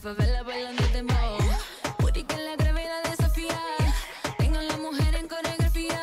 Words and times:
favela 0.00 0.42
bailando 0.42 0.82
de 0.94 1.02
mo. 1.02 1.38
Puri 1.98 2.24
que 2.24 2.36
la 2.38 2.56
gravedad 2.56 3.02
desafía. 3.04 3.60
Tengo 4.38 4.58
a 4.58 4.62
la 4.62 4.76
mujer 4.78 5.14
en 5.14 5.28
coreografía. 5.28 6.00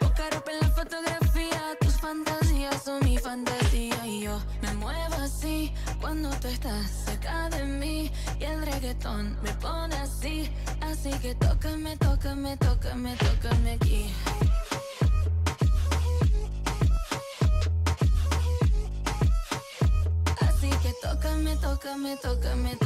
Poca 0.00 0.28
ropa 0.30 0.50
en 0.50 0.60
la 0.60 0.70
fotografía. 0.70 1.60
Tus 1.80 1.94
fantasías 2.00 2.82
son 2.82 2.98
mi 3.04 3.16
fantasía. 3.18 4.06
Y 4.06 4.22
yo 4.22 4.40
me 4.62 4.74
muevo 4.74 5.14
así 5.14 5.72
cuando 6.00 6.30
tú 6.40 6.48
estás 6.48 6.90
cerca 7.04 7.48
de 7.50 7.64
mí. 7.64 8.10
Y 8.40 8.44
el 8.44 8.60
reggaetón 8.66 9.38
me 9.42 9.52
pone 9.54 9.94
así. 9.96 10.50
Así 10.80 11.10
que 11.20 11.34
tócame, 11.36 11.96
tócame, 11.98 12.56
tócame, 12.56 13.16
tócame 13.16 13.72
aquí. 13.72 14.12
tócame, 21.22 21.56
tócame, 21.56 22.16
tócame, 22.16 22.76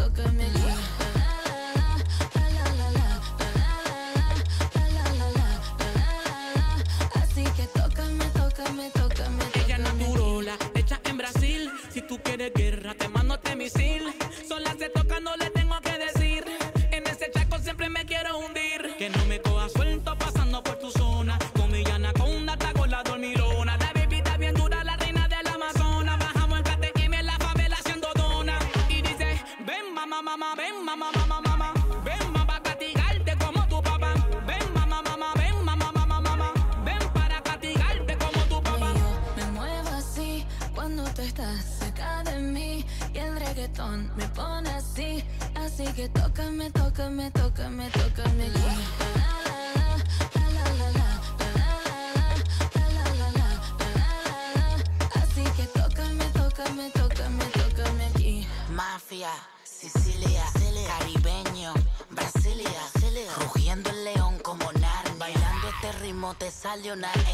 millionaire. 66.86 67.25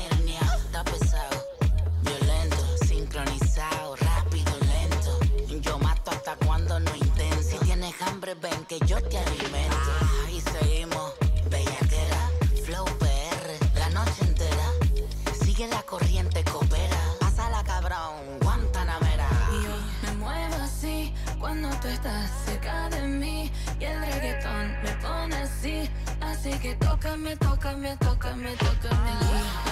Así 26.45 26.59
que 26.59 26.75
tócame, 26.75 27.37
tócame, 27.37 27.97
tócame, 27.99 28.57
tócame. 28.57 29.72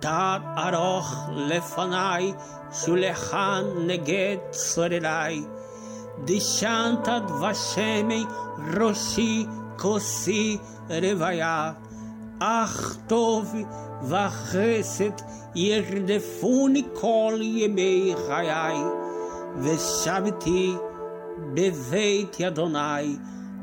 תת 0.00 0.40
ארוך 0.56 1.28
לפניי, 1.30 2.32
שולחן 2.72 3.64
נגד 3.86 4.36
צורריי. 4.50 5.42
דשנת 6.24 7.08
דבשמי 7.08 8.24
ראשי 8.76 9.46
כוסי 9.78 10.58
רוויה. 10.88 11.72
אך 12.38 12.96
טוב 13.06 13.54
וחסד 14.02 15.10
ירדפוני 15.54 16.82
כל 16.94 17.38
ימי 17.40 18.14
חיי, 18.26 18.76
ושבתי 19.62 20.74
בבית 21.54 22.40
אדוני 22.40 23.16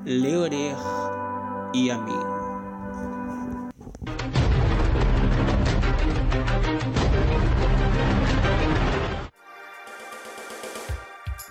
לאורך 0.05 0.87
ימים. 1.73 2.36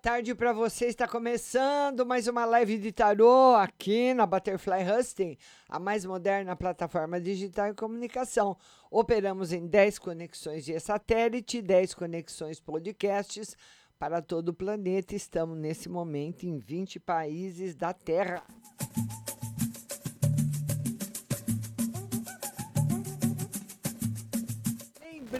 Tarde 0.00 0.34
para 0.34 0.52
você. 0.54 0.86
Está 0.86 1.06
começando 1.06 2.06
mais 2.06 2.26
uma 2.26 2.46
live 2.46 2.78
de 2.78 2.90
tarô 2.90 3.54
aqui 3.54 4.14
na 4.14 4.24
Butterfly 4.24 4.82
Husting, 4.90 5.36
a 5.68 5.78
mais 5.78 6.06
moderna 6.06 6.56
plataforma 6.56 7.20
digital 7.20 7.68
e 7.68 7.74
comunicação. 7.74 8.56
Operamos 8.90 9.52
em 9.52 9.66
10 9.66 9.98
conexões 9.98 10.64
de 10.64 10.78
satélite, 10.80 11.60
10 11.60 11.92
conexões 11.92 12.58
podcasts 12.58 13.54
para 13.98 14.22
todo 14.22 14.48
o 14.48 14.54
planeta. 14.54 15.14
Estamos 15.14 15.58
nesse 15.58 15.86
momento 15.86 16.44
em 16.44 16.56
20 16.56 16.98
países 16.98 17.74
da 17.74 17.92
Terra. 17.92 18.42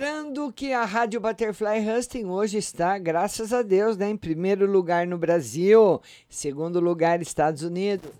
Lembrando 0.01 0.51
que 0.51 0.73
a 0.73 0.87
Rádio 0.87 1.21
Butterfly 1.21 1.87
Husting 1.87 2.25
hoje 2.25 2.57
está, 2.57 2.97
graças 2.97 3.53
a 3.53 3.61
Deus, 3.61 3.99
né, 3.99 4.09
em 4.09 4.17
primeiro 4.17 4.65
lugar 4.65 5.07
no 5.07 5.19
Brasil, 5.19 6.01
segundo 6.27 6.81
lugar 6.81 7.21
Estados 7.21 7.63
Unidos. 7.63 8.11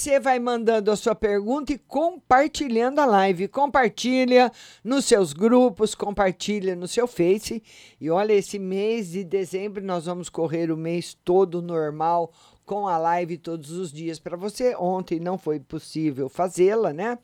Você 0.00 0.18
vai 0.18 0.38
mandando 0.38 0.90
a 0.90 0.96
sua 0.96 1.14
pergunta 1.14 1.74
e 1.74 1.78
compartilhando 1.78 3.00
a 3.00 3.04
live. 3.04 3.46
Compartilha 3.48 4.50
nos 4.82 5.04
seus 5.04 5.34
grupos, 5.34 5.94
compartilha 5.94 6.74
no 6.74 6.88
seu 6.88 7.06
Face. 7.06 7.62
E 8.00 8.08
olha, 8.08 8.32
esse 8.32 8.58
mês 8.58 9.10
de 9.10 9.22
dezembro 9.22 9.84
nós 9.84 10.06
vamos 10.06 10.30
correr 10.30 10.70
o 10.70 10.76
mês 10.76 11.12
todo 11.22 11.60
normal 11.60 12.32
com 12.64 12.88
a 12.88 12.96
live 12.96 13.36
todos 13.36 13.72
os 13.72 13.92
dias 13.92 14.18
para 14.18 14.38
você. 14.38 14.74
Ontem 14.74 15.20
não 15.20 15.36
foi 15.36 15.60
possível 15.60 16.30
fazê-la, 16.30 16.94
né? 16.94 17.18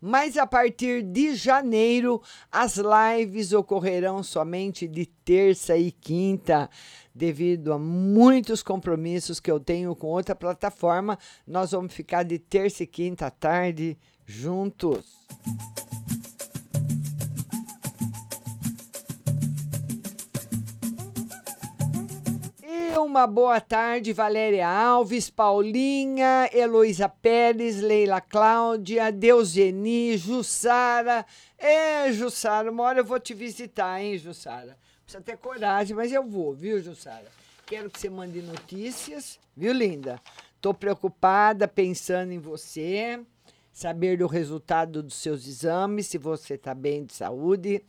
Mas 0.00 0.36
a 0.36 0.46
partir 0.46 1.02
de 1.02 1.34
janeiro, 1.34 2.22
as 2.50 2.76
lives 2.78 3.52
ocorrerão 3.52 4.22
somente 4.22 4.88
de 4.88 5.04
terça 5.04 5.76
e 5.76 5.92
quinta, 5.92 6.70
devido 7.14 7.72
a 7.72 7.78
muitos 7.78 8.62
compromissos 8.62 9.40
que 9.40 9.50
eu 9.50 9.60
tenho 9.60 9.94
com 9.94 10.06
outra 10.06 10.34
plataforma. 10.34 11.18
Nós 11.46 11.72
vamos 11.72 11.92
ficar 11.92 12.22
de 12.22 12.38
terça 12.38 12.84
e 12.84 12.86
quinta 12.86 13.26
à 13.26 13.30
tarde 13.30 13.98
juntos. 14.24 15.04
Uma 23.10 23.26
boa 23.26 23.60
tarde, 23.60 24.12
Valéria 24.12 24.68
Alves, 24.68 25.28
Paulinha, 25.28 26.48
Heloísa 26.54 27.08
Pérez, 27.08 27.80
Leila 27.80 28.20
Cláudia, 28.20 29.10
Deuseni, 29.10 30.16
Jussara. 30.16 31.26
É, 31.58 32.12
Jussara, 32.12 32.70
uma 32.70 32.84
hora 32.84 33.00
eu 33.00 33.04
vou 33.04 33.18
te 33.18 33.34
visitar, 33.34 34.00
hein, 34.00 34.16
Jussara? 34.16 34.78
Precisa 35.02 35.24
ter 35.24 35.36
coragem, 35.38 35.96
mas 35.96 36.12
eu 36.12 36.22
vou, 36.22 36.54
viu, 36.54 36.80
Jussara? 36.80 37.26
Quero 37.66 37.90
que 37.90 37.98
você 37.98 38.08
mande 38.08 38.40
notícias, 38.42 39.40
viu, 39.56 39.72
linda? 39.72 40.20
Tô 40.60 40.72
preocupada, 40.72 41.66
pensando 41.66 42.30
em 42.30 42.38
você, 42.38 43.20
saber 43.72 44.18
do 44.18 44.28
resultado 44.28 45.02
dos 45.02 45.16
seus 45.16 45.48
exames, 45.48 46.06
se 46.06 46.16
você 46.16 46.54
está 46.54 46.72
bem 46.76 47.04
de 47.04 47.14
saúde. 47.14 47.82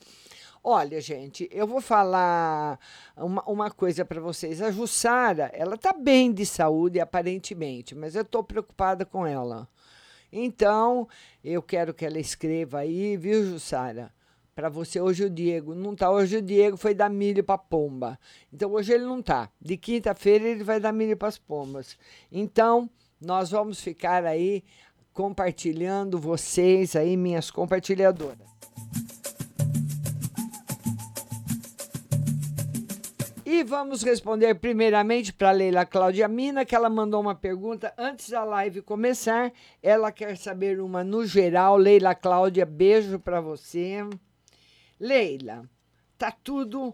Olha, 0.63 1.01
gente, 1.01 1.49
eu 1.51 1.65
vou 1.65 1.81
falar 1.81 2.79
uma, 3.17 3.43
uma 3.45 3.71
coisa 3.71 4.05
para 4.05 4.21
vocês. 4.21 4.61
A 4.61 4.69
Jussara, 4.69 5.49
ela 5.55 5.75
tá 5.75 5.91
bem 5.91 6.31
de 6.31 6.45
saúde, 6.45 6.99
aparentemente, 6.99 7.95
mas 7.95 8.15
eu 8.15 8.23
tô 8.23 8.43
preocupada 8.43 9.03
com 9.03 9.25
ela. 9.25 9.67
Então, 10.31 11.07
eu 11.43 11.63
quero 11.63 11.95
que 11.95 12.05
ela 12.05 12.19
escreva 12.19 12.79
aí, 12.79 13.17
viu, 13.17 13.43
Jussara? 13.43 14.13
Para 14.53 14.69
você, 14.69 15.01
hoje 15.01 15.25
o 15.25 15.29
Diego 15.31 15.73
não 15.73 15.95
tá. 15.95 16.11
Hoje 16.11 16.37
o 16.37 16.41
Diego 16.41 16.77
foi 16.77 16.93
dar 16.93 17.09
milho 17.09 17.43
para 17.43 17.57
pomba. 17.57 18.19
Então, 18.53 18.71
hoje 18.71 18.93
ele 18.93 19.05
não 19.05 19.19
tá. 19.19 19.49
De 19.59 19.77
quinta-feira 19.77 20.47
ele 20.47 20.63
vai 20.63 20.79
dar 20.79 20.91
milho 20.91 21.17
para 21.17 21.29
as 21.29 21.39
pombas. 21.39 21.97
Então, 22.31 22.87
nós 23.19 23.49
vamos 23.49 23.81
ficar 23.81 24.25
aí 24.25 24.63
compartilhando 25.11 26.19
vocês 26.19 26.95
aí, 26.95 27.17
minhas 27.17 27.49
compartilhadoras. 27.49 28.51
E 33.53 33.65
vamos 33.65 34.01
responder 34.01 34.55
primeiramente 34.55 35.33
para 35.33 35.51
Leila 35.51 35.85
Cláudia 35.85 36.25
Mina, 36.25 36.63
que 36.63 36.73
ela 36.73 36.89
mandou 36.89 37.19
uma 37.19 37.35
pergunta 37.35 37.93
antes 37.97 38.29
da 38.29 38.45
live 38.45 38.81
começar. 38.81 39.51
Ela 39.83 40.09
quer 40.09 40.37
saber 40.37 40.79
uma 40.79 41.03
no 41.03 41.25
geral. 41.25 41.75
Leila 41.75 42.15
Cláudia, 42.15 42.65
beijo 42.65 43.19
para 43.19 43.41
você. 43.41 44.07
Leila, 44.97 45.69
tá 46.17 46.31
tudo 46.31 46.93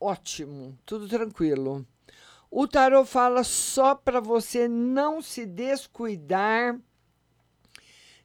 ótimo, 0.00 0.78
tudo 0.86 1.08
tranquilo. 1.08 1.84
O 2.48 2.68
tarô 2.68 3.04
fala 3.04 3.42
só 3.42 3.92
para 3.92 4.20
você 4.20 4.68
não 4.68 5.20
se 5.20 5.44
descuidar 5.44 6.78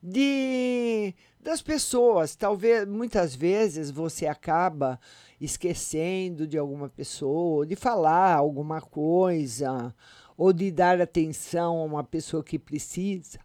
de 0.03 1.15
das 1.41 1.61
pessoas. 1.61 2.35
Talvez 2.35 2.87
muitas 2.87 3.35
vezes 3.35 3.89
você 3.89 4.27
acaba 4.27 4.99
esquecendo 5.39 6.45
de 6.47 6.57
alguma 6.57 6.87
pessoa, 6.87 7.65
de 7.65 7.75
falar 7.75 8.35
alguma 8.35 8.79
coisa, 8.79 9.93
ou 10.37 10.53
de 10.53 10.71
dar 10.71 11.01
atenção 11.01 11.79
a 11.79 11.83
uma 11.83 12.03
pessoa 12.03 12.43
que 12.43 12.59
precisa. 12.59 13.39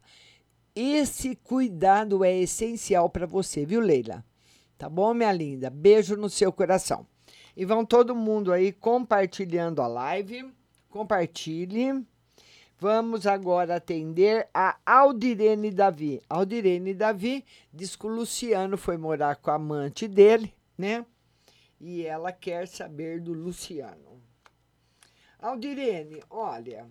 Esse 0.75 1.35
cuidado 1.37 2.23
é 2.23 2.37
essencial 2.37 3.09
para 3.09 3.27
você, 3.27 3.65
viu, 3.65 3.81
Leila? 3.81 4.25
Tá 4.77 4.91
bom, 4.91 5.15
minha 5.15 5.33
linda? 5.33 5.71
Beijo 5.71 6.17
no 6.17 6.29
seu 6.29 6.53
coração. 6.53 7.07
E 7.57 7.65
vão 7.65 7.87
todo 7.87 8.15
mundo 8.15 8.53
aí 8.53 8.73
compartilhando 8.73 9.81
a 9.81 9.87
live. 9.87 10.53
Compartilhe. 10.91 12.05
Vamos 12.79 13.27
agora 13.27 13.77
atender 13.77 14.49
a 14.53 14.77
Aldirene 14.85 15.71
Davi. 15.71 16.21
Aldirene 16.29 16.93
Davi 16.93 17.43
diz 17.73 17.97
que 17.97 18.07
o 18.07 18.11
Luciano 18.11 18.77
foi 18.77 18.99
morar 18.99 19.37
com 19.37 19.51
a 19.51 19.55
amante 19.55 20.07
dele, 20.07 20.53
né? 20.77 21.07
E 21.81 22.05
ela 22.05 22.33
quer 22.33 22.69
saber 22.69 23.21
do 23.21 23.33
Luciano. 23.33 24.23
Aldirene, 25.39 26.23
olha. 26.29 26.87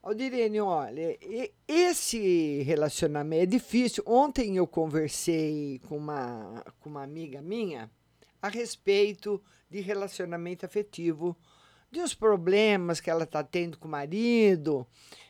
Aldirene, 0.00 0.60
olha, 0.60 1.18
esse 1.66 2.62
relacionamento 2.62 3.42
é 3.42 3.46
difícil. 3.46 4.04
Ontem 4.06 4.58
eu 4.58 4.66
conversei 4.66 5.80
com 5.88 5.96
uma, 5.96 6.64
com 6.78 6.88
uma 6.88 7.02
amiga 7.02 7.42
minha 7.42 7.90
a 8.40 8.48
respeito 8.48 9.42
de 9.68 9.80
relacionamento 9.80 10.64
afetivo 10.64 11.36
de 11.90 12.00
os 12.00 12.14
problemas 12.14 13.00
que 13.00 13.10
ela 13.10 13.24
está 13.24 13.42
tendo 13.42 13.78
com 13.78 13.88
o 13.88 13.90
marido, 13.90 14.86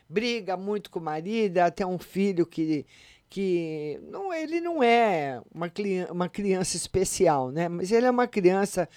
briga 0.07 0.57
muito 0.57 0.89
com 0.89 0.99
o 0.99 1.03
marido, 1.03 1.59
tem 1.75 1.85
um 1.85 1.99
filho 1.99 2.45
que, 2.45 2.85
que 3.29 3.99
não, 4.03 4.33
ele 4.33 4.59
não 4.59 4.83
é 4.83 5.41
uma, 5.53 5.71
uma 6.11 6.29
criança 6.29 6.75
especial, 6.75 7.51
né? 7.51 7.69
Mas 7.69 7.91
ele 7.91 8.05
é 8.05 8.11
uma 8.11 8.27
criança 8.27 8.89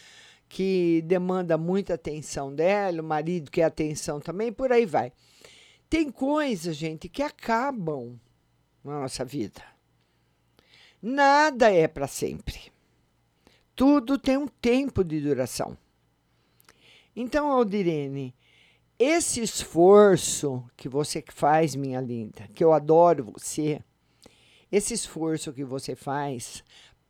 que 0.49 1.03
demanda 1.07 1.57
muita 1.57 1.95
atenção 1.95 2.55
dela, 2.55 3.01
o 3.01 3.05
marido 3.05 3.51
quer 3.51 3.65
atenção 3.65 4.21
também, 4.21 4.53
por 4.53 4.73
aí 4.73 4.85
vai. 4.85 5.13
Tem 5.89 6.11
coisas, 6.11 6.77
gente, 6.77 7.09
que 7.09 7.23
acabam 7.23 8.19
na 8.83 9.01
nossa 9.01 9.25
vida. 9.25 9.63
Nada 11.01 11.71
é 11.71 11.89
para 11.89 12.07
sempre. 12.07 12.73
Tudo 13.75 14.19
tem 14.19 14.37
um 14.37 14.47
tempo 14.47 15.03
de 15.03 15.21
duração. 15.21 15.77
Então, 17.15 17.51
Aldirene, 17.51 18.35
esse 18.99 19.43
esforço 19.43 20.65
que 20.77 20.89
você 20.89 21.23
faz, 21.33 21.75
minha 21.75 22.01
linda, 22.01 22.49
que 22.55 22.65
eu 22.65 22.73
adoro 22.73 23.33
você, 23.33 23.83
esse 24.71 24.95
esforço 24.95 25.53
que 25.53 25.65
você 25.65 25.95
faz 25.95 26.65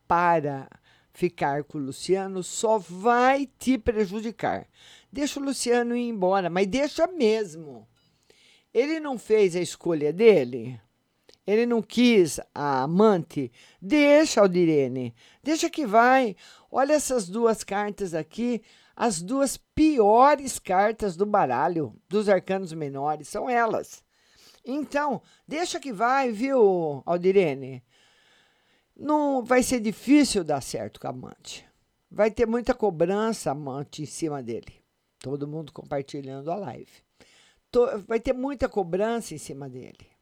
para 0.07 0.67
ficar 1.13 1.63
com 1.63 1.77
o 1.77 1.81
Luciano 1.81 2.43
só 2.43 2.77
vai 2.77 3.47
te 3.57 3.77
prejudicar. 3.77 4.67
Deixa 5.11 5.39
o 5.39 5.43
Luciano 5.43 5.95
ir 5.95 6.09
embora, 6.09 6.49
mas 6.49 6.67
deixa 6.67 7.07
mesmo. 7.07 7.87
Ele 8.73 8.99
não 8.99 9.17
fez 9.17 9.55
a 9.55 9.61
escolha 9.61 10.11
dele? 10.11 10.81
Ele 11.45 11.65
não 11.65 11.81
quis 11.81 12.39
a 12.55 12.83
amante? 12.83 13.51
Deixa, 13.81 14.41
Aldirene. 14.41 15.13
Deixa 15.43 15.69
que 15.69 15.85
vai. 15.85 16.35
Olha 16.71 16.93
essas 16.93 17.29
duas 17.29 17.63
cartas 17.63 18.13
aqui 18.13 18.61
as 18.95 19.21
duas 19.21 19.57
piores 19.57 20.59
cartas 20.59 21.15
do 21.15 21.25
baralho 21.25 21.95
dos 22.07 22.29
arcanos 22.29 22.73
menores 22.73 23.27
são 23.27 23.49
elas. 23.49 24.03
Então, 24.63 25.21
deixa 25.47 25.79
que 25.79 25.91
vai, 25.91 26.31
viu, 26.31 27.01
Aldirene? 27.05 27.83
Não 28.95 29.43
vai 29.43 29.63
ser 29.63 29.79
difícil 29.79 30.43
dar 30.43 30.61
certo 30.61 30.99
com 30.99 31.07
a 31.07 31.09
amante. 31.09 31.67
Vai 32.09 32.29
ter 32.29 32.45
muita 32.45 32.73
cobrança 32.73 33.51
amante 33.51 34.03
em 34.03 34.05
cima 34.05 34.41
dele. 34.41 34.81
Todo 35.19 35.47
mundo 35.47 35.73
compartilhando 35.73 36.51
a 36.51 36.55
live. 36.55 36.91
Vai 38.07 38.19
ter 38.19 38.33
muita 38.33 38.69
cobrança 38.69 39.33
em 39.33 39.39
cima 39.39 39.67
dele. 39.67 40.12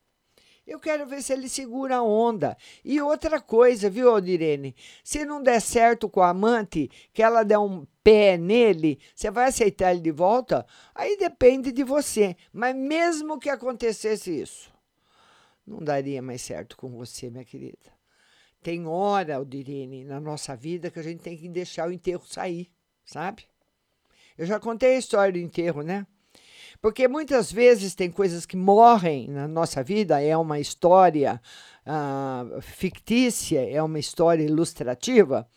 Eu 0.72 0.80
quero 0.80 1.06
ver 1.06 1.22
se 1.22 1.34
ele 1.34 1.50
segura 1.50 1.98
a 1.98 2.02
onda. 2.02 2.56
E 2.82 3.02
outra 3.02 3.42
coisa, 3.42 3.90
viu, 3.90 4.10
Aldirene? 4.10 4.74
Se 5.04 5.26
não 5.26 5.44
der 5.44 5.60
certo 5.60 6.08
com 6.08 6.22
a 6.22 6.30
amante, 6.30 6.90
que 7.12 7.22
ela 7.22 7.44
der 7.44 7.58
um 7.58 7.86
pé 8.02 8.38
nele, 8.38 8.98
você 9.14 9.30
vai 9.30 9.50
aceitar 9.50 9.92
ele 9.92 10.00
de 10.00 10.12
volta? 10.12 10.66
Aí 10.96 11.18
depende 11.18 11.74
de 11.74 11.84
você. 11.84 12.38
Mas 12.54 12.74
mesmo 12.74 13.38
que 13.38 13.50
acontecesse 13.50 14.32
isso, 14.32 14.72
não 15.68 15.80
daria 15.80 16.22
mais 16.22 16.42
certo 16.42 16.78
com 16.78 16.90
você, 16.92 17.30
minha 17.30 17.44
querida. 17.44 17.92
Tem 18.64 18.88
hora, 18.88 19.36
Aldirene, 19.36 20.06
na 20.06 20.22
nossa 20.22 20.56
vida 20.56 20.90
que 20.90 21.00
a 21.00 21.04
gente 21.04 21.22
tem 21.22 21.36
que 21.36 21.50
deixar 21.50 21.90
o 21.90 21.92
enterro 21.92 22.26
sair, 22.26 22.72
sabe? 23.04 23.46
Eu 24.38 24.46
já 24.46 24.58
contei 24.58 24.96
a 24.96 25.00
história 25.00 25.34
do 25.34 25.40
enterro, 25.40 25.82
né? 25.82 26.08
Porque 26.80 27.08
muitas 27.08 27.52
vezes 27.52 27.96
tem 27.96 28.12
coisas 28.12 28.46
que 28.46 28.56
morrem 28.56 29.28
na 29.28 29.48
nossa 29.48 29.84
vida, 29.84 30.22
é 30.22 30.36
uma 30.38 30.60
história 30.60 31.42
ah, 31.86 32.46
fictícia, 32.62 33.68
é 33.68 33.82
uma 33.82 34.00
história 34.00 34.44
ilustrativa. 34.44 35.48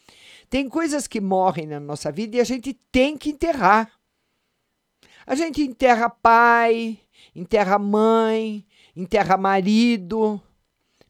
Tem 0.48 0.68
coisas 0.68 1.06
que 1.06 1.20
morrem 1.20 1.66
na 1.66 1.80
nossa 1.80 2.10
vida 2.10 2.36
e 2.36 2.40
a 2.40 2.44
gente 2.44 2.74
tem 2.90 3.16
que 3.16 3.30
enterrar. 3.30 3.90
A 5.26 5.34
gente 5.34 5.62
enterra 5.62 6.10
pai, 6.10 6.98
enterra 7.34 7.78
mãe, 7.78 8.64
enterra 8.94 9.36
marido. 9.36 10.40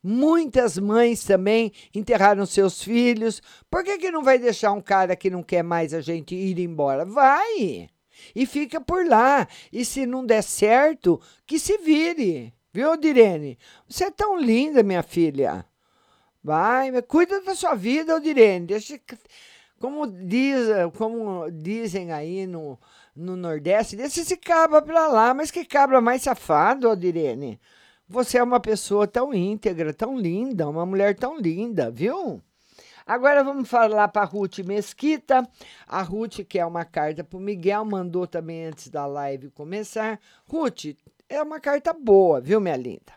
Muitas 0.03 0.79
mães 0.79 1.25
também 1.25 1.73
enterraram 1.95 2.45
seus 2.45 2.83
filhos. 2.83 3.40
Por 3.71 3.83
que, 3.83 3.99
que 3.99 4.11
não 4.11 4.23
vai 4.23 4.38
deixar 4.38 4.73
um 4.73 4.81
cara 4.81 5.17
que 5.17 5.31
não 5.31 5.43
quer 5.43 5.62
mais 5.62 5.95
a 5.95 6.01
gente 6.01 6.35
ir 6.35 6.59
embora? 6.59 7.05
Vai! 7.05 7.88
E 8.35 8.47
fica 8.47 8.81
por 8.81 9.07
lá. 9.07 9.47
E 9.73 9.85
se 9.85 10.07
não 10.07 10.25
der 10.25 10.43
certo, 10.43 11.21
que 11.47 11.59
se 11.59 11.79
vire. 11.79 12.53
Viu, 12.73 12.97
Direne? 12.97 13.59
Você 13.89 14.05
é 14.05 14.11
tão 14.11 14.39
linda, 14.39 14.83
minha 14.83 15.03
filha. 15.03 15.65
Vai, 16.43 16.91
cuida 17.03 17.41
da 17.41 17.55
sua 17.55 17.75
vida, 17.75 18.21
Direne. 18.21 18.67
Deixa, 18.67 19.01
como, 19.79 20.07
diz, 20.07 20.69
como 20.97 21.51
dizem 21.51 22.13
aí 22.13 22.47
no, 22.47 22.79
no 23.15 23.37
Nordeste, 23.37 23.97
deixa 23.97 24.21
esse 24.21 24.37
cabra 24.37 24.83
pra 24.83 25.07
lá. 25.07 25.33
Mas 25.33 25.51
que 25.51 25.65
cabra 25.65 26.01
mais 26.01 26.23
safado, 26.23 26.95
Direne. 26.97 27.61
Você 28.09 28.39
é 28.39 28.43
uma 28.43 28.61
pessoa 28.61 29.07
tão 29.07 29.33
íntegra, 29.33 29.95
tão 29.95 30.19
linda, 30.19 30.69
uma 30.69 30.85
mulher 30.85 31.17
tão 31.17 31.39
linda, 31.39 31.91
viu? 31.91 32.43
Agora 33.07 33.45
vamos 33.45 33.69
falar 33.69 34.09
para 34.09 34.23
a 34.23 34.25
Ruth 34.25 34.59
Mesquita. 34.61 35.49
A 35.87 36.03
Ruth, 36.03 36.40
que 36.49 36.59
é 36.59 36.64
uma 36.64 36.85
carta 36.85 37.23
para 37.23 37.37
o 37.37 37.40
Miguel, 37.40 37.85
mandou 37.85 38.27
também 38.27 38.67
antes 38.67 38.88
da 38.88 39.07
live 39.07 39.51
começar. 39.51 40.19
Ruth, 40.47 40.97
é 41.29 41.43
uma 41.43 41.61
carta 41.61 41.93
boa, 41.93 42.40
viu, 42.40 42.61
minha 42.61 42.77
linda? 42.77 43.12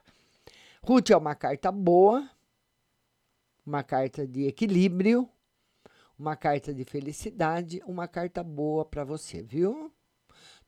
Ruth 0.83 1.09
é 1.09 1.17
uma 1.17 1.35
carta 1.35 1.71
boa, 1.71 2.29
uma 3.65 3.83
carta 3.83 4.27
de 4.27 4.45
equilíbrio, 4.45 5.29
uma 6.17 6.35
carta 6.35 6.73
de 6.73 6.83
felicidade, 6.83 7.81
uma 7.85 8.07
carta 8.07 8.43
boa 8.43 8.85
para 8.85 9.03
você, 9.03 9.41
viu? 9.41 9.91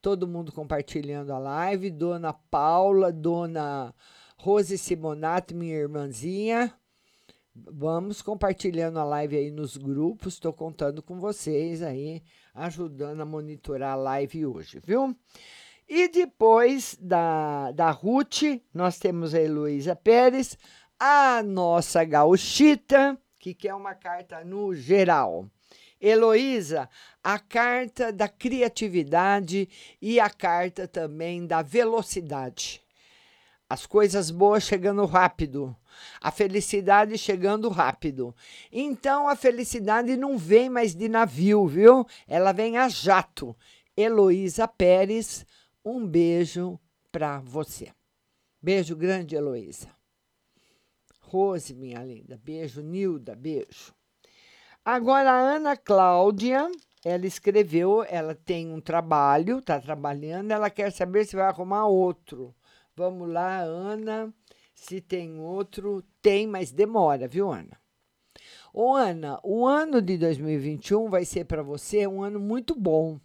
todo 0.01 0.27
mundo 0.27 0.51
compartilhando 0.51 1.31
a 1.31 1.39
live. 1.39 1.89
Dona 1.89 2.33
Paula, 2.33 3.11
Dona 3.11 3.93
Rose 4.37 4.77
Simonato, 4.77 5.55
minha 5.55 5.75
irmãzinha. 5.75 6.73
Vamos 7.55 8.21
compartilhando 8.21 8.99
a 8.99 9.03
live 9.03 9.35
aí 9.35 9.51
nos 9.51 9.75
grupos. 9.75 10.35
Estou 10.35 10.53
contando 10.53 11.01
com 11.01 11.19
vocês 11.19 11.81
aí, 11.81 12.23
ajudando 12.53 13.21
a 13.21 13.25
monitorar 13.25 13.93
a 13.93 13.95
live 13.95 14.45
hoje, 14.45 14.79
viu? 14.79 15.15
E 15.87 16.07
depois 16.07 16.95
da, 17.01 17.71
da 17.71 17.89
Ruth, 17.89 18.43
nós 18.73 18.99
temos 18.99 19.33
a 19.33 19.41
Heloísa 19.41 19.95
Pérez, 19.95 20.57
a 20.99 21.41
nossa 21.41 22.03
gauchita, 22.03 23.17
que 23.39 23.55
quer 23.55 23.73
uma 23.73 23.95
carta 23.95 24.43
no 24.43 24.75
geral. 24.75 25.49
Heloísa, 25.99 26.87
a 27.23 27.39
carta 27.39 28.13
da 28.13 28.27
criatividade 28.27 29.67
e 30.01 30.19
a 30.19 30.29
carta 30.29 30.87
também 30.87 31.45
da 31.45 31.61
velocidade. 31.61 32.81
As 33.69 33.85
coisas 33.85 34.31
boas 34.31 34.63
chegando 34.63 35.05
rápido, 35.05 35.75
a 36.19 36.31
felicidade 36.31 37.15
chegando 37.19 37.69
rápido. 37.69 38.35
Então 38.71 39.29
a 39.29 39.35
felicidade 39.35 40.17
não 40.17 40.39
vem 40.39 40.69
mais 40.69 40.95
de 40.95 41.07
navio, 41.07 41.67
viu? 41.67 42.03
Ela 42.27 42.51
vem 42.51 42.77
a 42.77 42.89
jato. 42.89 43.55
Heloísa 43.95 44.67
Pérez, 44.67 45.45
um 45.85 46.03
beijo 46.07 46.79
para 47.11 47.39
você. 47.41 47.93
Beijo 48.59 48.95
grande, 48.95 49.35
Heloísa. 49.35 49.89
Rose, 51.21 51.75
minha 51.75 52.03
linda. 52.03 52.39
Beijo, 52.43 52.81
Nilda. 52.81 53.35
Beijo. 53.35 53.93
Agora, 54.83 55.31
a 55.31 55.39
Ana 55.39 55.77
Cláudia, 55.77 56.71
ela 57.05 57.27
escreveu, 57.27 58.03
ela 58.09 58.33
tem 58.33 58.73
um 58.73 58.81
trabalho, 58.81 59.59
está 59.59 59.79
trabalhando, 59.79 60.51
ela 60.51 60.69
quer 60.69 60.91
saber 60.91 61.25
se 61.25 61.35
vai 61.35 61.45
arrumar 61.45 61.85
outro. 61.85 62.55
Vamos 62.99 63.29
lá, 63.29 63.61
Ana. 63.61 64.33
Se 64.75 64.99
tem 64.99 65.39
outro, 65.39 66.03
tem, 66.21 66.45
mas 66.45 66.69
demora, 66.69 67.29
viu, 67.29 67.49
Ana? 67.49 67.79
Ô, 68.73 68.93
Ana, 68.93 69.39
o 69.41 69.65
ano 69.65 70.01
de 70.01 70.17
2021 70.17 71.09
vai 71.09 71.23
ser 71.23 71.45
para 71.45 71.63
você 71.63 72.05
um 72.05 72.21
ano 72.21 72.41
muito 72.41 72.75
bom. 72.75 73.17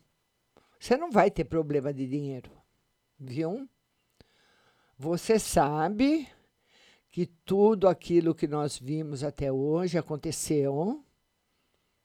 Você 0.79 0.97
não 0.97 1.11
vai 1.11 1.29
ter 1.29 1.43
problema 1.43 1.93
de 1.93 2.07
dinheiro, 2.07 2.53
viu? 3.19 3.69
Você 4.97 5.41
sabe 5.41 6.29
que 7.11 7.27
tudo 7.27 7.89
aquilo 7.89 8.33
que 8.33 8.47
nós 8.47 8.79
vimos 8.79 9.25
até 9.25 9.51
hoje 9.51 9.99
aconteceu 9.99 11.05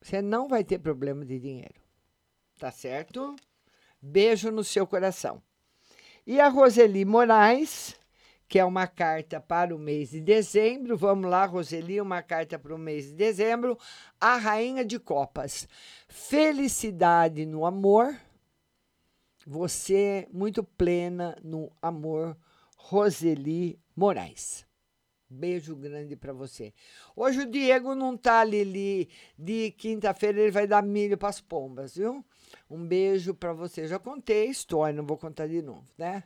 você 0.00 0.20
não 0.20 0.48
vai 0.48 0.64
ter 0.64 0.80
problema 0.80 1.24
de 1.24 1.38
dinheiro. 1.38 1.80
Tá 2.58 2.72
certo? 2.72 3.36
Beijo 4.02 4.50
no 4.50 4.64
seu 4.64 4.88
coração. 4.88 5.40
E 6.26 6.38
a 6.40 6.48
Roseli 6.48 7.04
Moraes, 7.04 7.98
que 8.48 8.58
é 8.58 8.64
uma 8.64 8.86
carta 8.86 9.40
para 9.40 9.74
o 9.74 9.78
mês 9.78 10.10
de 10.10 10.20
dezembro. 10.20 10.96
Vamos 10.96 11.30
lá, 11.30 11.46
Roseli, 11.46 12.00
uma 12.00 12.22
carta 12.22 12.58
para 12.58 12.74
o 12.74 12.78
mês 12.78 13.06
de 13.06 13.14
dezembro. 13.14 13.78
A 14.20 14.36
Rainha 14.36 14.84
de 14.84 14.98
Copas. 14.98 15.68
Felicidade 16.08 17.46
no 17.46 17.64
amor. 17.64 18.14
Você 19.46 20.28
muito 20.32 20.62
plena 20.62 21.36
no 21.42 21.72
amor, 21.80 22.36
Roseli 22.76 23.80
Moraes. 23.96 24.66
Beijo 25.28 25.76
grande 25.76 26.16
para 26.16 26.32
você. 26.32 26.74
Hoje 27.14 27.42
o 27.42 27.50
Diego 27.50 27.94
não 27.94 28.16
tá, 28.16 28.42
Lili. 28.42 29.08
De 29.38 29.70
quinta-feira 29.70 30.40
ele 30.40 30.50
vai 30.50 30.66
dar 30.66 30.82
milho 30.82 31.16
para 31.16 31.28
as 31.28 31.40
pombas, 31.40 31.96
viu? 31.96 32.24
Um 32.70 32.86
beijo 32.86 33.34
para 33.34 33.52
você. 33.52 33.86
Já 33.86 33.98
contei 33.98 34.42
a 34.42 34.50
história, 34.50 34.96
não 34.96 35.06
vou 35.06 35.18
contar 35.18 35.46
de 35.46 35.60
novo, 35.60 35.84
né? 35.98 36.24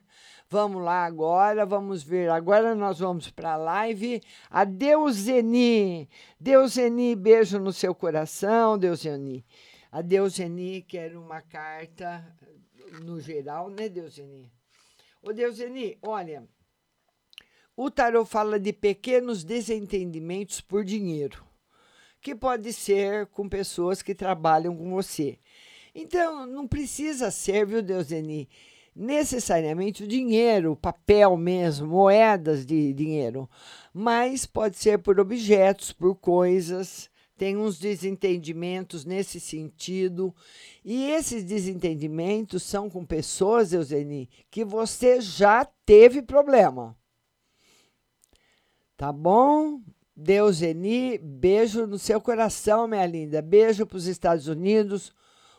Vamos 0.48 0.82
lá 0.82 1.04
agora, 1.04 1.64
vamos 1.64 2.02
ver. 2.02 2.30
Agora 2.30 2.74
nós 2.74 2.98
vamos 2.98 3.30
para 3.30 3.54
a 3.54 3.56
live. 3.56 4.22
A 4.50 4.64
Deuseni. 4.64 6.08
Deuseni, 6.38 7.14
beijo 7.14 7.58
no 7.58 7.72
seu 7.72 7.94
coração, 7.94 8.78
Deuseni. 8.78 9.44
A 9.90 10.02
Deuseni 10.02 10.82
quer 10.82 11.16
uma 11.16 11.40
carta 11.40 12.24
no 13.02 13.20
geral, 13.20 13.70
né, 13.70 13.88
Deuseni? 13.88 14.52
Ô, 15.22 15.32
Deuseni, 15.32 15.98
olha, 16.02 16.46
o 17.76 17.90
tarot 17.90 18.28
fala 18.28 18.60
de 18.60 18.72
pequenos 18.72 19.42
desentendimentos 19.42 20.60
por 20.60 20.84
dinheiro, 20.84 21.44
que 22.20 22.34
pode 22.34 22.72
ser 22.72 23.26
com 23.28 23.48
pessoas 23.48 24.02
que 24.02 24.14
trabalham 24.14 24.76
com 24.76 24.90
você. 24.90 25.38
Então, 25.94 26.44
não 26.46 26.66
precisa 26.66 27.30
ser, 27.30 27.64
viu, 27.66 27.82
Deuseni, 27.82 28.48
necessariamente 28.94 30.04
o 30.04 30.08
dinheiro, 30.08 30.76
papel 30.76 31.36
mesmo, 31.36 31.86
moedas 31.86 32.66
de 32.66 32.92
dinheiro, 32.92 33.48
mas 33.92 34.46
pode 34.46 34.76
ser 34.76 34.98
por 34.98 35.20
objetos, 35.20 35.92
por 35.92 36.14
coisas. 36.16 37.10
Tem 37.36 37.56
uns 37.56 37.78
desentendimentos 37.80 39.04
nesse 39.04 39.40
sentido. 39.40 40.32
E 40.84 41.10
esses 41.10 41.42
desentendimentos 41.42 42.62
são 42.62 42.88
com 42.88 43.04
pessoas, 43.04 43.72
Euseni, 43.72 44.30
que 44.50 44.64
você 44.64 45.20
já 45.20 45.64
teve 45.84 46.22
problema. 46.22 46.96
Tá 48.96 49.12
bom? 49.12 49.80
Deus 50.16 50.62
Eni, 50.62 51.18
beijo 51.18 51.88
no 51.88 51.98
seu 51.98 52.20
coração, 52.20 52.86
minha 52.86 53.04
linda. 53.04 53.42
Beijo 53.42 53.84
para 53.84 53.96
os 53.96 54.06
Estados 54.06 54.46
Unidos. 54.46 55.12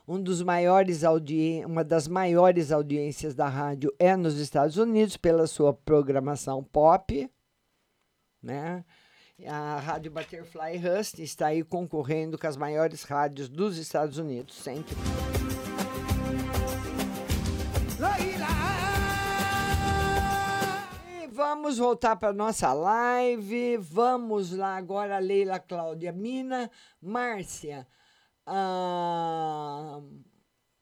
Um 0.08 0.22
dos 0.22 0.42
maiores 0.42 1.02
uma 1.66 1.84
das 1.84 2.08
maiores 2.08 2.72
audiências 2.72 3.34
da 3.34 3.48
rádio 3.48 3.94
é 3.98 4.16
nos 4.16 4.38
Estados 4.38 4.78
Unidos 4.78 5.18
pela 5.18 5.48
sua 5.48 5.74
programação 5.74 6.64
pop, 6.64 7.30
né? 8.42 8.86
A 9.48 9.80
Rádio 9.80 10.12
Butterfly 10.12 10.78
Hust 10.78 11.20
está 11.20 11.48
aí 11.48 11.64
concorrendo 11.64 12.38
com 12.38 12.48
as 12.48 12.56
maiores 12.56 13.04
rádios 13.04 13.50
dos 13.50 13.78
Estados 13.78 14.18
Unidos, 14.18 14.56
sempre. 14.56 14.96
vamos 21.66 21.80
voltar 21.80 22.16
para 22.16 22.32
nossa 22.32 22.72
live. 22.74 23.78
Vamos 23.78 24.52
lá 24.52 24.78
agora, 24.78 25.18
Leila 25.20 25.60
Cláudia 25.60 26.12
Mina, 26.12 26.70
Márcia. 27.02 27.88
Ah, 28.48 30.04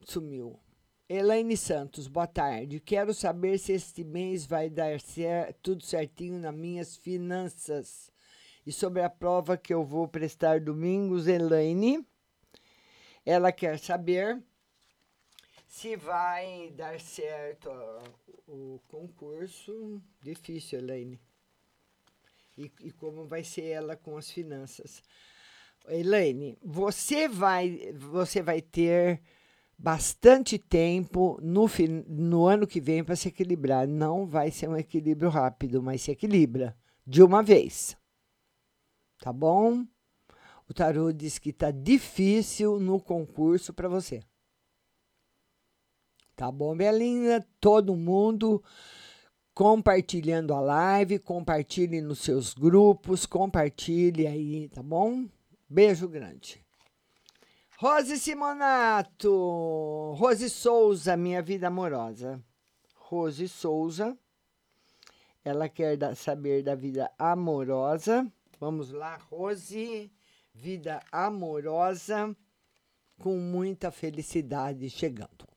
sumiu. 0.05 0.59
Elaine 1.07 1.55
Santos, 1.55 2.07
boa 2.07 2.27
tarde. 2.27 2.81
Quero 2.81 3.13
saber 3.13 3.57
se 3.57 3.71
este 3.71 4.03
mês 4.03 4.45
vai 4.45 4.69
dar 4.69 4.99
cer 4.99 5.53
tudo 5.61 5.81
certinho 5.83 6.39
nas 6.39 6.53
minhas 6.53 6.97
finanças. 6.97 8.11
E 8.65 8.71
sobre 8.71 9.01
a 9.01 9.09
prova 9.09 9.57
que 9.57 9.73
eu 9.73 9.85
vou 9.85 10.07
prestar 10.09 10.59
domingos, 10.59 11.27
Elaine, 11.27 12.05
ela 13.25 13.51
quer 13.51 13.79
saber 13.79 14.43
se 15.65 15.95
vai 15.95 16.69
dar 16.71 16.99
certo 16.99 17.69
o 18.45 18.81
concurso. 18.89 20.01
Difícil, 20.21 20.79
Elaine. 20.79 21.19
E, 22.57 22.69
e 22.81 22.91
como 22.91 23.25
vai 23.25 23.43
ser 23.43 23.65
ela 23.65 23.95
com 23.95 24.17
as 24.17 24.29
finanças. 24.29 25.01
Elaine, 25.89 26.57
você 26.63 27.27
vai, 27.27 27.93
você 27.93 28.41
vai 28.41 28.61
ter 28.61 29.21
bastante 29.77 30.57
tempo 30.57 31.37
no, 31.41 31.65
no 32.07 32.45
ano 32.45 32.65
que 32.65 32.79
vem 32.79 33.03
para 33.03 33.15
se 33.15 33.27
equilibrar. 33.27 33.87
Não 33.87 34.25
vai 34.25 34.49
ser 34.51 34.69
um 34.69 34.77
equilíbrio 34.77 35.29
rápido, 35.29 35.81
mas 35.81 36.01
se 36.01 36.11
equilibra 36.11 36.77
de 37.05 37.21
uma 37.21 37.43
vez. 37.43 37.97
Tá 39.19 39.33
bom? 39.33 39.85
O 40.69 40.73
tarô 40.73 41.11
diz 41.11 41.37
que 41.37 41.51
tá 41.51 41.71
difícil 41.71 42.79
no 42.79 42.99
concurso 42.99 43.73
para 43.73 43.89
você. 43.89 44.21
Tá 46.35 46.51
bom, 46.51 46.73
minha 46.73 46.91
linda? 46.91 47.45
Todo 47.59 47.95
mundo 47.95 48.63
compartilhando 49.53 50.53
a 50.53 50.59
live, 50.59 51.19
compartilhe 51.19 52.01
nos 52.01 52.19
seus 52.19 52.53
grupos, 52.53 53.25
compartilhe 53.25 54.25
aí, 54.25 54.67
tá 54.69 54.81
bom? 54.81 55.27
Beijo 55.73 56.07
grande. 56.07 56.63
Rose 57.79 58.19
Simonato, 58.19 60.13
Rose 60.15 60.47
Souza, 60.47 61.17
minha 61.17 61.41
vida 61.41 61.65
amorosa. 61.65 62.39
Rose 62.93 63.47
Souza, 63.49 64.15
ela 65.43 65.67
quer 65.67 65.97
saber 66.15 66.61
da 66.61 66.75
vida 66.75 67.11
amorosa. 67.17 68.31
Vamos 68.59 68.91
lá, 68.91 69.15
Rose, 69.31 70.11
vida 70.53 70.99
amorosa, 71.11 72.37
com 73.17 73.39
muita 73.39 73.89
felicidade 73.89 74.91
chegando. 74.91 75.47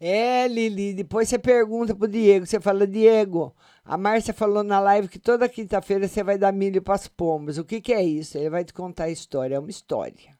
É, 0.00 0.48
Lili, 0.48 0.94
depois 0.94 1.28
você 1.28 1.38
pergunta 1.38 1.94
pro 1.94 2.08
Diego, 2.08 2.46
você 2.46 2.58
fala, 2.58 2.86
Diego, 2.86 3.54
a 3.84 3.96
Márcia 3.96 4.34
falou 4.34 4.62
na 4.62 4.78
live 4.80 5.08
que 5.08 5.18
toda 5.18 5.48
quinta-feira 5.48 6.06
você 6.06 6.22
vai 6.22 6.38
dar 6.38 6.52
milho 6.52 6.82
para 6.82 6.94
as 6.94 7.08
pombas. 7.08 7.58
O 7.58 7.64
que, 7.64 7.80
que 7.80 7.92
é 7.92 8.02
isso? 8.02 8.36
Ele 8.36 8.50
vai 8.50 8.64
te 8.64 8.72
contar 8.72 9.04
a 9.04 9.10
história, 9.10 9.56
é 9.56 9.58
uma 9.58 9.70
história. 9.70 10.38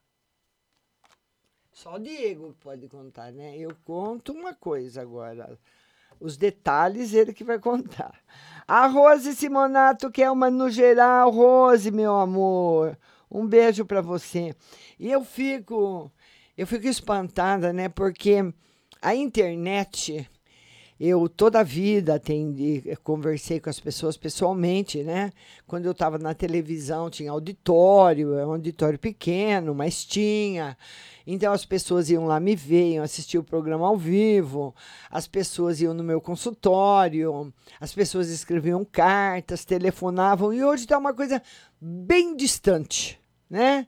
Só 1.73 1.95
o 1.95 1.99
Diego 1.99 2.55
pode 2.61 2.89
contar, 2.89 3.33
né? 3.33 3.57
Eu 3.57 3.75
conto 3.85 4.33
uma 4.33 4.55
coisa 4.55 5.01
agora. 5.01 5.59
Os 6.21 6.37
detalhes 6.37 7.15
ele 7.15 7.33
que 7.33 7.43
vai 7.43 7.59
contar. 7.59 8.21
A 8.69 8.87
Rose 8.87 9.35
Simonato, 9.35 10.11
que 10.11 10.23
é 10.23 10.31
uma 10.31 10.51
no 10.51 10.69
geral. 10.69 11.31
Rose, 11.31 11.91
meu 11.91 12.15
amor, 12.17 12.99
um 13.31 13.47
beijo 13.47 13.87
para 13.87 14.03
você. 14.03 14.55
E 14.99 15.11
eu 15.11 15.25
fico, 15.25 16.13
eu 16.55 16.67
fico 16.67 16.87
espantada, 16.87 17.73
né? 17.73 17.89
Porque 17.89 18.53
a 19.01 19.15
internet, 19.15 20.29
eu 21.01 21.27
toda 21.31 21.61
a 21.61 21.63
vida 21.63 22.17
atendi, 22.17 22.83
conversei 23.03 23.59
com 23.59 23.71
as 23.71 23.81
pessoas 23.81 24.19
pessoalmente, 24.19 25.03
né? 25.03 25.33
Quando 25.67 25.87
eu 25.87 25.93
estava 25.93 26.19
na 26.19 26.35
televisão, 26.35 27.09
tinha 27.09 27.31
auditório, 27.31 28.35
é 28.35 28.47
um 28.47 28.53
auditório 28.53 28.99
pequeno, 28.99 29.75
mas 29.75 30.05
tinha. 30.05 30.77
Então 31.27 31.55
as 31.55 31.65
pessoas 31.65 32.11
iam 32.11 32.27
lá 32.27 32.39
me 32.39 32.55
ver, 32.55 32.93
iam 32.93 33.05
assistir 33.05 33.39
o 33.39 33.43
programa 33.43 33.87
ao 33.87 33.97
vivo, 33.97 34.75
as 35.11 35.27
pessoas 35.27 35.81
iam 35.81 35.95
no 35.95 36.05
meu 36.05 36.21
consultório, 36.21 37.51
as 37.81 37.95
pessoas 37.95 38.29
escreviam 38.29 38.85
cartas, 38.85 39.65
telefonavam, 39.65 40.53
e 40.53 40.63
hoje 40.63 40.83
está 40.83 40.99
uma 40.99 41.15
coisa 41.15 41.41
bem 41.81 42.37
distante, 42.37 43.19
né? 43.49 43.87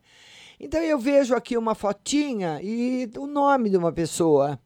Então 0.59 0.81
eu 0.81 0.99
vejo 0.99 1.35
aqui 1.35 1.59
uma 1.59 1.75
fotinha 1.75 2.59
e 2.63 3.11
o 3.19 3.27
nome 3.27 3.69
de 3.69 3.77
uma 3.77 3.93
pessoa. 3.93 4.59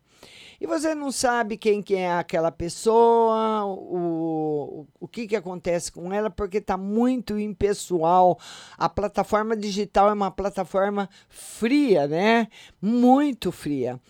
E 0.60 0.66
você 0.66 0.94
não 0.94 1.12
sabe 1.12 1.56
quem 1.56 1.82
que 1.82 1.94
é 1.94 2.12
aquela 2.12 2.50
pessoa, 2.50 3.64
o, 3.64 4.86
o, 4.98 5.08
que, 5.08 5.26
que 5.26 5.36
acontece 5.36 5.92
com 5.92 6.12
ela, 6.12 6.30
porque 6.30 6.58
está 6.58 6.76
muito 6.76 7.38
impessoal. 7.38 8.38
A 8.76 8.88
plataforma 8.88 9.56
digital 9.56 10.08
é 10.10 10.12
uma 10.12 10.30
plataforma 10.30 11.08
fria, 11.28 12.06
né? 12.06 12.48
Muito 12.80 13.52
fria. 13.52 14.00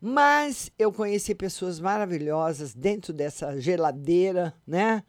Mas 0.00 0.70
eu 0.78 0.90
conheci 0.90 1.34
pessoas 1.34 1.78
maravilhosas 1.78 2.74
dentro 2.74 3.12
dessa 3.12 3.60
geladeira, 3.60 4.54
né? 4.66 5.02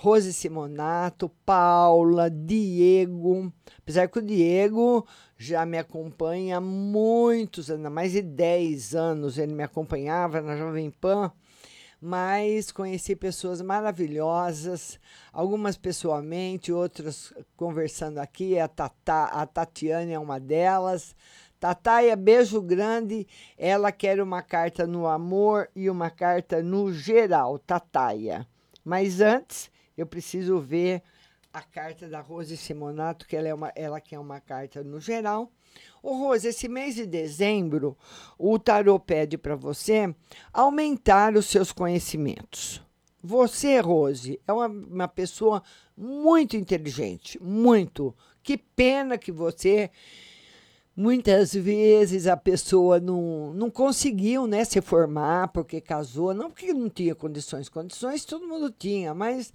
Rose 0.00 0.32
Simonato, 0.32 1.28
Paula, 1.44 2.30
Diego. 2.30 3.52
Apesar 3.78 4.06
que 4.06 4.20
o 4.20 4.22
Diego 4.22 5.04
já 5.36 5.66
me 5.66 5.76
acompanha 5.76 6.58
há 6.58 6.60
muitos 6.60 7.68
anos, 7.68 7.84
há 7.84 7.90
mais 7.90 8.12
de 8.12 8.22
10 8.22 8.94
anos 8.94 9.38
ele 9.38 9.52
me 9.52 9.64
acompanhava 9.64 10.40
na 10.40 10.56
Jovem 10.56 10.88
Pan, 10.88 11.32
mas 12.00 12.70
conheci 12.70 13.16
pessoas 13.16 13.60
maravilhosas, 13.60 15.00
algumas 15.32 15.76
pessoalmente, 15.76 16.72
outras 16.72 17.34
conversando 17.56 18.18
aqui. 18.18 18.56
A, 18.56 18.68
Tata, 18.68 19.24
a 19.24 19.44
Tatiane 19.46 20.12
é 20.12 20.18
uma 20.18 20.38
delas. 20.38 21.16
Tataia, 21.58 22.14
beijo 22.14 22.62
grande. 22.62 23.26
Ela 23.58 23.90
quer 23.90 24.20
uma 24.20 24.42
carta 24.42 24.86
no 24.86 25.08
amor 25.08 25.68
e 25.74 25.90
uma 25.90 26.08
carta 26.08 26.62
no 26.62 26.92
geral, 26.92 27.58
Tataia. 27.58 28.46
Mas 28.84 29.20
antes, 29.20 29.68
eu 30.00 30.06
preciso 30.06 30.58
ver 30.60 31.02
a 31.52 31.62
carta 31.62 32.08
da 32.08 32.20
Rose 32.20 32.56
Simonato, 32.56 33.26
que 33.26 33.36
ela, 33.36 33.48
é 33.48 33.54
uma, 33.54 33.72
ela 33.74 34.00
quer 34.00 34.18
uma 34.18 34.40
carta 34.40 34.84
no 34.84 35.00
geral. 35.00 35.50
Ô, 36.02 36.14
Rose, 36.14 36.48
esse 36.48 36.68
mês 36.68 36.94
de 36.94 37.06
dezembro, 37.06 37.96
o 38.38 38.58
tarô 38.58 38.98
pede 38.98 39.36
para 39.36 39.56
você 39.56 40.14
aumentar 40.52 41.34
os 41.36 41.46
seus 41.46 41.72
conhecimentos. 41.72 42.82
Você, 43.22 43.80
Rose, 43.80 44.40
é 44.46 44.52
uma, 44.52 44.66
uma 44.66 45.08
pessoa 45.08 45.62
muito 45.96 46.56
inteligente, 46.56 47.42
muito. 47.42 48.14
Que 48.42 48.56
pena 48.56 49.18
que 49.18 49.32
você 49.32 49.90
Muitas 51.00 51.54
vezes 51.54 52.26
a 52.26 52.36
pessoa 52.36 52.98
não, 52.98 53.54
não 53.54 53.70
conseguiu 53.70 54.48
né, 54.48 54.64
se 54.64 54.80
formar 54.80 55.46
porque 55.52 55.80
casou, 55.80 56.34
não 56.34 56.50
porque 56.50 56.74
não 56.74 56.90
tinha 56.90 57.14
condições. 57.14 57.68
Condições 57.68 58.24
todo 58.24 58.48
mundo 58.48 58.68
tinha, 58.76 59.14
mas 59.14 59.54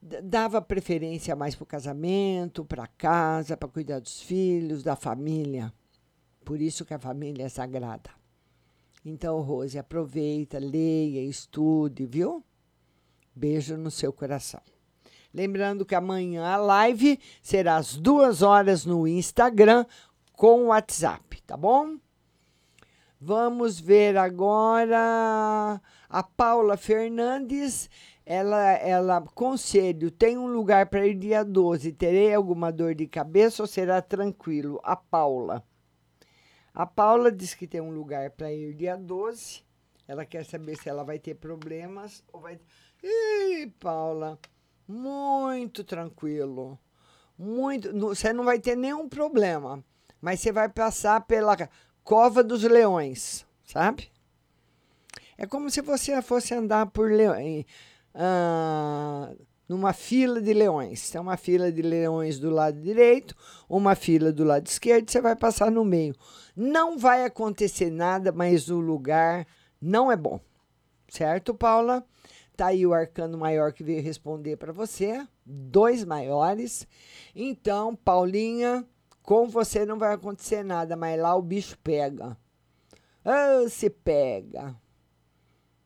dava 0.00 0.62
preferência 0.62 1.36
mais 1.36 1.54
para 1.54 1.64
o 1.64 1.66
casamento, 1.66 2.64
para 2.64 2.86
casa, 2.86 3.56
para 3.56 3.68
cuidar 3.68 4.00
dos 4.00 4.22
filhos, 4.22 4.82
da 4.82 4.96
família. 4.96 5.72
Por 6.44 6.60
isso 6.60 6.84
que 6.84 6.94
a 6.94 6.98
família 6.98 7.44
é 7.44 7.48
sagrada. 7.48 8.10
Então, 9.04 9.40
Rose, 9.40 9.78
aproveita, 9.78 10.58
leia, 10.58 11.22
estude, 11.22 12.06
viu? 12.06 12.44
Beijo 13.34 13.76
no 13.76 13.90
seu 13.90 14.12
coração. 14.12 14.60
Lembrando 15.32 15.86
que 15.86 15.94
amanhã 15.94 16.44
a 16.44 16.56
live 16.56 17.18
será 17.40 17.76
às 17.76 17.96
duas 17.96 18.42
horas 18.42 18.84
no 18.84 19.06
Instagram 19.06 19.86
com 20.32 20.64
o 20.64 20.66
WhatsApp, 20.66 21.40
tá 21.42 21.56
bom? 21.56 21.96
Vamos 23.20 23.78
ver 23.78 24.16
agora 24.16 25.80
a 26.08 26.22
Paula 26.22 26.76
Fernandes. 26.76 27.88
Ela, 28.32 28.74
ela, 28.74 29.20
conselho, 29.34 30.08
tem 30.08 30.38
um 30.38 30.46
lugar 30.46 30.86
para 30.86 31.04
ir 31.04 31.16
dia 31.16 31.44
12. 31.44 31.90
Terei 31.94 32.32
alguma 32.32 32.70
dor 32.70 32.94
de 32.94 33.08
cabeça 33.08 33.60
ou 33.60 33.66
será 33.66 34.00
tranquilo? 34.00 34.78
A 34.84 34.94
Paula. 34.94 35.64
A 36.72 36.86
Paula 36.86 37.32
diz 37.32 37.54
que 37.54 37.66
tem 37.66 37.80
um 37.80 37.90
lugar 37.90 38.30
para 38.30 38.52
ir 38.52 38.72
dia 38.74 38.96
12. 38.96 39.64
Ela 40.06 40.24
quer 40.24 40.44
saber 40.44 40.76
se 40.76 40.88
ela 40.88 41.02
vai 41.02 41.18
ter 41.18 41.34
problemas 41.34 42.22
ou 42.32 42.40
vai. 42.40 42.60
Ih, 43.02 43.66
Paula, 43.80 44.38
muito 44.86 45.82
tranquilo. 45.82 46.78
Muito, 47.36 47.92
você 47.98 48.32
não 48.32 48.44
vai 48.44 48.60
ter 48.60 48.76
nenhum 48.76 49.08
problema, 49.08 49.84
mas 50.20 50.38
você 50.38 50.52
vai 50.52 50.68
passar 50.68 51.20
pela 51.22 51.56
cova 52.04 52.44
dos 52.44 52.62
leões, 52.62 53.44
sabe? 53.64 54.08
É 55.36 55.46
como 55.46 55.68
se 55.68 55.80
você 55.80 56.22
fosse 56.22 56.54
andar 56.54 56.86
por 56.92 57.10
leões, 57.10 57.64
numa 59.68 59.92
fila 59.92 60.42
de 60.42 60.52
leões. 60.52 61.10
Tem 61.10 61.20
uma 61.20 61.36
fila 61.36 61.70
de 61.70 61.80
leões 61.82 62.38
do 62.38 62.50
lado 62.50 62.80
direito, 62.80 63.34
uma 63.68 63.94
fila 63.94 64.32
do 64.32 64.44
lado 64.44 64.66
esquerdo, 64.66 65.10
você 65.10 65.20
vai 65.20 65.36
passar 65.36 65.70
no 65.70 65.84
meio. 65.84 66.14
Não 66.56 66.98
vai 66.98 67.24
acontecer 67.24 67.90
nada, 67.90 68.32
mas 68.32 68.68
o 68.68 68.80
lugar 68.80 69.46
não 69.80 70.10
é 70.10 70.16
bom. 70.16 70.40
Certo, 71.08 71.54
Paula? 71.54 72.04
Tá 72.56 72.66
aí 72.66 72.86
o 72.86 72.92
arcano 72.92 73.38
maior 73.38 73.72
que 73.72 73.82
veio 73.82 74.02
responder 74.02 74.56
para 74.56 74.72
você, 74.72 75.26
dois 75.46 76.04
maiores. 76.04 76.86
Então, 77.34 77.96
Paulinha, 77.96 78.84
com 79.22 79.48
você 79.48 79.86
não 79.86 79.98
vai 79.98 80.12
acontecer 80.12 80.62
nada, 80.62 80.96
mas 80.96 81.18
lá 81.18 81.34
o 81.34 81.42
bicho 81.42 81.78
pega. 81.78 82.36
Ah, 83.24 83.68
se 83.68 83.88
pega. 83.88 84.76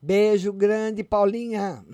Beijo 0.01 0.53
grande, 0.53 1.05
Paulinha. 1.05 1.85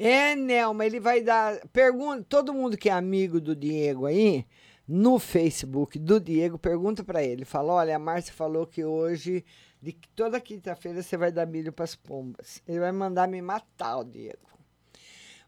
É, 0.00 0.36
Nelma, 0.36 0.86
ele 0.86 1.00
vai 1.00 1.20
dar. 1.20 1.58
Pergunta, 1.72 2.24
todo 2.28 2.54
mundo 2.54 2.76
que 2.76 2.88
é 2.88 2.92
amigo 2.92 3.40
do 3.40 3.56
Diego 3.56 4.06
aí, 4.06 4.46
no 4.86 5.18
Facebook 5.18 5.98
do 5.98 6.20
Diego, 6.20 6.56
pergunta 6.56 7.02
para 7.02 7.20
ele. 7.20 7.44
Fala: 7.44 7.72
olha, 7.72 7.96
a 7.96 7.98
Márcia 7.98 8.32
falou 8.32 8.64
que 8.64 8.84
hoje, 8.84 9.44
de 9.82 9.92
que 9.92 10.08
toda 10.10 10.40
quinta-feira, 10.40 11.02
você 11.02 11.16
vai 11.16 11.32
dar 11.32 11.46
milho 11.46 11.72
para 11.72 11.84
as 11.84 11.96
pombas. 11.96 12.62
Ele 12.68 12.78
vai 12.78 12.92
mandar 12.92 13.26
me 13.26 13.42
matar, 13.42 13.96
o 13.96 14.04
Diego. 14.04 14.38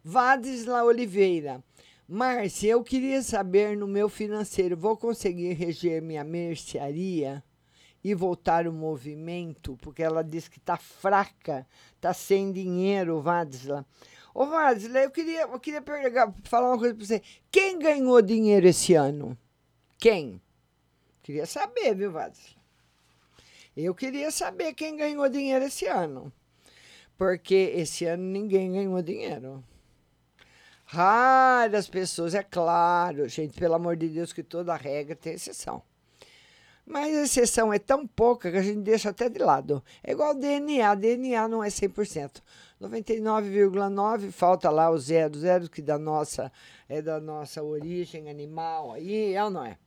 Vadisla 0.02 0.82
Oliveira. 0.82 1.62
Márcia, 2.08 2.70
eu 2.72 2.82
queria 2.82 3.22
saber 3.22 3.76
no 3.76 3.86
meu 3.86 4.08
financeiro, 4.08 4.76
vou 4.76 4.96
conseguir 4.96 5.52
reger 5.52 6.02
minha 6.02 6.24
mercearia 6.24 7.40
e 8.02 8.16
voltar 8.16 8.66
o 8.66 8.72
movimento? 8.72 9.76
Porque 9.80 10.02
ela 10.02 10.24
diz 10.24 10.48
que 10.48 10.58
está 10.58 10.76
fraca, 10.76 11.64
está 11.94 12.12
sem 12.12 12.50
dinheiro, 12.50 13.20
Vadisla. 13.20 13.86
Ô, 14.34 14.46
Vadisla, 14.46 15.00
eu 15.00 15.10
queria, 15.10 15.42
eu 15.42 15.60
queria 15.60 15.82
perguntar, 15.82 16.32
falar 16.44 16.68
uma 16.68 16.78
coisa 16.78 16.94
para 16.94 17.04
você. 17.04 17.22
Quem 17.50 17.78
ganhou 17.78 18.20
dinheiro 18.22 18.66
esse 18.66 18.94
ano? 18.94 19.36
Quem? 19.98 20.40
Queria 21.22 21.46
saber, 21.46 21.94
viu, 21.94 22.12
Vadisla? 22.12 22.60
Eu 23.76 23.94
queria 23.94 24.30
saber 24.30 24.74
quem 24.74 24.96
ganhou 24.96 25.28
dinheiro 25.28 25.64
esse 25.64 25.86
ano. 25.86 26.32
Porque 27.16 27.72
esse 27.74 28.04
ano 28.04 28.22
ninguém 28.22 28.72
ganhou 28.72 29.02
dinheiro. 29.02 29.64
Raras 30.86 31.88
pessoas, 31.88 32.34
é 32.34 32.42
claro, 32.42 33.28
gente, 33.28 33.58
pelo 33.58 33.74
amor 33.74 33.96
de 33.96 34.08
Deus, 34.08 34.32
que 34.32 34.42
toda 34.42 34.74
regra 34.74 35.14
tem 35.14 35.34
exceção. 35.34 35.82
Mas 36.90 37.16
a 37.16 37.22
exceção 37.22 37.72
é 37.72 37.78
tão 37.78 38.04
pouca 38.04 38.50
que 38.50 38.56
a 38.56 38.62
gente 38.62 38.80
deixa 38.80 39.10
até 39.10 39.28
de 39.28 39.38
lado. 39.38 39.80
É 40.02 40.10
igual 40.10 40.34
DNA, 40.34 40.92
DNA 40.96 41.46
não 41.46 41.62
é 41.62 41.68
100%. 41.68 42.42
99,9 42.82 44.32
falta 44.32 44.68
lá 44.70 44.90
o 44.90 44.98
zero, 44.98 45.38
zero 45.38 45.70
que 45.70 45.80
da 45.80 45.96
nossa 45.96 46.50
é 46.88 47.00
da 47.00 47.20
nossa 47.20 47.62
origem 47.62 48.28
animal 48.28 48.92
aí, 48.92 49.34
é 49.34 49.44
ou 49.44 49.50
não 49.50 49.64
é? 49.64 49.78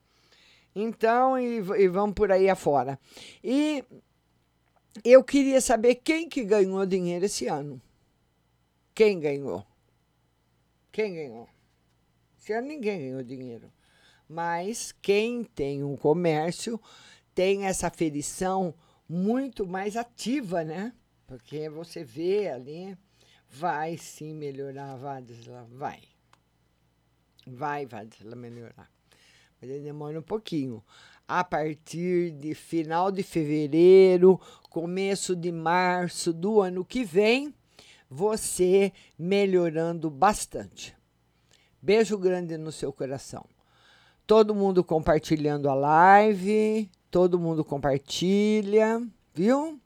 Então, 0.74 1.38
e, 1.38 1.58
e 1.58 1.88
vamos 1.90 2.16
por 2.16 2.32
aí 2.32 2.50
afora. 2.50 2.98
E 3.44 3.84
eu 5.04 5.22
queria 5.26 5.60
saber 5.60 5.96
quem 5.96 6.30
que 6.30 6.46
ganhou 6.46 6.86
dinheiro 6.86 7.26
esse 7.26 7.48
ano. 7.48 7.82
Quem 8.96 9.20
ganhou? 9.20 9.66
Quem 10.90 11.14
ganhou? 11.14 11.50
Esse 12.40 12.54
ano 12.54 12.70
ninguém 12.70 13.00
ganhou 13.00 13.24
dinheiro. 13.24 13.70
Mas 14.34 14.92
quem 15.00 15.44
tem 15.44 15.84
um 15.84 15.96
comércio 15.96 16.82
tem 17.36 17.68
essa 17.68 17.86
aferição 17.86 18.74
muito 19.08 19.64
mais 19.64 19.96
ativa, 19.96 20.64
né? 20.64 20.92
Porque 21.28 21.70
você 21.70 22.04
vê 22.04 22.50
ali, 22.50 22.98
vai 23.48 23.96
sim 23.96 24.34
melhorar, 24.34 24.98
vai. 25.70 26.02
Vai, 27.46 27.86
Vadisla, 27.86 28.36
melhorar. 28.36 28.90
Mas 29.62 29.70
ele 29.70 29.84
demora 29.84 30.18
um 30.18 30.24
pouquinho. 30.24 30.84
A 31.28 31.44
partir 31.44 32.32
de 32.32 32.56
final 32.56 33.12
de 33.12 33.22
fevereiro, 33.22 34.42
começo 34.68 35.36
de 35.36 35.52
março 35.52 36.34
do 36.34 36.60
ano 36.60 36.84
que 36.84 37.04
vem, 37.04 37.54
você 38.10 38.92
melhorando 39.16 40.10
bastante. 40.10 40.98
Beijo 41.80 42.18
grande 42.18 42.58
no 42.58 42.72
seu 42.72 42.92
coração. 42.92 43.53
Todo 44.26 44.56
mundo 44.56 44.84
compartilhando 44.84 45.70
a 45.70 45.74
live, 45.74 46.90
todo 47.12 47.40
mundo 47.40 47.64
compartilha, 47.64 49.06
viu? 49.34 49.80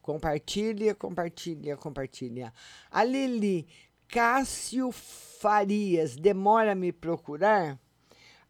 Compartilha, 0.00 0.94
compartilha, 0.94 1.76
compartilha. 1.76 2.52
A 2.90 3.04
Lili 3.04 3.68
Cássio 4.08 4.90
Farias, 4.92 6.16
demora 6.16 6.72
a 6.72 6.74
me 6.74 6.92
procurar? 6.92 7.78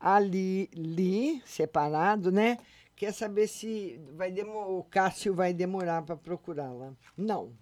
A 0.00 0.18
Lili, 0.18 1.42
separado, 1.46 2.32
né? 2.32 2.58
Quer 2.96 3.12
saber 3.12 3.48
se 3.48 4.00
vai 4.14 4.32
o 4.42 4.84
Cássio 4.84 5.34
vai 5.34 5.52
demorar 5.52 6.02
para 6.02 6.16
procurá-la? 6.16 6.94
Não. 7.16 7.52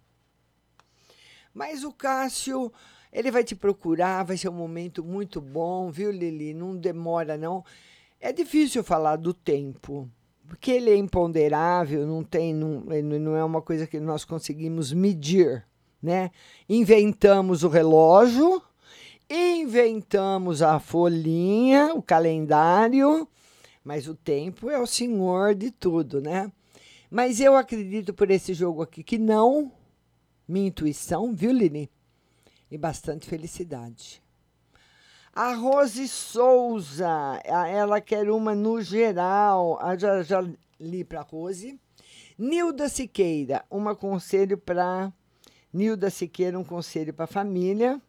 Mas 1.53 1.83
o 1.83 1.93
Cássio, 1.93 2.73
ele 3.13 3.31
vai 3.31 3.43
te 3.43 3.55
procurar, 3.55 4.25
vai 4.25 4.37
ser 4.37 4.49
um 4.49 4.55
momento 4.55 5.03
muito 5.03 5.41
bom, 5.41 5.91
viu, 5.91 6.11
Lili? 6.11 6.55
Não 6.55 6.77
demora, 6.77 7.37
não. 7.37 7.65
É 8.21 8.33
difícil 8.33 8.85
falar 8.85 9.17
do 9.17 9.35
tempo, 9.35 10.09
porque 10.47 10.71
ele 10.71 10.91
é 10.91 10.97
imponderável, 10.97 12.07
não 12.07 12.23
tem, 12.23 12.55
não, 12.55 12.81
não 13.21 13.37
é 13.37 13.45
uma 13.45 13.63
coisa 13.63 13.87
que 13.87 13.99
nós 13.99 14.25
conseguimos 14.25 14.93
medir, 14.93 15.65
né? 16.03 16.31
Inventamos 16.69 17.65
o 17.65 17.69
relógio, 17.69 18.63
inventamos 19.29 20.63
a 20.63 20.79
folhinha, 20.79 21.93
o 21.95 22.03
calendário, 22.03 23.27
mas 23.83 24.07
o 24.07 24.15
tempo 24.15 24.71
é 24.71 24.79
o 24.79 24.87
senhor 24.87 25.55
de 25.55 25.71
tudo, 25.71 26.21
né? 26.21 26.51
Mas 27.11 27.41
eu 27.41 27.57
acredito 27.57 28.15
por 28.15 28.31
esse 28.31 28.55
jogo 28.55 28.83
aqui 28.83 29.03
que 29.03 29.19
não 29.19 29.73
minha 30.47 30.69
intuição, 30.69 31.35
viu, 31.35 31.53
Lili? 31.53 31.91
E 32.71 32.79
bastante 32.79 33.27
felicidade. 33.27 34.23
A 35.33 35.55
Rose 35.55 36.07
Souza, 36.09 37.41
ela 37.45 38.01
quer 38.01 38.31
uma 38.31 38.55
no 38.55 38.81
geral. 38.81 39.79
Ah, 39.81 39.97
já, 39.97 40.23
já 40.23 40.41
li 40.79 41.05
para 41.05 41.21
a 41.21 41.23
Rose. 41.23 41.79
Nilda 42.39 42.89
Siqueira, 42.89 43.65
um 43.71 43.95
conselho 43.95 44.57
para. 44.57 45.13
Nilda 45.73 46.11
Siqueira, 46.11 46.59
um 46.59 46.65
conselho 46.65 47.13
para 47.13 47.25
a 47.25 47.29
família. 47.29 48.01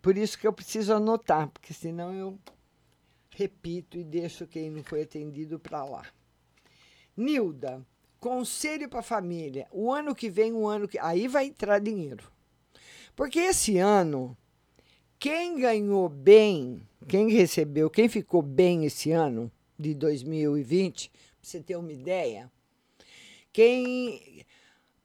Por 0.00 0.16
isso 0.16 0.38
que 0.38 0.46
eu 0.46 0.52
preciso 0.52 0.92
anotar, 0.92 1.48
porque 1.48 1.72
senão 1.72 2.12
eu 2.12 2.38
repito 3.30 3.96
e 3.96 4.04
deixo 4.04 4.46
quem 4.46 4.70
não 4.70 4.82
foi 4.82 5.02
atendido 5.02 5.58
para 5.58 5.84
lá. 5.84 6.04
Nilda, 7.16 7.84
Conselho 8.24 8.88
para 8.88 9.00
a 9.00 9.02
família. 9.02 9.66
O 9.70 9.92
ano 9.92 10.14
que 10.14 10.30
vem, 10.30 10.50
o 10.50 10.66
ano 10.66 10.88
que. 10.88 10.98
Aí 10.98 11.28
vai 11.28 11.44
entrar 11.44 11.78
dinheiro. 11.78 12.24
Porque 13.14 13.38
esse 13.38 13.78
ano, 13.78 14.36
quem 15.18 15.58
ganhou 15.60 16.08
bem, 16.08 16.82
quem 17.08 17.30
recebeu, 17.30 17.88
quem 17.88 18.08
ficou 18.08 18.42
bem 18.42 18.84
esse 18.84 19.12
ano 19.12 19.50
de 19.78 19.94
2020, 19.94 21.10
para 21.10 21.18
você 21.42 21.60
ter 21.60 21.76
uma 21.76 21.92
ideia, 21.92 22.50
quem. 23.52 24.44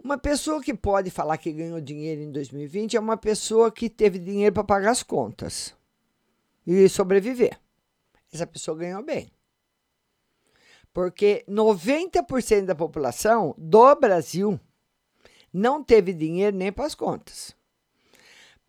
Uma 0.01 0.18
pessoa 0.18 0.64
que 0.64 0.74
pode 0.74 1.12
falar 1.12 1.38
que 1.38 1.51
ganhou 1.51 1.82
dinheiro 1.82 2.22
em 2.22 2.32
2020 2.32 2.95
é 2.95 2.99
uma 2.99 3.18
pessoa 3.18 3.70
que 3.70 3.89
teve 3.89 4.18
dinheiro 4.18 4.53
para 4.53 4.64
pagar 4.64 4.91
as 4.91 5.03
contas 5.03 5.76
e 6.66 6.88
sobreviver. 6.88 7.60
Essa 8.32 8.47
pessoa 8.47 8.78
ganhou 8.78 9.03
bem. 9.03 9.30
Porque 10.93 11.43
90% 11.49 12.66
da 12.66 12.76
população 12.76 13.53
do 13.57 13.93
Brasil 13.95 14.57
não 15.51 15.84
teve 15.84 16.14
dinheiro 16.14 16.55
nem 16.55 16.72
para 16.72 16.86
as 16.86 16.95
contas. 16.95 17.59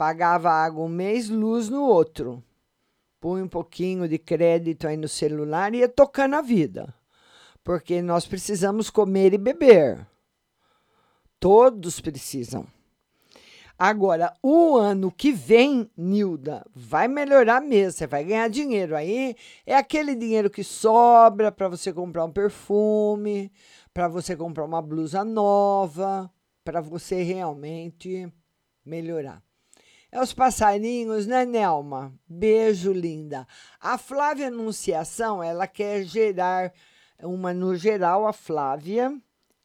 Pagava 0.00 0.50
água 0.50 0.82
um 0.82 0.88
mês, 0.88 1.28
luz 1.28 1.68
no 1.68 1.84
outro. 1.84 2.42
Põe 3.20 3.42
um 3.42 3.46
pouquinho 3.46 4.08
de 4.08 4.16
crédito 4.16 4.88
aí 4.88 4.96
no 4.96 5.06
celular 5.06 5.74
e 5.74 5.80
ia 5.80 5.88
tocando 5.90 6.36
a 6.36 6.40
vida. 6.40 6.94
Porque 7.62 8.00
nós 8.00 8.24
precisamos 8.24 8.88
comer 8.88 9.34
e 9.34 9.36
beber. 9.36 10.06
Todos 11.38 12.00
precisam. 12.00 12.66
Agora, 13.78 14.32
o 14.42 14.74
ano 14.74 15.12
que 15.12 15.32
vem, 15.32 15.90
Nilda, 15.94 16.64
vai 16.74 17.06
melhorar 17.06 17.60
mesmo. 17.60 17.98
Você 17.98 18.06
vai 18.06 18.24
ganhar 18.24 18.48
dinheiro. 18.48 18.96
Aí 18.96 19.36
é 19.66 19.76
aquele 19.76 20.14
dinheiro 20.14 20.48
que 20.48 20.64
sobra 20.64 21.52
para 21.52 21.68
você 21.68 21.92
comprar 21.92 22.24
um 22.24 22.32
perfume, 22.32 23.52
para 23.92 24.08
você 24.08 24.34
comprar 24.34 24.64
uma 24.64 24.80
blusa 24.80 25.22
nova, 25.26 26.32
para 26.64 26.80
você 26.80 27.22
realmente 27.22 28.32
melhorar. 28.82 29.42
É 30.12 30.20
os 30.20 30.32
passarinhos, 30.32 31.26
né, 31.26 31.44
Nelma? 31.44 32.12
Beijo, 32.28 32.92
linda. 32.92 33.46
A 33.80 33.96
Flávia 33.96 34.48
Anunciação, 34.48 35.42
ela 35.42 35.66
quer 35.68 36.02
gerar 36.02 36.72
uma 37.22 37.54
no 37.54 37.76
geral, 37.76 38.26
a 38.26 38.32
Flávia. 38.32 39.16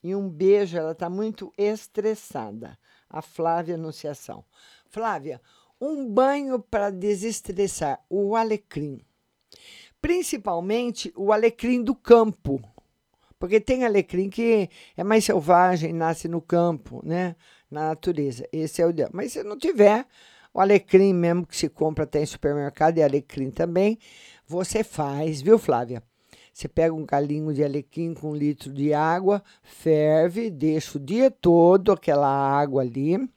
E 0.03 0.13
um 0.13 0.29
beijo, 0.29 0.77
ela 0.77 0.91
está 0.91 1.09
muito 1.09 1.51
estressada 1.57 2.77
a 3.09 3.21
Flávia 3.21 3.75
Anunciação. 3.75 4.45
Flávia, 4.87 5.41
um 5.81 6.07
banho 6.07 6.59
para 6.59 6.89
desestressar, 6.89 8.03
o 8.09 8.35
alecrim. 8.35 9.01
Principalmente 10.01 11.11
o 11.15 11.31
alecrim 11.31 11.81
do 11.81 11.95
campo. 11.95 12.61
Porque 13.39 13.59
tem 13.59 13.83
alecrim 13.83 14.29
que 14.29 14.69
é 14.95 15.03
mais 15.03 15.25
selvagem, 15.25 15.91
nasce 15.91 16.27
no 16.27 16.41
campo, 16.41 17.01
né? 17.03 17.35
Na 17.69 17.89
natureza. 17.89 18.47
Esse 18.51 18.81
é 18.81 18.85
o 18.85 18.91
ideal. 18.91 19.09
Mas 19.11 19.33
se 19.33 19.43
não 19.43 19.57
tiver, 19.57 20.05
o 20.55 20.61
alecrim 20.61 21.13
mesmo 21.13 21.45
que 21.45 21.57
se 21.57 21.67
compra 21.67 22.05
até 22.05 22.23
em 22.23 22.25
supermercado 22.25 22.97
e 22.97 23.03
alecrim 23.03 23.51
também, 23.51 23.99
você 24.47 24.85
faz, 24.85 25.41
viu, 25.41 25.59
Flávia? 25.59 26.01
Você 26.53 26.69
pega 26.69 26.95
um 26.95 27.05
galinho 27.05 27.53
de 27.53 27.61
alecrim 27.61 28.13
com 28.13 28.31
um 28.31 28.35
litro 28.35 28.71
de 28.71 28.93
água, 28.93 29.43
ferve, 29.61 30.49
deixa 30.49 30.97
o 30.97 31.01
dia 31.01 31.29
todo 31.29 31.91
aquela 31.91 32.29
água 32.29 32.83
ali. 32.83 33.29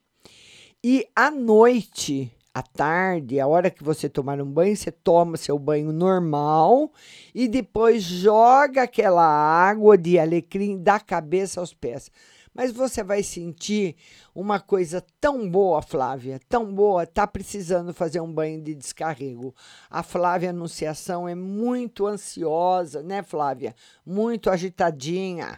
E 0.85 1.09
à 1.17 1.29
noite, 1.29 2.31
à 2.55 2.63
tarde, 2.63 3.41
a 3.41 3.49
hora 3.49 3.69
que 3.69 3.83
você 3.83 4.09
tomar 4.09 4.41
um 4.41 4.49
banho, 4.49 4.77
você 4.77 4.93
toma 4.93 5.37
seu 5.37 5.59
banho 5.59 5.91
normal 5.91 6.93
e 7.35 7.49
depois 7.49 8.05
joga 8.05 8.85
aquela 8.85 9.27
água 9.27 9.99
de 9.99 10.21
alecrim 10.21 10.81
da 10.81 11.01
cabeça 11.01 11.59
aos 11.59 11.75
pés. 11.75 12.13
Mas 12.59 12.73
você 12.73 13.05
vai 13.05 13.23
sentir 13.23 13.95
uma 14.35 14.59
coisa 14.59 15.01
tão 15.21 15.49
boa, 15.49 15.81
Flávia, 15.81 16.41
tão 16.49 16.75
boa, 16.75 17.07
tá 17.07 17.25
precisando 17.25 17.95
fazer 17.95 18.21
um 18.21 18.33
banho 18.33 18.61
de 18.61 18.75
descarrego. 18.75 19.55
A 19.89 20.03
Flávia 20.03 20.51
Anunciação 20.51 21.29
é 21.29 21.37
muito 21.37 22.05
ansiosa, 22.05 23.01
né, 23.01 23.23
Flávia? 23.23 23.77
Muito 24.05 24.51
agitadinha. 24.51 25.57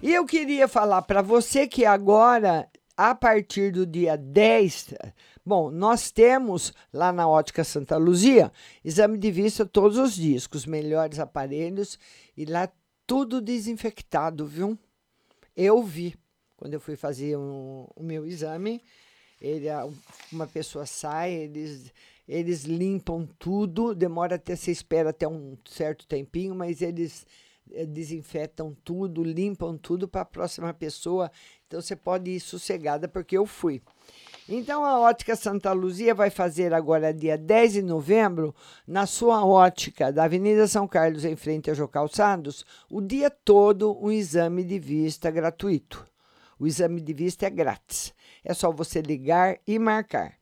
E 0.00 0.14
eu 0.14 0.24
queria 0.24 0.68
falar 0.68 1.02
para 1.02 1.20
você 1.20 1.66
que 1.66 1.84
agora, 1.84 2.68
a 2.96 3.12
partir 3.12 3.72
do 3.72 3.84
dia 3.84 4.16
10, 4.16 4.94
bom, 5.48 5.70
nós 5.70 6.10
temos 6.10 6.72
lá 6.92 7.12
na 7.12 7.26
Ótica 7.26 7.64
Santa 7.64 7.96
Luzia 7.96 8.52
exame 8.84 9.16
de 9.18 9.30
vista 9.30 9.64
todos 9.64 9.96
os 9.96 10.14
dias, 10.14 10.46
com 10.46 10.56
os 10.56 10.66
melhores 10.66 11.18
aparelhos 11.18 11.98
e 12.36 12.44
lá 12.44 12.70
tudo 13.06 13.40
desinfectado, 13.40 14.46
viu? 14.46 14.78
Eu 15.56 15.82
vi 15.82 16.14
quando 16.58 16.74
eu 16.74 16.80
fui 16.80 16.96
fazer 16.96 17.36
um- 17.38 17.86
o 17.96 18.02
meu 18.02 18.26
exame, 18.26 18.82
ele, 19.40 19.66
uma 20.32 20.46
pessoa 20.46 20.84
sai, 20.84 21.32
eles, 21.32 21.92
eles 22.28 22.64
limpam 22.64 23.26
tudo, 23.38 23.94
demora 23.94 24.34
até, 24.34 24.54
você 24.56 24.72
espera 24.72 25.10
até 25.10 25.26
um 25.26 25.56
certo 25.64 26.06
tempinho, 26.06 26.54
mas 26.54 26.82
eles 26.82 27.24
eh, 27.70 27.86
desinfetam 27.86 28.76
tudo, 28.82 29.22
limpam 29.22 29.76
tudo 29.76 30.08
para 30.08 30.22
a 30.22 30.24
próxima 30.24 30.74
pessoa. 30.74 31.30
Então 31.66 31.80
você 31.80 31.94
pode 31.94 32.30
ir 32.30 32.40
sossegada, 32.40 33.06
porque 33.06 33.36
eu 33.36 33.46
fui. 33.46 33.80
Então 34.50 34.82
a 34.82 34.98
Ótica 34.98 35.36
Santa 35.36 35.72
Luzia 35.72 36.14
vai 36.14 36.30
fazer 36.30 36.72
agora, 36.72 37.12
dia 37.12 37.36
10 37.36 37.74
de 37.74 37.82
novembro, 37.82 38.54
na 38.86 39.04
sua 39.04 39.44
ótica 39.44 40.10
da 40.10 40.24
Avenida 40.24 40.66
São 40.66 40.88
Carlos, 40.88 41.26
em 41.26 41.36
frente 41.36 41.68
ao 41.68 41.76
Jô 41.76 41.86
Calçados, 41.86 42.64
o 42.90 43.02
dia 43.02 43.28
todo 43.28 44.02
um 44.02 44.10
exame 44.10 44.64
de 44.64 44.78
vista 44.78 45.30
gratuito. 45.30 46.02
O 46.58 46.66
exame 46.66 47.02
de 47.02 47.12
vista 47.12 47.44
é 47.44 47.50
grátis. 47.50 48.14
É 48.42 48.54
só 48.54 48.72
você 48.72 49.02
ligar 49.02 49.58
e 49.66 49.78
marcar. 49.78 50.32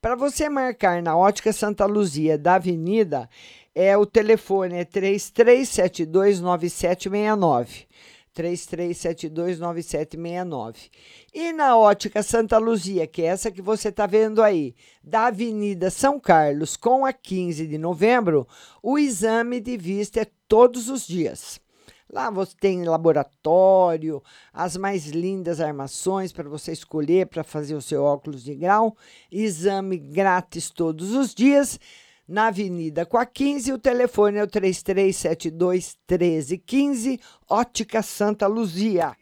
Para 0.00 0.16
você 0.16 0.48
marcar 0.48 1.02
na 1.02 1.14
Ótica 1.14 1.52
Santa 1.52 1.84
Luzia 1.84 2.38
da 2.38 2.54
Avenida, 2.54 3.28
é 3.74 3.94
o 3.98 4.06
telefone 4.06 4.78
é 4.78 4.84
33729769. 4.86 7.86
33729769. 8.34 10.90
E 11.32 11.52
na 11.52 11.76
Ótica 11.76 12.22
Santa 12.22 12.58
Luzia, 12.58 13.06
que 13.06 13.22
é 13.22 13.26
essa 13.26 13.50
que 13.50 13.62
você 13.62 13.88
está 13.88 14.06
vendo 14.06 14.42
aí, 14.42 14.74
da 15.02 15.26
Avenida 15.26 15.90
São 15.90 16.18
Carlos 16.18 16.76
com 16.76 17.04
a 17.04 17.12
15 17.12 17.66
de 17.66 17.78
novembro, 17.78 18.46
o 18.82 18.98
exame 18.98 19.60
de 19.60 19.76
vista 19.76 20.20
é 20.20 20.26
todos 20.48 20.88
os 20.88 21.06
dias. 21.06 21.60
Lá 22.12 22.28
você 22.28 22.54
tem 22.60 22.84
laboratório, 22.84 24.22
as 24.52 24.76
mais 24.76 25.06
lindas 25.06 25.62
armações 25.62 26.30
para 26.30 26.46
você 26.46 26.70
escolher 26.70 27.26
para 27.26 27.42
fazer 27.42 27.74
o 27.74 27.80
seu 27.80 28.04
óculos 28.04 28.44
de 28.44 28.54
grau, 28.54 28.94
exame 29.30 29.96
grátis 29.96 30.68
todos 30.68 31.12
os 31.12 31.34
dias. 31.34 31.80
Na 32.26 32.46
Avenida 32.46 33.04
com 33.04 33.18
a 33.18 33.26
15, 33.26 33.72
o 33.72 33.78
telefone 33.78 34.38
é 34.38 34.42
o 34.42 34.46
3372 34.46 35.96
1315, 36.08 37.20
Ótica 37.48 38.02
Santa 38.02 38.46
Luzia. 38.46 39.16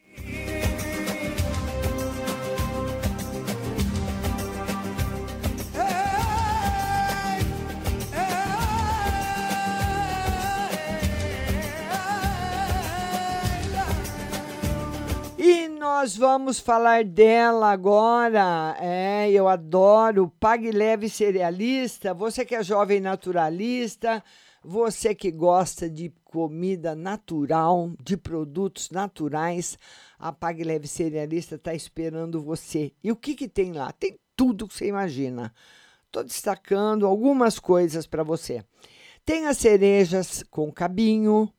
Nós 15.80 16.14
vamos 16.14 16.60
falar 16.60 17.04
dela 17.04 17.72
agora. 17.72 18.76
É, 18.78 19.30
eu 19.30 19.48
adoro 19.48 20.30
Pague 20.38 20.70
Leve 20.70 21.08
Cerealista. 21.08 22.12
Você 22.12 22.44
que 22.44 22.54
é 22.54 22.62
jovem 22.62 23.00
naturalista, 23.00 24.22
você 24.62 25.14
que 25.14 25.30
gosta 25.30 25.88
de 25.88 26.12
comida 26.22 26.94
natural, 26.94 27.92
de 27.98 28.14
produtos 28.14 28.90
naturais, 28.90 29.78
a 30.18 30.30
Pague 30.30 30.64
Leve 30.64 30.86
Cerealista 30.86 31.54
está 31.54 31.72
esperando 31.72 32.42
você. 32.42 32.92
E 33.02 33.10
o 33.10 33.16
que, 33.16 33.34
que 33.34 33.48
tem 33.48 33.72
lá? 33.72 33.90
Tem 33.90 34.20
tudo 34.36 34.68
que 34.68 34.74
você 34.74 34.86
imagina. 34.86 35.50
Estou 36.04 36.22
destacando 36.22 37.06
algumas 37.06 37.58
coisas 37.58 38.06
para 38.06 38.22
você. 38.22 38.62
Tem 39.24 39.46
as 39.46 39.56
cerejas 39.56 40.44
com 40.50 40.70
cabinho, 40.70 41.50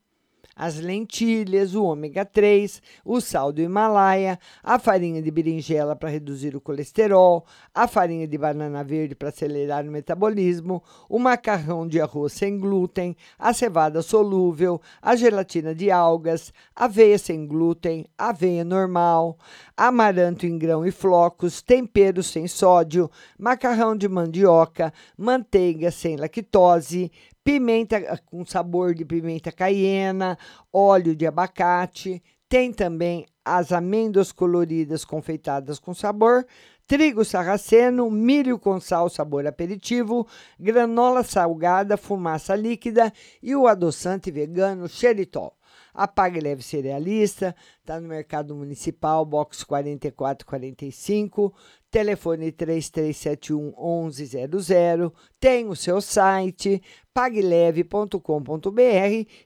as 0.55 0.79
lentilhas, 0.79 1.75
o 1.75 1.83
ômega 1.83 2.25
3, 2.25 2.81
o 3.05 3.19
sal 3.19 3.51
do 3.51 3.61
Himalaia, 3.61 4.39
a 4.63 4.77
farinha 4.77 5.21
de 5.21 5.31
berinjela 5.31 5.95
para 5.95 6.09
reduzir 6.09 6.55
o 6.55 6.61
colesterol, 6.61 7.45
a 7.73 7.87
farinha 7.87 8.27
de 8.27 8.37
banana 8.37 8.83
verde 8.83 9.15
para 9.15 9.29
acelerar 9.29 9.85
o 9.85 9.91
metabolismo, 9.91 10.83
o 11.09 11.17
macarrão 11.17 11.87
de 11.87 11.99
arroz 11.99 12.33
sem 12.33 12.59
glúten, 12.59 13.15
a 13.37 13.53
cevada 13.53 14.01
solúvel, 14.01 14.81
a 15.01 15.15
gelatina 15.15 15.73
de 15.73 15.89
algas, 15.89 16.53
aveia 16.75 17.17
sem 17.17 17.45
glúten, 17.45 18.05
aveia 18.17 18.63
normal, 18.63 19.37
amaranto 19.75 20.45
em 20.45 20.57
grão 20.57 20.85
e 20.85 20.91
flocos, 20.91 21.61
temperos 21.61 22.27
sem 22.27 22.47
sódio, 22.47 23.09
macarrão 23.37 23.95
de 23.95 24.07
mandioca, 24.07 24.93
manteiga 25.17 25.91
sem 25.91 26.15
lactose, 26.15 27.11
pimenta 27.43 27.97
ah, 27.97 28.17
com 28.17 28.45
sabor 28.45 28.93
de 28.93 29.05
pimenta 29.05 29.51
caiena, 29.51 30.37
óleo 30.71 31.15
de 31.15 31.25
abacate, 31.25 32.21
tem 32.47 32.71
também 32.71 33.25
as 33.43 33.71
amêndoas 33.71 34.31
coloridas 34.31 35.05
confeitadas 35.05 35.79
com 35.79 35.93
sabor, 35.93 36.45
trigo 36.85 37.23
sarraceno, 37.23 38.11
milho 38.11 38.59
com 38.59 38.79
sal 38.79 39.09
sabor 39.09 39.47
aperitivo, 39.47 40.27
granola 40.59 41.23
salgada, 41.23 41.97
fumaça 41.97 42.55
líquida 42.55 43.11
e 43.41 43.55
o 43.55 43.67
adoçante 43.67 44.29
vegano 44.29 44.87
xeritol. 44.87 45.55
A 45.93 46.07
Pague 46.07 46.39
Leve 46.39 46.63
Cerealista 46.63 47.55
está 47.79 47.99
no 47.99 48.07
Mercado 48.07 48.55
Municipal, 48.55 49.25
box 49.25 49.63
4445, 49.63 51.53
telefone 51.89 52.51
3371 52.51 54.05
1100, 54.05 55.11
tem 55.39 55.67
o 55.67 55.75
seu 55.75 56.01
site 56.01 56.81
pagleve.com.br 57.13 58.19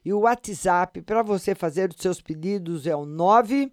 e 0.04 0.12
o 0.12 0.20
WhatsApp 0.20 1.02
para 1.02 1.22
você 1.22 1.54
fazer 1.54 1.90
os 1.90 1.96
seus 1.96 2.20
pedidos 2.20 2.86
é 2.86 2.94
o 2.94 3.04
9 3.04 3.72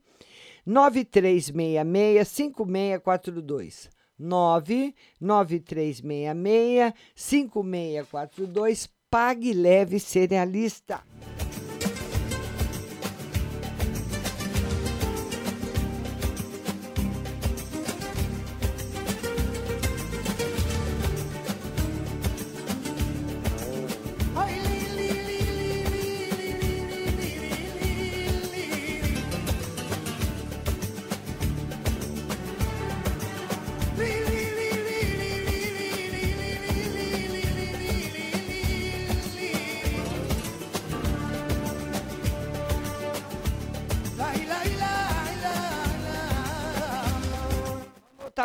9366 0.65 2.27
5642. 2.27 3.89
99366 4.17 6.93
5642 7.15 8.89
Pague 9.09 9.53
Leve 9.53 9.99
Cerealista. 9.99 11.03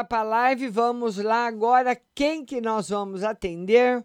Para 0.08 0.20
a 0.20 0.24
live, 0.24 0.68
vamos 0.68 1.18
lá 1.18 1.46
agora. 1.46 2.00
Quem 2.14 2.44
que 2.44 2.60
nós 2.60 2.88
vamos 2.88 3.22
atender? 3.22 4.04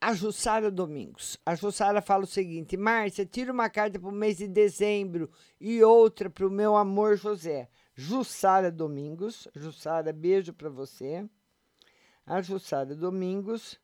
A 0.00 0.14
Jussara 0.14 0.70
Domingos. 0.70 1.36
A 1.44 1.54
Jussara 1.54 2.00
fala 2.00 2.24
o 2.24 2.26
seguinte: 2.26 2.76
Márcia, 2.76 3.26
tira 3.26 3.52
uma 3.52 3.68
carta 3.68 3.98
para 3.98 4.08
o 4.08 4.12
mês 4.12 4.38
de 4.38 4.46
dezembro 4.46 5.30
e 5.60 5.82
outra 5.82 6.30
para 6.30 6.46
o 6.46 6.50
meu 6.50 6.76
amor 6.76 7.16
José. 7.16 7.68
Jussara 7.94 8.70
Domingos. 8.70 9.48
Jussara, 9.54 10.12
beijo 10.12 10.54
para 10.54 10.70
você. 10.70 11.28
A 12.24 12.40
Jussara 12.40 12.94
Domingos 12.94 13.78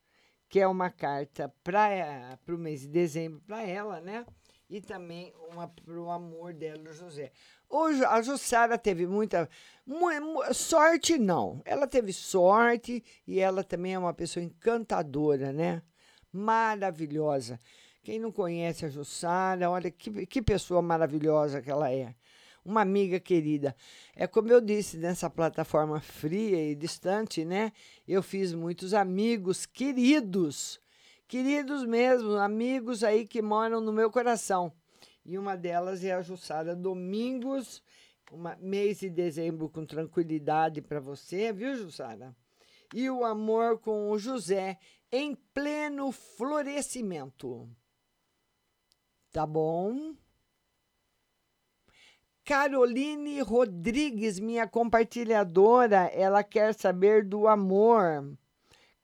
que 0.48 0.60
é 0.60 0.66
uma 0.66 0.90
carta 0.90 1.52
para 1.62 2.36
o 2.48 2.58
mês 2.58 2.82
de 2.82 2.88
dezembro 2.88 3.40
para 3.40 3.62
ela, 3.62 4.00
né? 4.00 4.24
E 4.68 4.80
também 4.80 5.32
uma 5.50 5.68
para 5.68 6.00
o 6.00 6.10
amor 6.10 6.52
dela, 6.52 6.92
José. 6.92 7.32
Hoje 7.68 8.04
a 8.04 8.22
Jussara 8.22 8.78
teve 8.78 9.06
muita 9.06 9.48
mu- 9.86 10.20
mu- 10.20 10.54
sorte, 10.54 11.18
não. 11.18 11.60
Ela 11.64 11.86
teve 11.86 12.12
sorte 12.12 13.02
e 13.26 13.40
ela 13.40 13.64
também 13.64 13.94
é 13.94 13.98
uma 13.98 14.14
pessoa 14.14 14.42
encantadora, 14.44 15.52
né? 15.52 15.82
Maravilhosa. 16.32 17.58
Quem 18.04 18.20
não 18.20 18.30
conhece 18.30 18.86
a 18.86 18.88
Jussara, 18.88 19.68
olha 19.68 19.90
que, 19.90 20.26
que 20.26 20.40
pessoa 20.40 20.80
maravilhosa 20.80 21.60
que 21.60 21.70
ela 21.70 21.90
é. 21.90 22.14
Uma 22.64 22.80
amiga 22.82 23.18
querida. 23.18 23.74
É 24.14 24.26
como 24.26 24.48
eu 24.48 24.60
disse, 24.60 24.96
nessa 24.96 25.28
plataforma 25.28 26.00
fria 26.00 26.70
e 26.70 26.74
distante, 26.74 27.44
né? 27.44 27.72
Eu 28.06 28.22
fiz 28.22 28.52
muitos 28.54 28.94
amigos 28.94 29.66
queridos. 29.66 30.80
Queridos 31.28 31.84
mesmo, 31.84 32.36
amigos 32.36 33.02
aí 33.02 33.26
que 33.26 33.42
moram 33.42 33.80
no 33.80 33.92
meu 33.92 34.10
coração. 34.10 34.72
E 35.26 35.36
uma 35.36 35.56
delas 35.56 36.04
é 36.04 36.12
a 36.12 36.22
Jussara 36.22 36.76
Domingos. 36.76 37.82
Uma, 38.30 38.56
mês 38.60 39.00
de 39.00 39.10
dezembro 39.10 39.68
com 39.68 39.84
tranquilidade 39.84 40.80
para 40.80 41.00
você, 41.00 41.52
viu, 41.52 41.76
Jussara? 41.76 42.34
E 42.94 43.10
o 43.10 43.24
amor 43.24 43.80
com 43.80 44.10
o 44.10 44.18
José 44.18 44.78
em 45.10 45.34
pleno 45.52 46.12
florescimento. 46.12 47.68
Tá 49.32 49.44
bom? 49.44 50.14
Caroline 52.44 53.40
Rodrigues, 53.40 54.38
minha 54.38 54.68
compartilhadora, 54.68 56.06
ela 56.14 56.44
quer 56.44 56.72
saber 56.72 57.24
do 57.24 57.48
amor. 57.48 58.36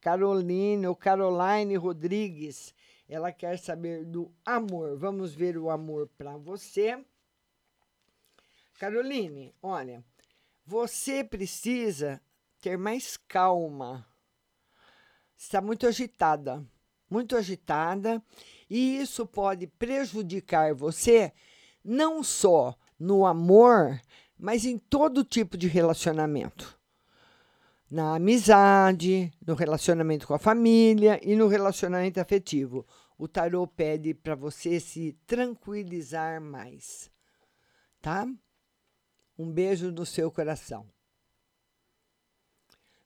Caroline 0.00 0.86
ou 0.86 0.94
Caroline 0.94 1.74
Rodrigues, 1.74 2.72
ela 3.12 3.30
quer 3.30 3.58
saber 3.58 4.06
do 4.06 4.32
amor. 4.42 4.96
Vamos 4.96 5.34
ver 5.34 5.58
o 5.58 5.68
amor 5.68 6.08
para 6.16 6.38
você. 6.38 6.98
Caroline, 8.78 9.54
olha, 9.62 10.02
você 10.64 11.22
precisa 11.22 12.22
ter 12.58 12.78
mais 12.78 13.18
calma. 13.18 14.06
Está 15.36 15.60
muito 15.60 15.86
agitada, 15.86 16.64
muito 17.10 17.36
agitada, 17.36 18.22
e 18.70 18.96
isso 18.96 19.26
pode 19.26 19.66
prejudicar 19.66 20.74
você 20.74 21.34
não 21.84 22.22
só 22.22 22.74
no 22.98 23.26
amor, 23.26 24.00
mas 24.38 24.64
em 24.64 24.78
todo 24.78 25.22
tipo 25.22 25.58
de 25.58 25.68
relacionamento. 25.68 26.80
Na 27.90 28.14
amizade, 28.14 29.30
no 29.46 29.54
relacionamento 29.54 30.26
com 30.26 30.32
a 30.32 30.38
família 30.38 31.20
e 31.22 31.36
no 31.36 31.46
relacionamento 31.46 32.18
afetivo. 32.18 32.86
O 33.18 33.28
tarô 33.28 33.66
pede 33.66 34.14
para 34.14 34.34
você 34.34 34.80
se 34.80 35.12
tranquilizar 35.26 36.40
mais. 36.40 37.10
Tá? 38.00 38.26
Um 39.38 39.50
beijo 39.50 39.90
no 39.90 40.04
seu 40.04 40.30
coração. 40.30 40.86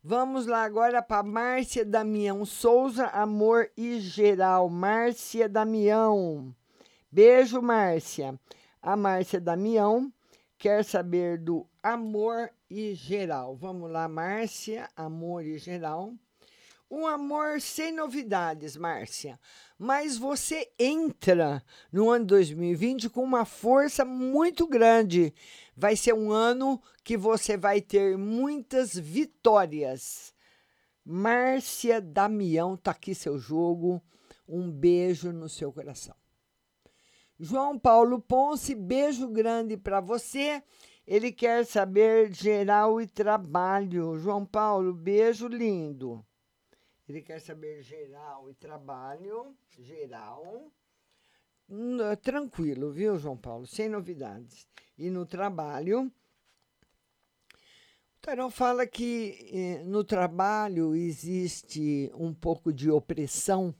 Vamos 0.02 0.46
lá 0.46 0.62
agora 0.62 1.02
para 1.02 1.22
Márcia 1.22 1.84
Damião 1.84 2.44
Souza, 2.44 3.06
Amor 3.06 3.70
e 3.76 3.98
Geral. 3.98 4.68
Márcia 4.68 5.48
Damião. 5.48 6.54
Beijo, 7.10 7.60
Márcia. 7.60 8.38
A 8.80 8.96
Márcia 8.96 9.40
Damião 9.40 10.12
quer 10.58 10.84
saber 10.84 11.38
do 11.38 11.66
amor 11.82 12.50
e 12.70 12.94
geral. 12.94 13.56
Vamos 13.56 13.90
lá, 13.90 14.08
Márcia, 14.08 14.88
amor 14.96 15.44
e 15.44 15.58
geral. 15.58 16.14
Um 16.88 17.04
amor 17.04 17.60
sem 17.60 17.90
novidades, 17.90 18.76
Márcia. 18.76 19.40
Mas 19.76 20.16
você 20.16 20.70
entra 20.78 21.60
no 21.92 22.08
ano 22.10 22.24
2020 22.26 23.10
com 23.10 23.24
uma 23.24 23.44
força 23.44 24.04
muito 24.04 24.68
grande. 24.68 25.34
Vai 25.76 25.96
ser 25.96 26.14
um 26.14 26.30
ano 26.30 26.80
que 27.02 27.16
você 27.16 27.56
vai 27.56 27.80
ter 27.80 28.16
muitas 28.16 28.96
vitórias. 28.96 30.32
Márcia 31.04 32.00
Damião, 32.00 32.76
tá 32.76 32.92
aqui 32.92 33.16
seu 33.16 33.36
jogo. 33.36 34.00
Um 34.48 34.70
beijo 34.70 35.32
no 35.32 35.48
seu 35.48 35.72
coração. 35.72 36.14
João 37.38 37.76
Paulo 37.76 38.20
Ponce, 38.20 38.76
beijo 38.76 39.26
grande 39.28 39.76
para 39.76 40.00
você. 40.00 40.62
Ele 41.04 41.32
quer 41.32 41.66
saber 41.66 42.32
geral 42.32 43.00
e 43.00 43.08
trabalho. 43.08 44.16
João 44.18 44.46
Paulo, 44.46 44.94
beijo 44.94 45.48
lindo. 45.48 46.24
Ele 47.08 47.22
quer 47.22 47.40
saber 47.40 47.82
geral 47.82 48.50
e 48.50 48.54
trabalho. 48.54 49.56
Geral. 49.78 50.70
Tranquilo, 52.22 52.92
viu, 52.92 53.18
João 53.18 53.36
Paulo? 53.36 53.66
Sem 53.66 53.88
novidades. 53.88 54.68
E 54.98 55.10
no 55.10 55.26
trabalho. 55.26 56.12
O 58.16 58.20
Tarão 58.20 58.50
fala 58.50 58.86
que 58.86 59.48
eh, 59.52 59.84
no 59.84 60.02
trabalho 60.02 60.96
existe 60.96 62.10
um 62.14 62.34
pouco 62.34 62.72
de 62.72 62.90
opressão 62.90 63.74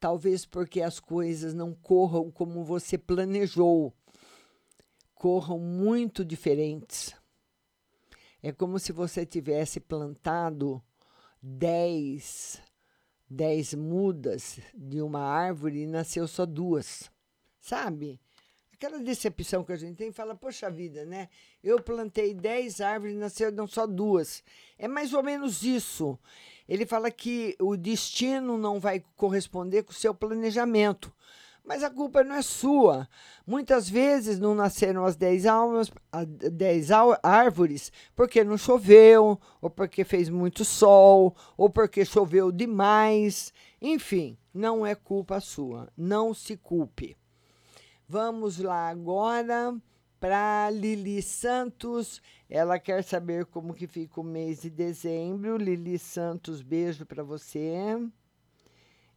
talvez 0.00 0.46
porque 0.46 0.80
as 0.80 1.00
coisas 1.00 1.54
não 1.54 1.74
corram 1.74 2.30
como 2.30 2.64
você 2.64 2.96
planejou, 2.96 3.92
corram 5.14 5.58
muito 5.58 6.24
diferentes. 6.24 7.14
É 8.42 8.52
como 8.52 8.78
se 8.78 8.92
você 8.92 9.26
tivesse 9.26 9.80
plantado 9.80 10.82
10, 11.42 12.60
10 13.28 13.74
mudas 13.74 14.58
de 14.74 15.00
uma 15.00 15.20
árvore 15.20 15.82
e 15.82 15.86
nasceu 15.86 16.26
só 16.26 16.44
duas. 16.44 17.10
Sabe? 17.60 18.20
Aquela 18.72 19.00
decepção 19.00 19.64
que 19.64 19.72
a 19.72 19.76
gente 19.76 19.96
tem, 19.96 20.12
fala, 20.12 20.36
poxa 20.36 20.70
vida, 20.70 21.04
né? 21.04 21.28
Eu 21.62 21.82
plantei 21.82 22.32
10 22.32 22.80
árvores 22.80 23.14
e 23.16 23.18
nasceram 23.18 23.66
só 23.66 23.86
duas. 23.86 24.44
É 24.78 24.86
mais 24.86 25.12
ou 25.12 25.22
menos 25.22 25.64
isso. 25.64 26.16
Ele 26.68 26.86
fala 26.86 27.10
que 27.10 27.56
o 27.58 27.76
destino 27.76 28.56
não 28.56 28.78
vai 28.78 29.04
corresponder 29.16 29.82
com 29.82 29.90
o 29.90 29.94
seu 29.94 30.14
planejamento. 30.14 31.12
Mas 31.68 31.84
a 31.84 31.90
culpa 31.90 32.24
não 32.24 32.34
é 32.34 32.40
sua. 32.40 33.06
Muitas 33.46 33.90
vezes 33.90 34.38
não 34.38 34.54
nasceram 34.54 35.04
as 35.04 35.16
10 35.16 35.44
almas, 35.44 35.90
a- 36.10 36.24
10 36.24 36.90
ár- 36.90 37.20
árvores 37.22 37.92
porque 38.16 38.42
não 38.42 38.56
choveu, 38.56 39.38
ou 39.60 39.68
porque 39.68 40.02
fez 40.02 40.30
muito 40.30 40.64
sol, 40.64 41.36
ou 41.58 41.68
porque 41.68 42.06
choveu 42.06 42.50
demais. 42.50 43.52
Enfim, 43.82 44.38
não 44.54 44.86
é 44.86 44.94
culpa 44.94 45.40
sua. 45.40 45.92
Não 45.94 46.32
se 46.32 46.56
culpe. 46.56 47.14
Vamos 48.08 48.56
lá 48.58 48.88
agora 48.88 49.76
para 50.18 50.70
Lili 50.70 51.20
Santos. 51.20 52.22
Ela 52.48 52.78
quer 52.78 53.04
saber 53.04 53.44
como 53.44 53.74
que 53.74 53.86
fica 53.86 54.18
o 54.22 54.24
mês 54.24 54.62
de 54.62 54.70
dezembro. 54.70 55.58
Lili 55.58 55.98
Santos, 55.98 56.62
beijo 56.62 57.04
para 57.04 57.22
você. 57.22 58.00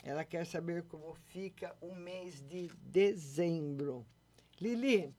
Ela 0.04 0.26
quer 0.26 0.46
saber 0.46 0.84
como 0.84 1.14
fica 1.28 1.76
o 1.80 1.94
mês 1.94 2.42
de 2.42 2.72
dezembro. 2.84 4.04
Lili, 4.60 5.14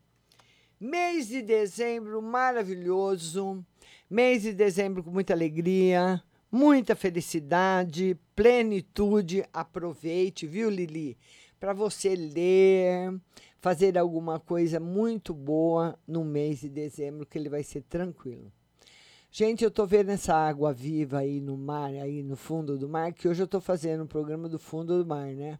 mês 0.80 1.28
de 1.28 1.41
dezembro 1.41 2.20
maravilhoso. 2.20 3.64
Mês 4.11 4.43
de 4.43 4.53
dezembro 4.53 5.03
com 5.05 5.11
muita 5.11 5.33
alegria, 5.33 6.22
muita 6.51 6.97
felicidade, 6.97 8.18
plenitude. 8.35 9.45
Aproveite, 9.53 10.47
viu, 10.47 10.68
Lili? 10.68 11.16
Para 11.61 11.72
você 11.72 12.16
ler, 12.16 13.20
fazer 13.61 13.97
alguma 13.97 14.41
coisa 14.41 14.80
muito 14.80 15.33
boa 15.33 15.97
no 16.07 16.24
mês 16.24 16.61
de 16.61 16.68
dezembro, 16.68 17.24
que 17.24 17.39
ele 17.39 17.49
vai 17.49 17.62
ser 17.62 17.83
tranquilo. 17.83 18.53
Gente, 19.35 19.64
eu 19.64 19.70
tô 19.70 19.87
vendo 19.87 20.11
essa 20.11 20.35
água 20.35 20.74
viva 20.74 21.20
aí 21.20 21.41
no 21.41 21.57
mar, 21.57 21.89
aí 21.95 22.22
no 22.22 22.37
fundo 22.37 22.76
do 22.76 22.87
mar, 22.87 23.14
que 23.14 23.26
hoje 23.26 23.43
eu 23.43 23.47
tô 23.47 23.62
fazendo 23.62 24.05
um 24.05 24.07
programa 24.07 24.47
do 24.47 24.59
fundo 24.59 25.03
do 25.03 25.09
mar, 25.09 25.28
né? 25.28 25.59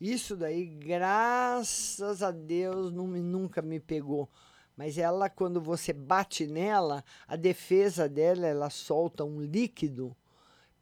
Isso 0.00 0.36
daí, 0.36 0.66
graças 0.66 2.22
a 2.22 2.30
Deus, 2.30 2.92
não 2.92 3.08
nunca 3.08 3.60
me 3.60 3.80
pegou. 3.80 4.30
Mas 4.76 4.98
ela, 4.98 5.28
quando 5.28 5.60
você 5.60 5.92
bate 5.92 6.46
nela, 6.46 7.04
a 7.26 7.34
defesa 7.34 8.08
dela, 8.08 8.46
ela 8.46 8.70
solta 8.70 9.24
um 9.24 9.40
líquido. 9.40 10.16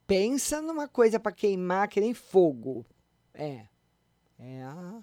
Pensa 0.06 0.60
numa 0.60 0.88
coisa 0.88 1.18
para 1.18 1.32
queimar 1.32 1.88
que 1.88 2.02
nem 2.02 2.12
fogo. 2.12 2.84
É. 3.32 3.66
É 4.38 4.62
a 4.62 5.02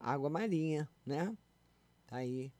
água 0.00 0.30
marinha, 0.30 0.88
né? 1.04 1.36
Tá 2.06 2.16
aí. 2.16 2.50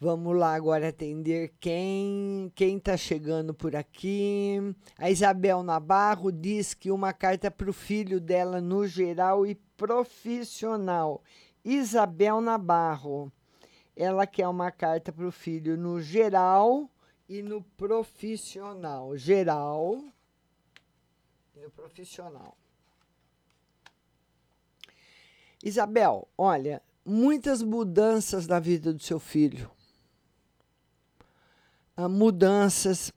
Vamos 0.00 0.36
lá 0.36 0.54
agora 0.54 0.90
atender 0.90 1.52
quem 1.58 2.52
quem 2.54 2.76
está 2.76 2.96
chegando 2.96 3.52
por 3.52 3.74
aqui. 3.74 4.56
A 4.96 5.10
Isabel 5.10 5.60
Nabarro 5.64 6.30
diz 6.30 6.72
que 6.72 6.92
uma 6.92 7.12
carta 7.12 7.50
para 7.50 7.68
o 7.68 7.72
filho 7.72 8.20
dela 8.20 8.60
no 8.60 8.86
geral 8.86 9.44
e 9.44 9.56
profissional. 9.76 11.20
Isabel 11.64 12.40
Nabarro. 12.40 13.32
Ela 13.96 14.24
quer 14.24 14.46
uma 14.46 14.70
carta 14.70 15.12
para 15.12 15.26
o 15.26 15.32
filho 15.32 15.76
no 15.76 16.00
geral 16.00 16.88
e 17.28 17.42
no 17.42 17.60
profissional. 17.60 19.16
Geral. 19.16 20.00
no 21.56 21.70
profissional. 21.72 22.56
Isabel, 25.64 26.28
olha, 26.38 26.80
muitas 27.04 27.64
mudanças 27.64 28.46
na 28.46 28.60
vida 28.60 28.92
do 28.94 29.02
seu 29.02 29.18
filho. 29.18 29.68
Ah, 32.00 32.08
mudanças, 32.08 33.12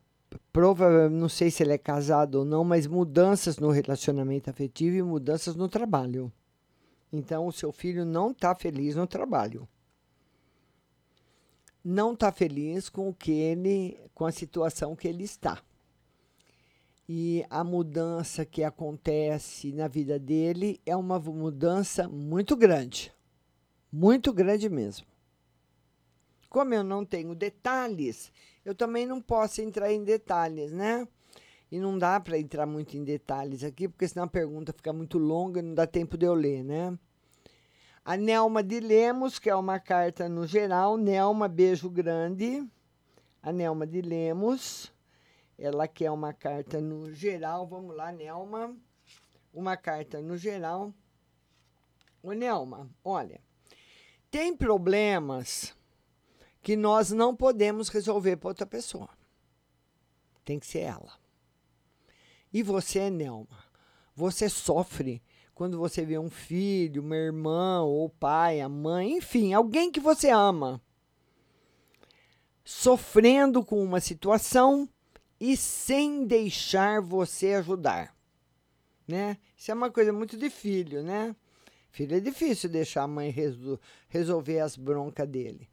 provavelmente, 0.52 1.22
não 1.22 1.30
sei 1.30 1.52
se 1.52 1.62
ele 1.62 1.72
é 1.72 1.78
casado 1.78 2.40
ou 2.40 2.46
não, 2.46 2.64
mas 2.64 2.88
mudanças 2.88 3.60
no 3.60 3.70
relacionamento 3.70 4.50
afetivo 4.50 4.96
e 4.96 5.04
mudanças 5.04 5.56
no 5.56 5.70
trabalho. 5.70 6.34
Então, 7.14 7.46
o 7.46 7.52
seu 7.52 7.72
filho 7.72 8.04
não 8.04 8.32
está 8.32 8.56
feliz 8.56 8.96
no 8.96 9.06
trabalho. 9.06 9.70
Não 11.86 12.14
está 12.14 12.32
feliz 12.32 12.90
com 12.90 13.08
o 13.08 13.14
que 13.14 13.32
ele, 13.32 14.00
com 14.16 14.26
a 14.26 14.32
situação 14.32 14.96
que 14.96 15.08
ele 15.08 15.26
está. 15.26 15.62
E 17.08 17.46
a 17.52 17.64
mudança 17.64 18.44
que 18.44 18.64
acontece 18.64 19.72
na 19.74 19.88
vida 19.88 20.18
dele 20.18 20.82
é 20.88 20.96
uma 20.96 21.20
mudança 21.20 22.08
muito 22.08 22.56
grande. 22.56 23.14
Muito 23.92 24.34
grande 24.34 24.68
mesmo. 24.70 25.06
Como 26.50 26.74
eu 26.74 26.84
não 26.84 27.06
tenho 27.06 27.36
detalhes, 27.36 28.32
eu 28.64 28.76
também 28.76 29.05
não 29.05 29.22
posso 29.22 29.62
entrar 29.62 29.91
em 29.91 30.03
detalhes, 30.03 30.72
né? 30.72 31.07
E 31.72 31.80
não 31.80 31.97
dá 31.97 32.20
para 32.20 32.38
entrar 32.38 32.66
muito 32.66 32.97
em 32.97 33.03
detalhes 33.03 33.64
aqui, 33.64 33.88
porque 33.88 34.07
senão 34.07 34.26
a 34.26 34.30
pergunta 34.30 34.74
fica 34.74 34.91
muito 34.91 35.18
longa 35.18 35.59
e 35.59 35.64
não 35.64 35.74
dá 35.74 35.88
tempo 35.88 36.18
de 36.18 36.26
eu 36.26 36.34
ler, 36.34 36.64
né? 36.64 36.97
A 38.03 38.18
Nelma 38.18 38.64
de 38.64 38.80
Lemos, 38.80 39.39
que 39.39 39.49
é 39.49 39.55
uma 39.55 39.80
carta 39.80 40.28
no 40.28 40.45
geral. 40.45 40.97
Nelma, 40.97 41.47
beijo 41.47 41.89
grande. 41.89 42.68
A 43.41 43.51
Nelma 43.51 43.88
de 43.88 44.01
Lemos, 44.01 44.91
ela 45.57 45.88
quer 45.88 46.12
uma 46.12 46.34
carta 46.34 46.82
no 46.82 47.14
geral. 47.14 47.68
Vamos 47.68 47.95
lá, 47.95 48.12
Nelma. 48.12 48.76
Uma 49.53 49.78
carta 49.78 50.20
no 50.20 50.36
geral. 50.36 50.93
Ô, 52.24 52.34
Nelma, 52.34 52.89
olha, 53.03 53.39
tem 54.30 54.55
problemas 54.55 55.76
que 56.62 56.76
nós 56.76 57.12
não 57.12 57.36
podemos 57.36 57.89
resolver 57.89 58.38
para 58.38 58.49
outra 58.49 58.66
pessoa. 58.66 59.09
Tem 60.45 60.59
que 60.59 60.68
ser 60.68 60.80
ela. 60.80 61.14
E 62.53 62.62
você, 62.62 63.09
Nelma, 63.09 63.64
você 64.16 64.49
sofre 64.49 65.22
quando 65.53 65.78
você 65.78 66.05
vê 66.05 66.18
um 66.18 66.30
filho, 66.30 67.01
uma 67.01 67.16
irmã, 67.16 67.82
ou 67.82 68.05
o 68.05 68.09
pai, 68.09 68.62
a 68.62 68.70
mãe, 68.70 69.18
enfim, 69.18 69.53
alguém 69.53 69.91
que 69.91 69.99
você 69.99 70.30
ama, 70.30 70.82
sofrendo 72.64 73.64
com 73.64 73.84
uma 73.84 73.99
situação 73.99 74.89
e 75.39 75.55
sem 75.57 76.26
deixar 76.26 77.01
você 77.01 77.53
ajudar, 77.53 78.16
né? 79.07 79.38
Isso 79.57 79.72
é 79.72 79.74
uma 79.74 79.91
coisa 79.91 80.14
muito 80.14 80.38
de 80.38 80.49
filho, 80.49 81.03
né? 81.03 81.36
Filho 81.89 82.16
é 82.16 82.20
difícil 82.20 82.70
deixar 82.70 83.03
a 83.03 83.07
mãe 83.07 83.30
resol 83.30 83.80
resolver 84.07 84.59
as 84.59 84.78
broncas 84.78 85.28
dele. 85.28 85.71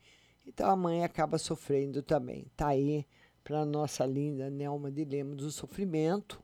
Então 0.48 0.70
a 0.70 0.74
mãe 0.74 1.04
acaba 1.04 1.36
sofrendo 1.36 2.02
também. 2.02 2.46
Tá 2.56 2.68
aí 2.68 3.06
para 3.44 3.66
nossa 3.66 4.06
linda 4.06 4.48
Nelma 4.48 4.90
de 4.90 5.04
Lemos 5.04 5.36
do 5.36 5.50
sofrimento 5.50 6.42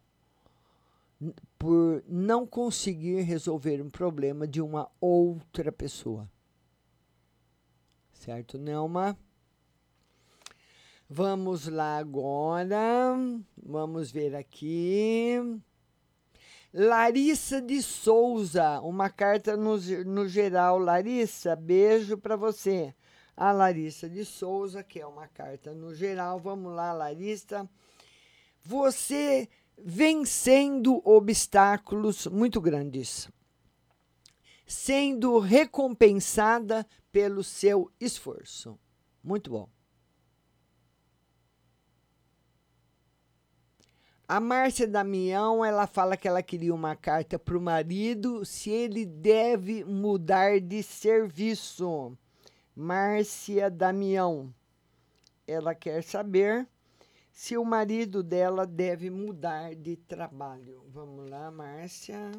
por 1.59 2.05
não 2.07 2.47
conseguir 2.47 3.23
resolver 3.23 3.81
um 3.81 3.89
problema 3.89 4.47
de 4.47 4.61
uma 4.61 4.91
outra 5.01 5.73
pessoa. 5.73 6.31
Certo, 8.13 8.59
Nelma? 8.59 9.17
Vamos 11.09 11.67
lá 11.67 11.97
agora. 11.97 13.17
Vamos 13.57 14.11
ver 14.11 14.35
aqui. 14.35 15.39
Larissa 16.75 17.63
de 17.63 17.81
Souza, 17.81 18.81
uma 18.81 19.09
carta 19.09 19.57
no, 19.57 19.79
no 20.05 20.29
geral. 20.29 20.79
Larissa, 20.79 21.57
beijo 21.57 22.19
para 22.19 22.37
você. 22.37 22.95
A 23.37 23.51
Larissa 23.51 24.09
de 24.09 24.25
Souza, 24.25 24.83
que 24.83 25.01
é 25.01 25.07
uma 25.07 25.27
carta 25.27 25.75
no 25.75 25.95
geral. 25.95 26.39
Vamos 26.39 26.73
lá, 26.73 26.93
Larissa. 26.93 27.69
Você 28.63 29.49
vencendo 29.77 31.03
obstáculos 31.05 32.27
muito 32.27 32.61
grandes, 32.61 33.29
sendo 34.67 35.39
recompensada 35.39 36.87
pelo 37.11 37.43
seu 37.43 37.91
esforço. 38.01 38.79
Muito 39.23 39.51
bom. 39.51 39.69
A 44.27 44.41
Márcia 44.41 44.89
Damião, 44.89 45.63
ela 45.63 45.87
fala 45.87 46.17
que 46.17 46.27
ela 46.27 46.43
queria 46.43 46.75
uma 46.75 46.97
carta 46.97 47.39
para 47.39 47.59
o 47.59 47.61
marido 47.61 48.43
se 48.45 48.71
ele 48.71 49.05
deve 49.05 49.85
mudar 49.85 50.61
de 50.61 50.83
serviço. 50.83 52.17
Márcia 52.77 53.71
Damião, 53.71 54.53
ela 55.47 55.75
quer 55.75 56.03
saber 56.03 56.67
se 57.31 57.57
o 57.57 57.65
marido 57.65 58.23
dela 58.23 58.67
deve 58.67 59.11
mudar 59.11 59.75
de 59.75 59.97
trabalho. 59.97 60.83
Vamos 60.89 61.31
lá, 61.31 61.51
Márcia. 61.53 62.33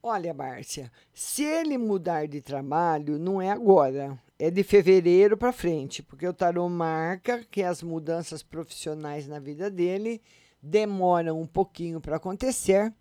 Olha, 0.00 0.32
Márcia, 0.32 0.90
se 1.12 1.44
ele 1.44 1.78
mudar 1.78 2.26
de 2.26 2.40
trabalho, 2.40 3.18
não 3.18 3.40
é 3.40 3.50
agora, 3.50 4.16
é 4.38 4.50
de 4.50 4.62
fevereiro 4.62 5.36
para 5.36 5.52
frente, 5.52 6.02
porque 6.02 6.26
o 6.26 6.34
tarô 6.34 6.68
marca 6.68 7.44
que 7.50 7.62
as 7.62 7.82
mudanças 7.82 8.42
profissionais 8.42 9.26
na 9.26 9.38
vida 9.38 9.70
dele 9.70 10.20
demoram 10.60 11.40
um 11.40 11.46
pouquinho 11.46 12.00
para 12.00 12.16
acontecer 12.16 12.92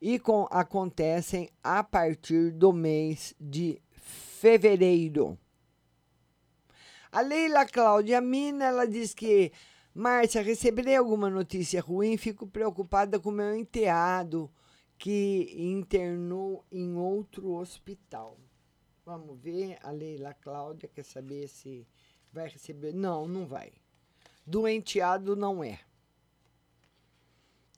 e 0.00 0.18
com, 0.18 0.46
acontecem 0.50 1.50
a 1.62 1.82
partir 1.82 2.50
do 2.52 2.72
mês 2.72 3.34
de 3.40 3.80
fevereiro. 3.90 5.38
A 7.10 7.20
Leila 7.20 7.66
Cláudia 7.66 8.20
Mina, 8.20 8.66
ela 8.66 8.86
diz 8.86 9.14
que, 9.14 9.50
Márcia, 9.94 10.42
receberei 10.42 10.96
alguma 10.96 11.30
notícia 11.30 11.80
ruim, 11.80 12.16
fico 12.16 12.46
preocupada 12.46 13.18
com 13.18 13.30
meu 13.30 13.54
enteado, 13.54 14.50
que 14.98 15.54
internou 15.56 16.64
em 16.70 16.96
outro 16.96 17.54
hospital. 17.54 18.38
Vamos 19.06 19.40
ver, 19.40 19.78
a 19.82 19.90
Leila 19.90 20.34
Cláudia 20.34 20.88
quer 20.88 21.04
saber 21.04 21.48
se 21.48 21.86
vai 22.32 22.48
receber. 22.48 22.92
Não, 22.92 23.26
não 23.26 23.46
vai. 23.46 23.72
Doenteado 24.46 25.34
não 25.34 25.64
é. 25.64 25.80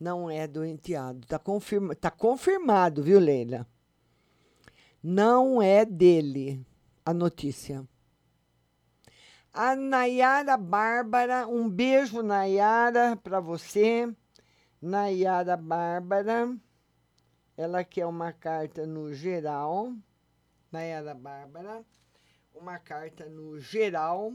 Não 0.01 0.31
é 0.31 0.47
doenteado. 0.47 1.21
Está 1.21 1.39
confirma, 1.39 1.95
tá 1.95 2.11
confirmado, 2.11 3.03
viu, 3.03 3.21
Leila? 3.21 3.67
Não 5.03 5.61
é 5.61 5.85
dele 5.85 6.67
a 7.05 7.13
notícia. 7.13 7.87
A 9.53 9.77
Nayara 9.77 10.57
Bárbara, 10.57 11.47
um 11.47 11.69
beijo, 11.69 12.23
Nayara, 12.23 13.15
para 13.17 13.41
você. 13.41 14.09
Nayara 14.81 15.57
Bárbara, 15.57 16.57
ela 17.55 17.85
quer 17.85 18.07
uma 18.07 18.33
carta 18.33 18.87
no 18.87 19.13
geral. 19.13 19.93
Nayara 20.73 21.13
Bárbara, 21.13 21.85
uma 22.55 22.79
carta 22.79 23.29
no 23.29 23.61
geral. 23.61 24.33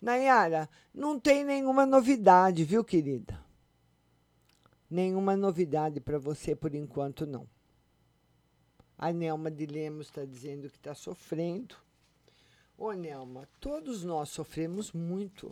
Nayara, 0.00 0.66
não 0.94 1.20
tem 1.20 1.44
nenhuma 1.44 1.84
novidade, 1.84 2.64
viu, 2.64 2.82
querida? 2.82 3.45
Nenhuma 4.90 5.36
novidade 5.36 6.00
para 6.00 6.18
você 6.18 6.54
por 6.54 6.74
enquanto, 6.74 7.26
não. 7.26 7.46
A 8.98 9.12
Nelma 9.12 9.50
de 9.50 9.66
Lemos 9.66 10.06
está 10.06 10.24
dizendo 10.24 10.70
que 10.70 10.76
está 10.76 10.94
sofrendo 10.94 11.76
Ô, 12.78 12.92
Nelma, 12.92 13.48
todos 13.58 14.04
nós 14.04 14.28
sofremos 14.28 14.92
muito, 14.92 15.50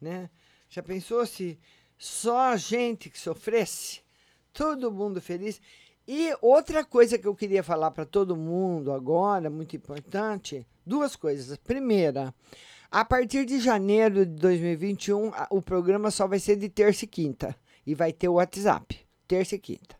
né? 0.00 0.28
Já 0.68 0.82
pensou 0.82 1.24
se 1.24 1.56
só 1.96 2.38
a 2.52 2.56
gente 2.56 3.08
que 3.08 3.18
sofresse? 3.18 4.00
Todo 4.52 4.90
mundo 4.90 5.20
feliz. 5.20 5.60
E 6.08 6.36
outra 6.42 6.84
coisa 6.84 7.16
que 7.18 7.28
eu 7.28 7.36
queria 7.36 7.62
falar 7.62 7.92
para 7.92 8.04
todo 8.04 8.36
mundo 8.36 8.90
agora, 8.90 9.48
muito 9.48 9.76
importante, 9.76 10.66
duas 10.84 11.14
coisas. 11.14 11.56
Primeira, 11.58 12.34
a 12.90 13.04
partir 13.04 13.44
de 13.44 13.60
janeiro 13.60 14.26
de 14.26 14.32
2021, 14.40 15.30
o 15.50 15.62
programa 15.62 16.10
só 16.10 16.26
vai 16.26 16.40
ser 16.40 16.56
de 16.56 16.68
terça 16.68 17.04
e 17.04 17.08
quinta. 17.08 17.54
E 17.88 17.94
vai 17.94 18.12
ter 18.12 18.28
o 18.28 18.34
WhatsApp, 18.34 18.98
terça 19.26 19.54
e 19.54 19.58
quinta. 19.58 19.96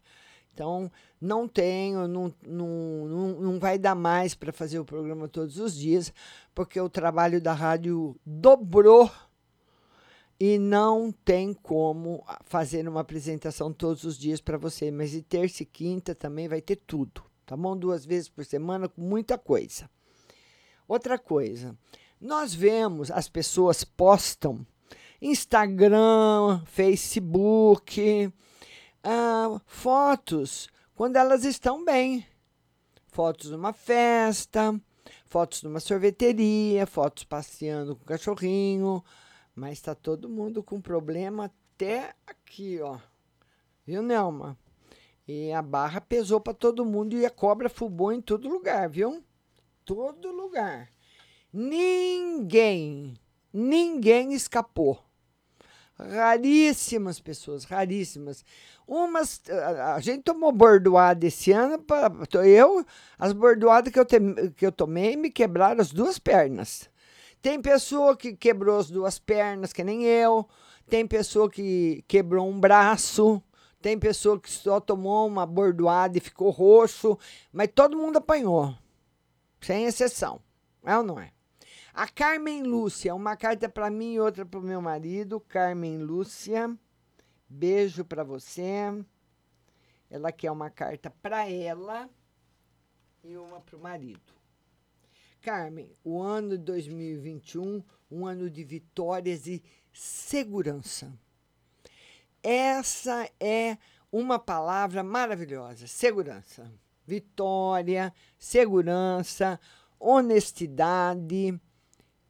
Então, 0.53 0.93
não 1.18 1.49
tenho, 1.49 2.07
não, 2.07 2.34
não, 2.47 3.07
não, 3.09 3.41
não 3.41 3.59
vai 3.59 3.78
dar 3.78 3.95
mais 3.95 4.34
para 4.34 4.53
fazer 4.53 4.78
o 4.78 4.84
programa 4.84 5.26
todos 5.26 5.59
os 5.59 5.74
dias, 5.74 6.12
porque 6.55 6.78
o 6.78 6.91
trabalho 6.91 7.41
da 7.41 7.55
rádio 7.55 8.14
dobrou 8.26 9.11
e 10.39 10.59
não 10.59 11.11
tem 11.11 11.55
como 11.55 12.22
fazer 12.45 12.86
uma 12.86 13.01
apresentação 13.01 13.72
todos 13.72 14.05
os 14.05 14.18
dias 14.18 14.39
para 14.39 14.59
você. 14.59 14.91
Mas 14.91 15.12
de 15.12 15.22
terça 15.22 15.62
e 15.62 15.66
quinta 15.66 16.14
também 16.14 16.47
vai 16.47 16.61
ter 16.61 16.76
tudo, 16.76 17.22
tá 17.47 17.57
bom? 17.57 17.74
Duas 17.74 18.05
vezes 18.05 18.28
por 18.28 18.45
semana, 18.45 18.86
com 18.86 19.01
muita 19.01 19.39
coisa. 19.39 19.89
Outra 20.86 21.18
coisa, 21.18 21.74
nós 22.20 22.53
vemos, 22.53 23.11
as 23.11 23.30
pessoas 23.30 23.82
postam 23.82 24.66
Instagram, 25.20 26.62
Facebook, 26.66 28.32
ah, 29.02 29.60
fotos 29.66 30.68
quando 30.94 31.16
elas 31.16 31.44
estão 31.44 31.84
bem. 31.84 32.26
Fotos 33.06 33.50
numa 33.50 33.72
festa, 33.72 34.80
fotos 35.24 35.62
numa 35.62 35.80
sorveteria, 35.80 36.86
fotos 36.86 37.24
passeando 37.24 37.96
com 37.96 38.02
o 38.02 38.06
cachorrinho. 38.06 39.02
Mas 39.54 39.72
está 39.72 39.94
todo 39.94 40.28
mundo 40.28 40.62
com 40.62 40.80
problema 40.80 41.46
até 41.46 42.14
aqui, 42.26 42.80
ó. 42.80 42.98
Viu, 43.84 44.02
Nelma? 44.02 44.56
E 45.26 45.52
a 45.52 45.60
barra 45.62 46.00
pesou 46.00 46.40
para 46.40 46.54
todo 46.54 46.84
mundo 46.84 47.16
e 47.16 47.26
a 47.26 47.30
cobra 47.30 47.68
fubou 47.68 48.12
em 48.12 48.20
todo 48.20 48.48
lugar, 48.48 48.88
viu? 48.88 49.22
Todo 49.84 50.30
lugar. 50.30 50.92
Ninguém, 51.52 53.14
ninguém 53.52 54.32
escapou. 54.32 55.07
Raríssimas 55.99 57.18
pessoas, 57.20 57.64
raríssimas. 57.64 58.44
Umas, 58.86 59.42
a 59.94 60.01
gente 60.01 60.22
tomou 60.22 60.53
bordoada 60.53 61.26
esse 61.26 61.51
ano, 61.53 61.78
pra, 61.78 62.11
eu, 62.46 62.84
as 63.18 63.32
bordoadas 63.32 63.92
que 63.92 63.99
eu, 63.99 64.05
tem- 64.05 64.51
que 64.53 64.64
eu 64.64 64.72
tomei 64.72 65.16
me 65.16 65.30
quebraram 65.30 65.80
as 65.80 65.90
duas 65.90 66.18
pernas. 66.18 66.88
Tem 67.42 67.61
pessoa 67.61 68.16
que 68.16 68.34
quebrou 68.36 68.78
as 68.78 68.90
duas 68.90 69.18
pernas, 69.18 69.72
que 69.72 69.84
nem 69.84 70.05
eu. 70.05 70.49
Tem 70.88 71.07
pessoa 71.07 71.51
que 71.51 72.05
quebrou 72.09 72.49
um 72.49 72.59
braço. 72.59 73.42
Tem 73.80 73.99
pessoa 73.99 74.40
que 74.40 74.51
só 74.51 74.80
tomou 74.80 75.26
uma 75.26 75.46
bordoada 75.46 76.18
e 76.18 76.20
ficou 76.20 76.51
roxo. 76.51 77.18
Mas 77.53 77.68
todo 77.74 77.96
mundo 77.96 78.16
apanhou. 78.16 78.74
Sem 79.61 79.84
exceção. 79.84 80.40
É 80.84 80.96
ou 80.96 81.03
não 81.03 81.18
é? 81.20 81.30
A 81.99 82.07
Carmen 82.07 82.62
Lúcia, 82.62 83.12
uma 83.12 83.36
carta 83.36 83.68
para 83.68 83.90
mim 83.90 84.12
e 84.12 84.20
outra 84.20 84.46
para 84.46 84.61
o 84.61 84.62
meu 84.62 84.80
marido. 84.80 85.40
Carmen 85.40 85.99
Lúcia, 85.99 86.72
beijo 87.49 88.05
para 88.05 88.22
você. 88.22 89.05
Ela 90.09 90.30
quer 90.30 90.53
uma 90.53 90.70
carta 90.70 91.11
para 91.11 91.51
ela 91.51 92.09
e 93.24 93.36
uma 93.36 93.61
para 93.61 93.76
o 93.76 93.80
marido. 93.80 94.32
Carmen, 95.42 95.90
o 96.05 96.22
ano 96.22 96.51
de 96.51 96.62
2021, 96.62 97.82
um 98.09 98.24
ano 98.24 98.49
de 98.49 98.62
vitórias 98.62 99.49
e 99.49 99.61
segurança. 99.92 101.12
Essa 102.40 103.28
é 103.40 103.76
uma 104.12 104.38
palavra 104.38 105.03
maravilhosa: 105.03 105.88
segurança. 105.88 106.70
Vitória, 107.05 108.14
segurança, 108.38 109.59
honestidade 109.99 111.61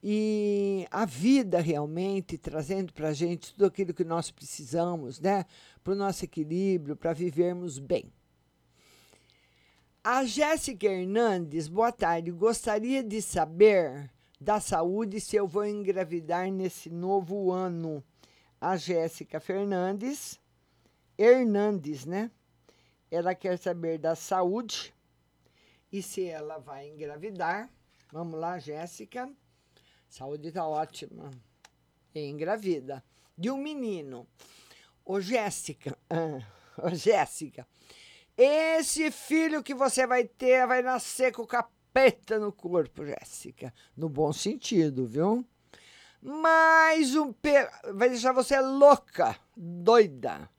e 0.01 0.87
a 0.89 1.05
vida 1.05 1.59
realmente 1.59 2.37
trazendo 2.37 2.93
para 2.93 3.09
a 3.09 3.13
gente 3.13 3.53
tudo 3.53 3.65
aquilo 3.65 3.93
que 3.93 4.03
nós 4.03 4.31
precisamos, 4.31 5.19
né? 5.19 5.45
Para 5.83 5.93
o 5.93 5.95
nosso 5.95 6.23
equilíbrio, 6.23 6.95
para 6.95 7.13
vivermos 7.13 7.79
bem. 7.79 8.11
A 10.03 10.23
Jéssica 10.23 10.87
Hernandes, 10.87 11.67
boa 11.67 11.91
tarde. 11.91 12.31
Gostaria 12.31 13.03
de 13.03 13.21
saber 13.21 14.09
da 14.39 14.61
saúde 14.61 15.19
se 15.19 15.35
eu 15.35 15.45
vou 15.45 15.65
engravidar 15.65 16.49
nesse 16.49 16.89
novo 16.89 17.51
ano. 17.51 18.01
A 18.61 18.77
Jéssica 18.77 19.39
Fernandes, 19.39 20.39
Hernandes, 21.17 22.05
né? 22.05 22.31
Ela 23.11 23.35
quer 23.35 23.57
saber 23.57 23.97
da 23.97 24.15
saúde 24.15 24.93
e 25.91 26.01
se 26.01 26.25
ela 26.25 26.57
vai 26.57 26.87
engravidar. 26.87 27.69
Vamos 28.11 28.39
lá, 28.39 28.57
Jéssica. 28.57 29.29
Saúde 30.09 30.51
tá 30.51 30.67
ótima. 30.67 31.29
E 32.13 32.25
engravida. 32.25 33.03
De 33.37 33.51
um 33.51 33.57
menino. 33.57 34.27
Ô, 35.05 35.21
Jéssica. 35.21 35.95
Ô, 36.81 36.89
Jéssica. 36.89 37.67
Esse 38.35 39.11
filho 39.11 39.61
que 39.61 39.75
você 39.75 40.07
vai 40.07 40.23
ter 40.23 40.65
vai 40.65 40.81
nascer 40.81 41.31
com 41.31 41.45
capeta 41.45 42.39
no 42.39 42.51
corpo, 42.51 43.05
Jéssica. 43.05 43.71
No 43.95 44.09
bom 44.09 44.33
sentido, 44.33 45.05
viu? 45.05 45.45
Mais 46.21 47.15
um 47.15 47.31
pe... 47.31 47.69
vai 47.93 48.09
deixar 48.09 48.33
você 48.33 48.59
louca, 48.59 49.37
doida. 49.55 50.49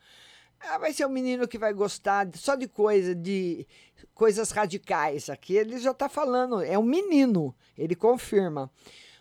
Ah, 0.61 0.79
vai 0.79 0.93
ser 0.93 1.07
um 1.07 1.11
menino 1.11 1.49
que 1.49 1.59
vai 1.59 1.73
gostar 1.73 2.29
só 2.35 2.55
de 2.55 2.69
coisa, 2.69 3.15
de 3.15 3.67
coisas 4.15 4.51
radicais. 4.51 5.29
Aqui 5.29 5.57
ele 5.57 5.79
já 5.79 5.91
está 5.91 6.09
falando, 6.09 6.63
é 6.63 6.79
um 6.79 6.83
menino, 6.83 7.55
ele 7.77 7.95
confirma. 7.95 8.71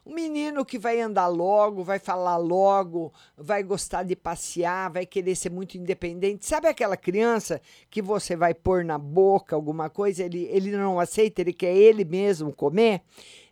Um 0.09 0.15
menino 0.15 0.65
que 0.65 0.79
vai 0.79 0.99
andar 0.99 1.27
logo, 1.27 1.83
vai 1.83 1.99
falar 1.99 2.35
logo, 2.37 3.13
vai 3.37 3.61
gostar 3.61 4.01
de 4.01 4.15
passear, 4.15 4.89
vai 4.89 5.05
querer 5.05 5.35
ser 5.35 5.51
muito 5.51 5.77
independente. 5.77 6.47
Sabe 6.47 6.67
aquela 6.67 6.97
criança 6.97 7.61
que 7.91 8.01
você 8.01 8.35
vai 8.35 8.55
pôr 8.55 8.83
na 8.83 8.97
boca 8.97 9.55
alguma 9.55 9.87
coisa, 9.87 10.23
ele, 10.23 10.45
ele 10.45 10.71
não 10.71 10.99
aceita, 10.99 11.41
ele 11.41 11.53
quer 11.53 11.75
ele 11.75 12.03
mesmo 12.03 12.51
comer? 12.51 13.03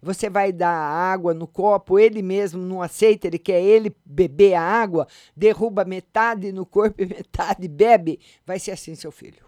Você 0.02 0.32
vai 0.32 0.52
dar 0.52 0.74
água 0.74 1.32
no 1.32 1.46
copo, 1.46 2.00
ele 2.00 2.24
mesmo 2.24 2.60
não 2.60 2.82
aceita, 2.82 3.28
ele 3.28 3.38
quer 3.38 3.62
ele 3.62 3.96
beber 4.04 4.56
a 4.56 4.64
água, 4.64 5.08
derruba 5.36 5.86
metade 5.86 6.52
no 6.52 6.66
corpo 6.66 7.04
e 7.04 7.06
metade 7.06 7.68
bebe. 7.68 8.20
Vai 8.44 8.58
ser 8.58 8.72
assim, 8.72 8.96
seu 8.96 9.12
filho. 9.12 9.47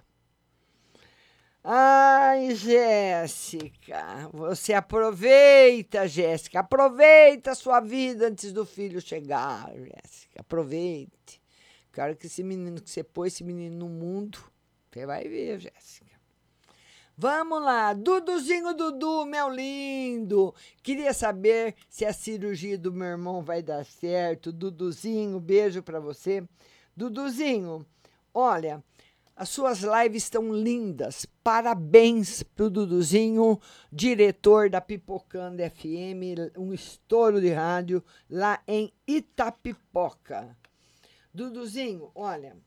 Ai, 1.61 2.55
Jéssica, 2.55 4.29
você 4.31 4.73
aproveita, 4.73 6.07
Jéssica, 6.07 6.61
aproveita 6.61 7.51
a 7.51 7.55
sua 7.55 7.81
vida 7.81 8.27
antes 8.27 8.53
do 8.53 8.65
filho 8.65 9.01
chegar, 9.01 9.69
Jéssica, 9.73 10.39
aproveite. 10.39 11.41
Quero 11.91 12.15
que 12.15 12.27
esse 12.27 12.43
menino 12.43 12.81
que 12.81 12.89
você 12.89 13.03
pôs 13.03 13.33
esse 13.33 13.43
menino 13.43 13.75
no 13.75 13.89
mundo, 13.89 14.39
você 14.89 15.05
vai 15.05 15.27
ver, 15.27 15.59
Jéssica. 15.59 16.17
Vamos 17.17 17.61
lá, 17.61 17.91
Duduzinho 17.91 18.73
Dudu, 18.73 19.25
meu 19.25 19.49
lindo. 19.49 20.55
Queria 20.81 21.13
saber 21.13 21.75
se 21.89 22.05
a 22.05 22.13
cirurgia 22.13 22.77
do 22.77 22.93
meu 22.93 23.09
irmão 23.09 23.43
vai 23.43 23.61
dar 23.61 23.83
certo. 23.83 24.53
Duduzinho, 24.53 25.37
beijo 25.37 25.83
pra 25.83 25.99
você. 25.99 26.41
Duduzinho, 26.95 27.85
olha, 28.33 28.81
as 29.39 29.47
suas 29.47 29.79
lives 29.79 30.23
estão 30.23 30.53
lindas. 30.53 31.25
Parabéns 31.41 32.43
pro 32.43 32.69
Duduzinho, 32.69 33.57
diretor 33.89 34.69
da 34.69 34.81
Pipocando 34.81 35.63
FM, 35.63 36.57
um 36.57 36.73
estouro 36.73 37.39
de 37.39 37.49
rádio 37.49 38.03
lá 38.29 38.61
em 38.67 38.91
Itapipoca. 39.07 40.57
Duduzinho, 41.33 42.11
olha, 42.13 42.57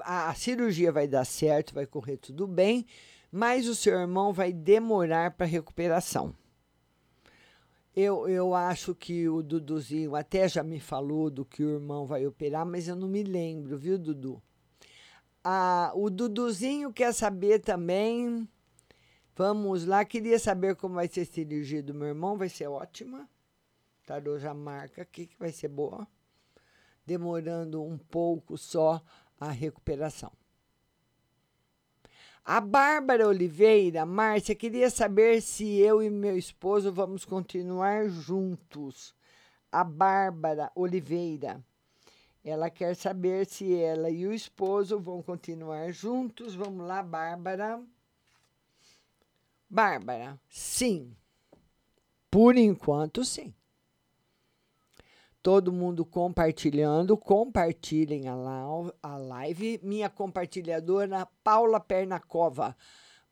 a 0.00 0.28
a 0.28 0.34
cirurgia 0.34 0.92
vai 0.92 1.08
dar 1.08 1.24
certo, 1.24 1.72
vai 1.72 1.86
correr 1.86 2.18
tudo 2.18 2.46
bem, 2.46 2.84
mas 3.32 3.66
o 3.66 3.74
seu 3.74 3.98
irmão 3.98 4.34
vai 4.34 4.52
demorar 4.52 5.30
para 5.30 5.46
recuperação. 5.46 6.36
Eu, 7.96 8.28
eu 8.28 8.54
acho 8.54 8.94
que 8.94 9.30
o 9.30 9.42
Duduzinho 9.42 10.14
até 10.14 10.46
já 10.46 10.62
me 10.62 10.78
falou 10.78 11.30
do 11.30 11.42
que 11.42 11.64
o 11.64 11.70
irmão 11.70 12.04
vai 12.04 12.26
operar, 12.26 12.66
mas 12.66 12.86
eu 12.86 12.94
não 12.94 13.08
me 13.08 13.22
lembro, 13.22 13.78
viu, 13.78 13.98
Dudu? 13.98 14.42
Ah, 15.46 15.92
o 15.94 16.08
Duduzinho 16.08 16.90
quer 16.90 17.12
saber 17.12 17.58
também. 17.58 18.48
Vamos 19.36 19.84
lá, 19.84 20.02
queria 20.02 20.38
saber 20.38 20.74
como 20.74 20.94
vai 20.94 21.06
ser 21.06 21.20
a 21.20 21.26
cirurgia 21.26 21.82
do 21.82 21.92
meu 21.92 22.08
irmão, 22.08 22.38
vai 22.38 22.48
ser 22.48 22.66
ótima. 22.66 23.28
Tarô 24.06 24.38
já 24.38 24.54
marca 24.54 25.02
aqui 25.02 25.26
que 25.26 25.38
vai 25.38 25.52
ser 25.52 25.68
boa. 25.68 26.08
Demorando 27.04 27.82
um 27.82 27.98
pouco 27.98 28.56
só 28.56 29.02
a 29.38 29.50
recuperação. 29.50 30.32
A 32.42 32.60
Bárbara 32.60 33.26
Oliveira, 33.28 34.06
Márcia, 34.06 34.54
queria 34.54 34.88
saber 34.88 35.42
se 35.42 35.78
eu 35.78 36.02
e 36.02 36.08
meu 36.08 36.38
esposo 36.38 36.92
vamos 36.92 37.24
continuar 37.24 38.08
juntos. 38.08 39.14
A 39.70 39.84
Bárbara 39.84 40.70
Oliveira. 40.74 41.62
Ela 42.44 42.68
quer 42.68 42.94
saber 42.94 43.46
se 43.46 43.74
ela 43.74 44.10
e 44.10 44.26
o 44.26 44.32
esposo 44.32 45.00
vão 45.00 45.22
continuar 45.22 45.90
juntos. 45.90 46.54
Vamos 46.54 46.86
lá, 46.86 47.02
Bárbara. 47.02 47.82
Bárbara, 49.68 50.38
sim. 50.48 51.16
Por 52.30 52.56
enquanto, 52.56 53.24
sim. 53.24 53.54
Todo 55.42 55.72
mundo 55.72 56.04
compartilhando. 56.04 57.16
Compartilhem 57.16 58.28
a, 58.28 59.16
live. 59.16 59.80
Minha 59.82 60.10
compartilhadora, 60.10 61.26
Paula 61.42 61.80
Pernacova. 61.80 62.76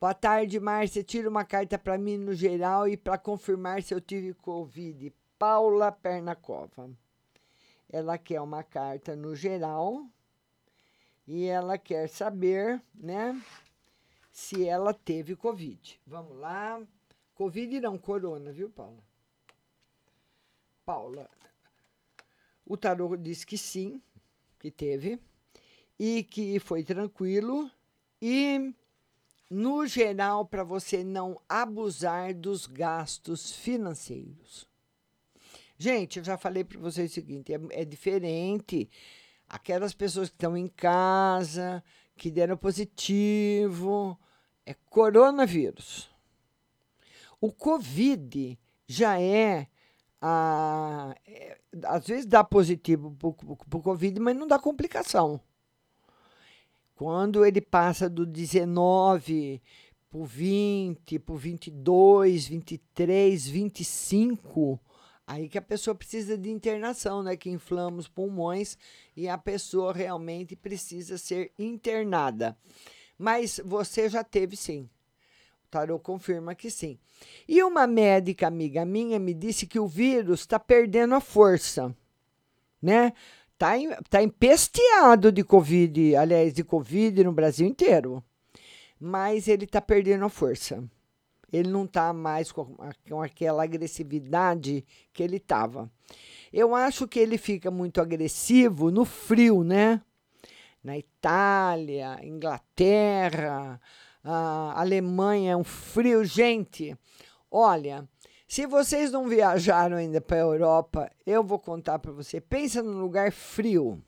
Boa 0.01 0.15
tarde, 0.15 0.59
Márcia. 0.59 1.05
Tira 1.05 1.29
uma 1.29 1.45
carta 1.45 1.79
para 1.79 1.99
mim 1.99 2.17
no 2.17 2.35
geral 2.35 2.89
e 2.89 2.97
para 2.97 3.19
confirmar 3.19 3.83
se 3.83 3.93
eu 3.93 4.01
tive 4.01 4.33
Covid. 4.35 5.13
Paula 5.39 5.93
Pernacova. 5.93 6.91
Ela 7.93 8.19
quer 8.19 8.41
uma 8.41 8.65
carta 8.65 9.15
no 9.15 9.37
geral 9.37 10.09
e 11.27 11.45
ela 11.45 11.79
quer 11.79 12.09
saber, 12.09 12.83
né, 12.95 13.41
se 14.33 14.67
ela 14.67 14.93
teve 14.95 15.37
Covid. 15.37 16.01
Vamos 16.07 16.39
lá. 16.39 16.83
Covid 17.35 17.81
não, 17.81 17.99
corona, 17.99 18.51
viu, 18.51 18.71
Paula? 18.71 19.05
Paula. 20.85 21.31
O 22.67 22.77
tarô 22.77 23.17
diz 23.17 23.45
que 23.45 23.59
sim, 23.59 24.01
que 24.59 24.71
teve, 24.71 25.21
e 25.99 26.25
que 26.25 26.59
foi 26.59 26.83
tranquilo, 26.83 27.71
e 28.21 28.75
no 29.51 29.87
geral, 29.87 30.47
para 30.47 30.65
você 30.65 31.05
não 31.05 31.39
abusar 31.49 32.35
dos 32.35 32.67
gastos 32.67 33.53
financeiros. 33.53 34.67
Gente, 35.83 36.21
eu 36.21 36.25
já 36.25 36.39
falei 36.39 36.63
para 36.63 36.79
vocês 36.79 37.11
o 37.11 37.15
seguinte: 37.15 37.53
é, 37.53 37.59
é 37.71 37.85
diferente 37.85 38.89
aquelas 39.49 39.93
pessoas 39.93 40.29
que 40.29 40.37
estão 40.37 40.57
em 40.57 40.69
casa, 40.69 41.83
que 42.17 42.31
deram 42.31 42.57
positivo, 42.57 44.17
é 44.65 44.75
coronavírus. 44.89 46.09
O 47.41 47.51
Covid 47.51 48.57
já 48.87 49.21
é, 49.21 49.67
a, 50.21 51.17
é 51.27 51.59
às 51.87 52.07
vezes 52.07 52.27
dá 52.27 52.45
positivo 52.45 53.11
para 53.19 53.79
o 53.79 53.83
Covid, 53.83 54.21
mas 54.21 54.37
não 54.37 54.47
dá 54.47 54.61
complicação. 54.61 55.41
Quando 56.95 57.45
ele 57.45 57.61
passa 57.61 58.09
do 58.09 58.25
19 58.25 59.61
para 60.09 60.21
o 60.21 60.25
20, 60.25 61.19
para 61.19 61.35
o 61.35 61.37
22, 61.37 62.47
23, 62.47 63.49
25, 63.49 64.81
aí 65.27 65.49
que 65.49 65.59
a 65.59 65.63
pessoa 65.63 65.95
precisa 65.95 66.37
de 66.37 66.51
internação, 66.51 67.23
né? 67.23 67.37
Que 67.37 67.51
inflama 67.51 67.99
os 67.99 68.09
pulmões 68.09 68.77
e 69.17 69.29
a 69.29 69.39
pessoa 69.39 69.93
realmente 69.93 70.57
precisa 70.57 71.19
ser 71.19 71.53
internada. 71.59 72.57
Mas 73.19 73.61
você 73.65 74.09
já 74.09 74.25
teve 74.25 74.57
sim. 74.57 74.89
O 75.65 75.69
tarô 75.71 75.99
confirma 75.99 76.55
que 76.55 76.71
sim. 76.71 76.99
E 77.49 77.63
uma 77.63 77.87
médica 77.87 78.47
amiga 78.47 78.85
minha 78.85 79.19
me 79.19 79.33
disse 79.33 79.67
que 79.67 79.79
o 79.79 79.87
vírus 79.87 80.41
está 80.41 80.59
perdendo 80.59 81.15
a 81.15 81.21
força, 81.21 81.95
né? 82.81 83.13
Em, 83.77 83.91
tá 84.11 84.21
empesteado 84.21 85.31
de 85.31 85.45
Covid, 85.45 86.17
aliás, 86.17 86.53
de 86.53 86.65
Covid 86.65 87.23
no 87.23 87.33
Brasil 87.33 87.67
inteiro. 87.67 88.23
Mas 88.99 89.47
ele 89.47 89.65
está 89.65 89.81
perdendo 89.81 90.25
a 90.25 90.29
força. 90.29 90.83
Ele 91.53 91.69
não 91.69 91.85
está 91.85 92.13
mais 92.13 92.51
com, 92.51 92.77
com 93.09 93.21
aquela 93.21 93.65
agressividade 93.65 94.85
que 95.13 95.23
ele 95.23 95.37
estava. 95.37 95.91
Eu 96.53 96.75
acho 96.75 97.07
que 97.07 97.19
ele 97.19 97.37
fica 97.37 97.71
muito 97.71 98.01
agressivo 98.01 98.91
no 98.91 99.05
frio, 99.05 99.63
né? 99.63 100.01
Na 100.83 100.97
Itália, 100.97 102.19
Inglaterra, 102.23 103.81
a 104.25 104.81
Alemanha, 104.81 105.53
é 105.53 105.57
um 105.57 105.65
frio. 105.65 106.25
Gente, 106.25 106.97
olha, 107.51 108.09
se 108.49 108.67
vocês 108.67 109.11
não 109.11 109.29
viajaram 109.29 109.97
ainda 109.97 110.21
para 110.21 110.37
a 110.37 110.41
Europa, 110.41 111.11
eu 111.25 111.45
vou 111.45 111.59
contar 111.59 111.99
para 111.99 112.13
você. 112.13 112.41
Pensa 112.41 112.83
num 112.83 113.01
lugar 113.01 113.31
frio. 113.31 114.03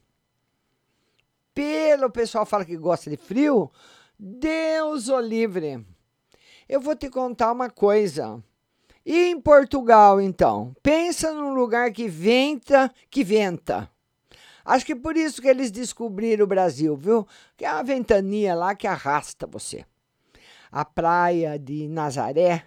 Pelo 1.54 2.10
pessoal 2.10 2.44
fala 2.44 2.64
que 2.64 2.76
gosta 2.76 3.08
de 3.08 3.16
frio, 3.16 3.70
Deus 4.18 5.08
o 5.08 5.20
livre. 5.20 5.86
Eu 6.68 6.80
vou 6.80 6.96
te 6.96 7.08
contar 7.08 7.52
uma 7.52 7.70
coisa. 7.70 8.42
E 9.04 9.26
em 9.26 9.40
Portugal, 9.40 10.20
então? 10.20 10.74
Pensa 10.82 11.32
num 11.32 11.54
lugar 11.54 11.92
que 11.92 12.08
venta, 12.08 12.90
que 13.10 13.22
venta. 13.22 13.90
Acho 14.64 14.86
que 14.86 14.96
por 14.96 15.16
isso 15.16 15.42
que 15.42 15.48
eles 15.48 15.70
descobriram 15.70 16.44
o 16.44 16.48
Brasil, 16.48 16.96
viu? 16.96 17.26
Que 17.56 17.66
é 17.66 17.72
uma 17.72 17.84
ventania 17.84 18.54
lá 18.54 18.74
que 18.74 18.86
arrasta 18.86 19.46
você. 19.46 19.84
A 20.72 20.84
praia 20.84 21.58
de 21.58 21.86
Nazaré 21.86 22.64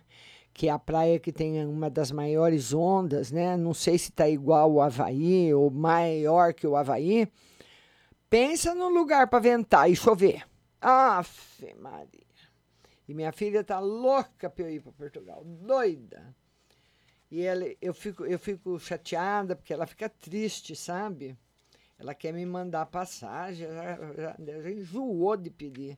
que 0.57 0.67
é 0.67 0.71
a 0.71 0.79
praia 0.79 1.19
que 1.19 1.31
tem 1.31 1.63
uma 1.63 1.87
das 1.87 2.11
maiores 2.11 2.73
ondas, 2.73 3.31
né? 3.31 3.55
Não 3.55 3.75
sei 3.75 3.95
se 3.95 4.09
está 4.09 4.27
igual 4.27 4.73
o 4.73 4.81
Havaí 4.81 5.53
ou 5.53 5.69
maior 5.69 6.51
que 6.51 6.65
o 6.65 6.75
Havaí. 6.75 7.31
Pensa 8.27 8.73
no 8.73 8.89
lugar 8.89 9.27
para 9.27 9.37
ventar 9.37 9.87
e 9.87 9.95
chover. 9.95 10.43
Aff, 10.81 11.63
Maria. 11.79 12.26
E 13.07 13.13
minha 13.13 13.31
filha 13.31 13.63
tá 13.63 13.79
louca 13.79 14.49
para 14.49 14.65
eu 14.65 14.69
ir 14.71 14.81
para 14.81 14.91
Portugal, 14.91 15.43
doida. 15.43 16.35
E 17.31 17.41
ela, 17.41 17.65
eu, 17.81 17.93
fico, 17.93 18.25
eu 18.25 18.39
fico 18.39 18.79
chateada 18.79 19.55
porque 19.55 19.73
ela 19.73 19.85
fica 19.85 20.09
triste, 20.09 20.75
sabe? 20.75 21.37
Ela 21.99 22.13
quer 22.13 22.33
me 22.33 22.45
mandar 22.45 22.85
passagem, 22.85 23.67
já, 23.67 24.13
já, 24.13 24.35
já 24.39 24.71
enjoou 24.71 25.35
de 25.35 25.49
pedir. 25.49 25.97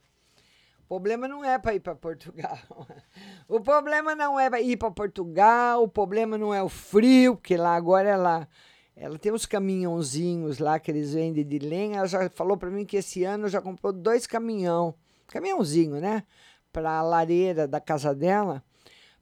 O 0.85 0.87
problema 0.87 1.27
não 1.27 1.43
é 1.45 1.59
para 1.59 1.75
ir 1.75 1.79
para 1.79 1.95
Portugal. 1.95 2.57
O 3.47 3.59
problema 3.59 4.13
não 4.13 4.39
é 4.39 4.47
para 4.47 4.61
ir 4.61 4.77
para 4.77 4.91
Portugal, 4.91 5.81
o 5.81 5.87
problema 5.87 6.37
não 6.37 6.53
é 6.53 6.61
o 6.61 6.69
frio, 6.69 7.35
porque 7.35 7.57
lá 7.57 7.75
agora 7.75 8.07
ela 8.07 8.47
ela 8.95 9.17
tem 9.17 9.31
uns 9.31 9.45
caminhãozinhos 9.45 10.59
lá 10.59 10.77
que 10.77 10.91
eles 10.91 11.13
vendem 11.13 11.43
de 11.43 11.57
lenha. 11.57 11.99
Ela 11.99 12.07
já 12.07 12.29
falou 12.29 12.57
para 12.57 12.69
mim 12.69 12.85
que 12.85 12.97
esse 12.97 13.23
ano 13.23 13.47
já 13.47 13.59
comprou 13.61 13.91
dois 13.93 14.27
caminhão, 14.27 14.93
caminhãozinho, 15.27 15.99
né, 15.99 16.23
para 16.71 16.99
a 16.99 17.01
lareira 17.01 17.67
da 17.67 17.79
casa 17.79 18.13
dela, 18.13 18.63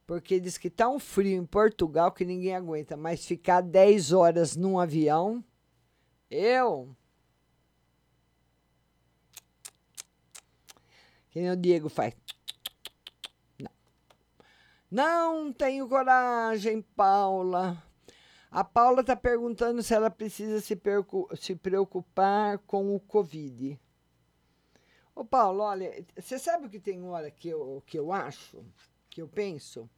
porque 0.06 0.40
diz 0.40 0.58
que 0.58 0.70
tá 0.70 0.88
um 0.90 1.00
frio 1.00 1.38
em 1.38 1.46
Portugal 1.46 2.12
que 2.12 2.26
ninguém 2.26 2.56
aguenta, 2.56 2.96
mas 2.96 3.26
ficar 3.26 3.62
10 3.62 4.12
horas 4.14 4.56
num 4.56 4.80
avião, 4.80 5.44
eu 6.30 6.96
Que 11.38 11.42
nem 11.42 11.52
o 11.52 11.56
Diego 11.56 11.88
faz. 11.88 12.16
Não. 13.60 13.70
Não 14.90 15.54
tenho 15.54 15.88
coragem, 15.88 16.82
Paula. 16.82 17.78
A 18.50 18.64
Paula 18.64 19.02
está 19.02 19.16
perguntando 19.16 19.84
se 19.84 19.94
ela 19.94 20.10
precisa 20.10 20.60
se, 20.60 20.76
se 21.36 21.56
preocupar 21.56 22.58
com 22.66 22.96
o 22.96 23.00
Covid. 23.00 23.80
Ô, 25.18 25.26
Paulo, 25.26 25.64
olha, 25.64 26.06
você 26.16 26.38
sabe 26.38 26.68
o 26.68 26.70
que 26.70 26.80
tem 26.80 27.04
hora 27.04 27.32
que 27.32 27.50
eu, 27.50 27.82
que 27.88 27.98
eu 27.98 28.12
acho, 28.12 28.64
que 29.10 29.20
eu 29.20 29.28
penso? 29.28 29.90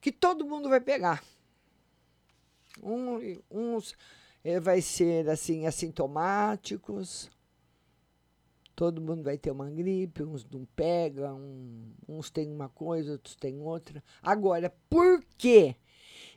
Que 0.00 0.12
todo 0.12 0.46
mundo 0.46 0.68
vai 0.68 0.80
pegar. 0.80 1.24
Um, 2.80 3.18
uns 3.50 3.96
eh, 4.44 4.60
vai 4.60 4.80
ser 4.80 5.28
assim 5.28 5.66
assintomáticos, 5.66 7.28
todo 8.76 9.00
mundo 9.00 9.24
vai 9.24 9.36
ter 9.36 9.50
uma 9.50 9.68
gripe, 9.68 10.22
uns 10.22 10.48
não 10.48 10.64
pegam, 10.66 11.40
um, 11.40 11.92
uns 12.08 12.30
têm 12.30 12.48
uma 12.48 12.68
coisa, 12.68 13.10
outros 13.10 13.34
têm 13.34 13.58
outra. 13.60 14.04
Agora, 14.22 14.72
por 14.88 15.20
que 15.36 15.74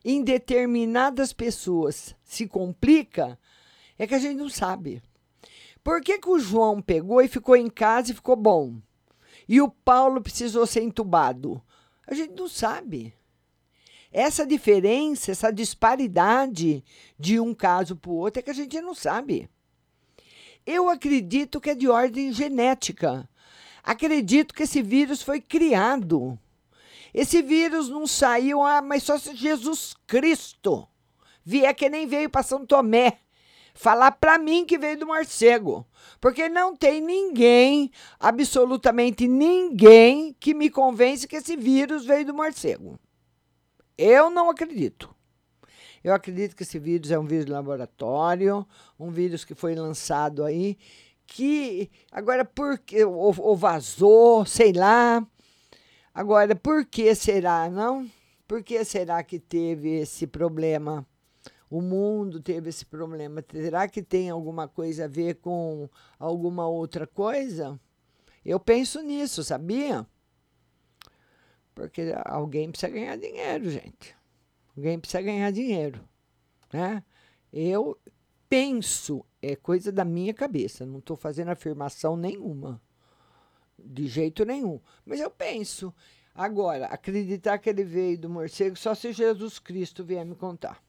em 0.03 0.23
determinadas 0.23 1.31
pessoas 1.31 2.15
se 2.23 2.47
complica? 2.47 3.37
É 3.95 4.07
que 4.07 4.15
a 4.15 4.19
gente 4.19 4.37
não 4.37 4.49
sabe. 4.49 5.03
Por 5.85 6.01
que, 6.01 6.17
que 6.17 6.29
o 6.29 6.39
João 6.39 6.81
pegou 6.81 7.21
e 7.21 7.27
ficou 7.27 7.55
em 7.55 7.69
casa 7.69 8.11
e 8.11 8.15
ficou 8.15 8.35
bom? 8.35 8.77
E 9.47 9.61
o 9.61 9.69
Paulo 9.69 10.19
precisou 10.19 10.65
ser 10.65 10.81
entubado? 10.81 11.61
A 12.07 12.15
gente 12.15 12.33
não 12.33 12.49
sabe. 12.49 13.13
Essa 14.11 14.47
diferença, 14.47 15.31
essa 15.31 15.53
disparidade 15.53 16.83
de 17.19 17.39
um 17.39 17.53
caso 17.53 17.95
para 17.95 18.09
o 18.09 18.15
outro 18.15 18.39
é 18.39 18.41
que 18.41 18.49
a 18.49 18.53
gente 18.55 18.81
não 18.81 18.95
sabe. 18.95 19.47
Eu 20.65 20.89
acredito 20.89 21.61
que 21.61 21.69
é 21.69 21.75
de 21.75 21.87
ordem 21.87 22.33
genética. 22.33 23.29
Acredito 23.83 24.55
que 24.55 24.63
esse 24.63 24.81
vírus 24.81 25.21
foi 25.21 25.39
criado. 25.39 26.35
Esse 27.13 27.43
vírus 27.43 27.89
não 27.89 28.07
saiu, 28.07 28.63
ah, 28.63 28.81
mas 28.81 29.03
só 29.03 29.19
se 29.19 29.35
Jesus 29.35 29.95
Cristo 30.07 30.87
vier 31.43 31.75
que 31.75 31.87
nem 31.87 32.07
veio 32.07 32.27
para 32.27 32.41
São 32.41 32.65
Tomé 32.65 33.19
falar 33.75 34.13
para 34.13 34.39
mim 34.39 34.65
que 34.65 34.77
veio 34.77 34.97
do 34.97 35.05
morcego. 35.05 35.85
Porque 36.19 36.49
não 36.49 36.75
tem 36.75 37.01
ninguém, 37.01 37.91
absolutamente 38.19 39.27
ninguém, 39.27 40.33
que 40.39 40.53
me 40.53 40.69
convence 40.69 41.27
que 41.27 41.35
esse 41.35 41.55
vírus 41.55 42.05
veio 42.05 42.25
do 42.25 42.33
morcego. 42.33 42.97
Eu 43.97 44.29
não 44.29 44.49
acredito. 44.49 45.13
Eu 46.03 46.13
acredito 46.13 46.55
que 46.55 46.63
esse 46.63 46.79
vírus 46.79 47.11
é 47.11 47.19
um 47.19 47.25
vírus 47.25 47.45
de 47.45 47.51
laboratório, 47.51 48.65
um 48.99 49.11
vírus 49.11 49.43
que 49.43 49.53
foi 49.53 49.75
lançado 49.75 50.43
aí, 50.43 50.77
que 51.27 51.89
agora 52.11 52.45
por 52.45 52.77
que 52.79 53.03
ou, 53.03 53.35
ou 53.37 53.55
vazou, 53.55 54.45
sei 54.45 54.71
lá. 54.71 55.25
Agora, 56.13 56.55
por 56.55 56.85
que 56.85 57.13
será, 57.13 57.69
não? 57.69 58.09
Por 58.47 58.63
que 58.63 58.85
será 58.85 59.23
que 59.23 59.39
teve 59.39 59.89
esse 59.99 60.27
problema? 60.27 61.05
O 61.69 61.81
mundo 61.81 62.39
teve 62.39 62.69
esse 62.69 62.85
problema. 62.85 63.43
Será 63.51 63.87
que 63.87 64.01
tem 64.03 64.29
alguma 64.29 64.67
coisa 64.67 65.05
a 65.05 65.07
ver 65.07 65.35
com 65.35 65.89
alguma 66.19 66.67
outra 66.67 67.07
coisa? 67.07 67.79
Eu 68.45 68.59
penso 68.59 69.01
nisso, 69.01 69.43
sabia? 69.43 70.05
Porque 71.73 72.13
alguém 72.25 72.69
precisa 72.71 72.91
ganhar 72.91 73.17
dinheiro, 73.17 73.69
gente. 73.69 74.15
Alguém 74.77 74.99
precisa 74.99 75.21
ganhar 75.21 75.51
dinheiro, 75.51 76.07
né? 76.71 77.03
Eu 77.51 77.97
penso, 78.47 79.25
é 79.41 79.55
coisa 79.55 79.91
da 79.91 80.05
minha 80.05 80.33
cabeça, 80.33 80.85
não 80.85 80.99
estou 80.99 81.15
fazendo 81.15 81.49
afirmação 81.49 82.15
nenhuma, 82.15 82.81
de 83.77 84.07
jeito 84.07 84.45
nenhum. 84.45 84.79
Mas 85.05 85.19
eu 85.19 85.31
penso. 85.31 85.93
Agora, 86.33 86.87
acreditar 86.87 87.57
que 87.57 87.69
ele 87.69 87.83
veio 87.83 88.17
do 88.17 88.29
morcego 88.29 88.75
só 88.75 88.93
se 88.93 89.13
Jesus 89.13 89.57
Cristo 89.57 90.03
vier 90.03 90.25
me 90.25 90.35
contar. 90.35 90.83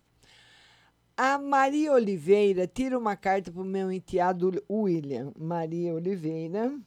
A 1.19 1.39
Maria 1.39 1.95
Oliveira 1.95 2.67
tira 2.67 2.99
uma 2.99 3.17
carta 3.17 3.51
para 3.51 3.63
o 3.63 3.65
meu 3.65 3.91
enteado 3.91 4.63
William. 4.71 5.33
Maria 5.35 5.95
Oliveira. 5.95 6.79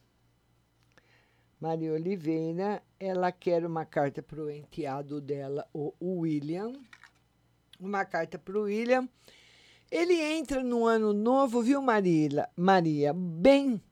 Maria 1.60 1.92
Oliveira, 1.92 2.80
ela 3.00 3.32
quer 3.32 3.66
uma 3.66 3.84
carta 3.84 4.22
para 4.22 4.40
o 4.40 4.48
enteado 4.48 5.20
dela, 5.20 5.68
o 5.74 5.92
William. 6.20 6.72
Uma 7.80 8.04
carta 8.04 8.38
para 8.38 8.56
o 8.56 8.62
William. 8.62 9.08
Ele 9.90 10.14
entra 10.14 10.62
no 10.62 10.86
ano 10.86 11.12
novo, 11.12 11.60
viu, 11.60 11.82
Marília? 11.82 12.48
Maria? 12.56 13.12
Bem, 13.12 13.82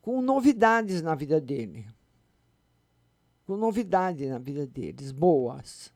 com 0.00 0.22
novidades 0.22 1.02
na 1.02 1.14
vida 1.14 1.38
dele. 1.38 1.86
Com 3.44 3.54
novidades 3.54 4.30
na 4.30 4.38
vida 4.38 4.66
deles, 4.66 5.12
boas. 5.12 5.92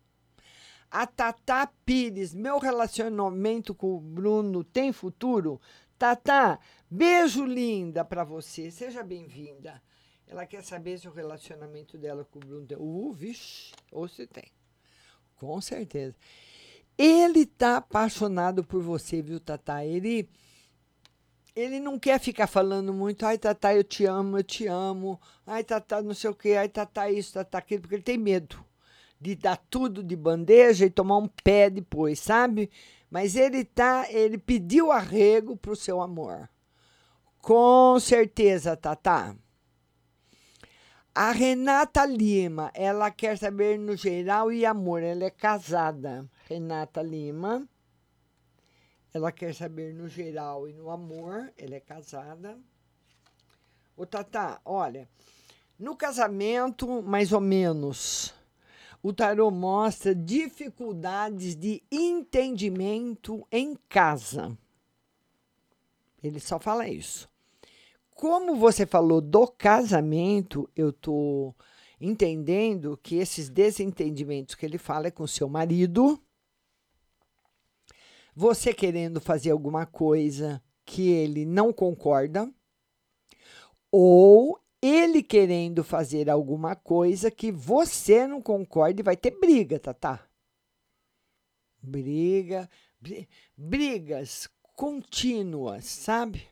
A 0.92 1.06
Tatá 1.06 1.66
Pires, 1.86 2.34
meu 2.34 2.58
relacionamento 2.58 3.74
com 3.74 3.96
o 3.96 3.98
Bruno 3.98 4.62
tem 4.62 4.92
futuro? 4.92 5.58
Tatá, 5.98 6.58
beijo 6.90 7.46
linda 7.46 8.04
para 8.04 8.24
você, 8.24 8.70
seja 8.70 9.02
bem-vinda. 9.02 9.82
Ela 10.26 10.44
quer 10.44 10.62
saber 10.62 10.98
se 10.98 11.08
o 11.08 11.10
relacionamento 11.10 11.96
dela 11.96 12.26
com 12.30 12.38
o 12.38 12.42
Bruno 12.44 12.66
tem. 12.66 12.76
Uh, 12.78 13.10
vixe, 13.10 13.72
ou 13.90 14.06
se 14.06 14.26
tem. 14.26 14.44
Com 15.36 15.58
certeza. 15.62 16.14
Ele 16.98 17.46
tá 17.46 17.78
apaixonado 17.78 18.62
por 18.62 18.82
você, 18.82 19.22
viu, 19.22 19.40
Tatá? 19.40 19.86
Ele 19.86 20.28
ele 21.56 21.80
não 21.80 21.98
quer 21.98 22.20
ficar 22.20 22.46
falando 22.46 22.92
muito, 22.92 23.24
ai, 23.24 23.38
Tatá, 23.38 23.74
eu 23.74 23.82
te 23.82 24.04
amo, 24.04 24.36
eu 24.36 24.44
te 24.44 24.66
amo, 24.66 25.18
ai, 25.46 25.64
Tatá, 25.64 26.02
não 26.02 26.12
sei 26.12 26.28
o 26.28 26.34
quê, 26.34 26.52
ai, 26.52 26.68
Tatá, 26.68 27.10
isso, 27.10 27.32
Tatá, 27.32 27.56
aquilo, 27.56 27.80
porque 27.80 27.94
ele 27.94 28.02
tem 28.02 28.18
medo 28.18 28.62
de 29.22 29.36
dar 29.36 29.56
tudo 29.70 30.02
de 30.02 30.16
bandeja 30.16 30.84
e 30.84 30.90
tomar 30.90 31.18
um 31.18 31.28
pé 31.28 31.70
depois, 31.70 32.18
sabe? 32.18 32.68
Mas 33.08 33.36
ele 33.36 33.64
tá, 33.64 34.06
ele 34.10 34.36
pediu 34.36 34.90
arrego 34.90 35.56
pro 35.56 35.76
seu 35.76 36.00
amor. 36.02 36.48
Com 37.40 38.00
certeza, 38.00 38.76
Tatá. 38.76 39.36
A 41.14 41.30
Renata 41.30 42.04
Lima, 42.04 42.72
ela 42.74 43.10
quer 43.10 43.38
saber 43.38 43.78
no 43.78 43.96
geral 43.96 44.52
e 44.52 44.66
amor, 44.66 45.02
ela 45.02 45.24
é 45.24 45.30
casada. 45.30 46.28
Renata 46.48 47.00
Lima. 47.00 47.68
Ela 49.14 49.30
quer 49.30 49.54
saber 49.54 49.94
no 49.94 50.08
geral 50.08 50.66
e 50.66 50.72
no 50.72 50.90
amor, 50.90 51.52
ela 51.58 51.74
é 51.74 51.80
casada. 51.80 52.58
Ô, 53.94 54.06
Tatá, 54.06 54.58
olha, 54.64 55.06
no 55.78 55.94
casamento, 55.94 57.02
mais 57.02 57.30
ou 57.30 57.40
menos, 57.40 58.34
o 59.02 59.12
tarô 59.12 59.50
mostra 59.50 60.14
dificuldades 60.14 61.56
de 61.56 61.82
entendimento 61.90 63.44
em 63.50 63.76
casa. 63.88 64.56
Ele 66.22 66.38
só 66.38 66.60
fala 66.60 66.88
isso. 66.88 67.28
Como 68.14 68.54
você 68.54 68.86
falou 68.86 69.20
do 69.20 69.48
casamento, 69.48 70.70
eu 70.76 70.92
tô 70.92 71.52
entendendo 72.00 72.96
que 73.02 73.16
esses 73.16 73.48
desentendimentos 73.48 74.54
que 74.54 74.64
ele 74.64 74.78
fala 74.78 75.08
é 75.08 75.10
com 75.10 75.26
seu 75.26 75.48
marido, 75.48 76.20
você 78.34 78.72
querendo 78.72 79.20
fazer 79.20 79.50
alguma 79.50 79.84
coisa 79.84 80.62
que 80.84 81.10
ele 81.10 81.44
não 81.44 81.72
concorda, 81.72 82.48
ou 83.90 84.61
ele 84.82 85.22
querendo 85.22 85.84
fazer 85.84 86.28
alguma 86.28 86.74
coisa 86.74 87.30
que 87.30 87.52
você 87.52 88.26
não 88.26 88.42
concorda 88.42 89.00
e 89.00 89.04
vai 89.04 89.16
ter 89.16 89.38
briga, 89.38 89.78
tá, 89.78 89.94
tá? 89.94 90.26
Briga, 91.80 92.68
bri- 93.00 93.28
brigas 93.56 94.48
contínuas, 94.74 95.84
sabe? 95.84 96.48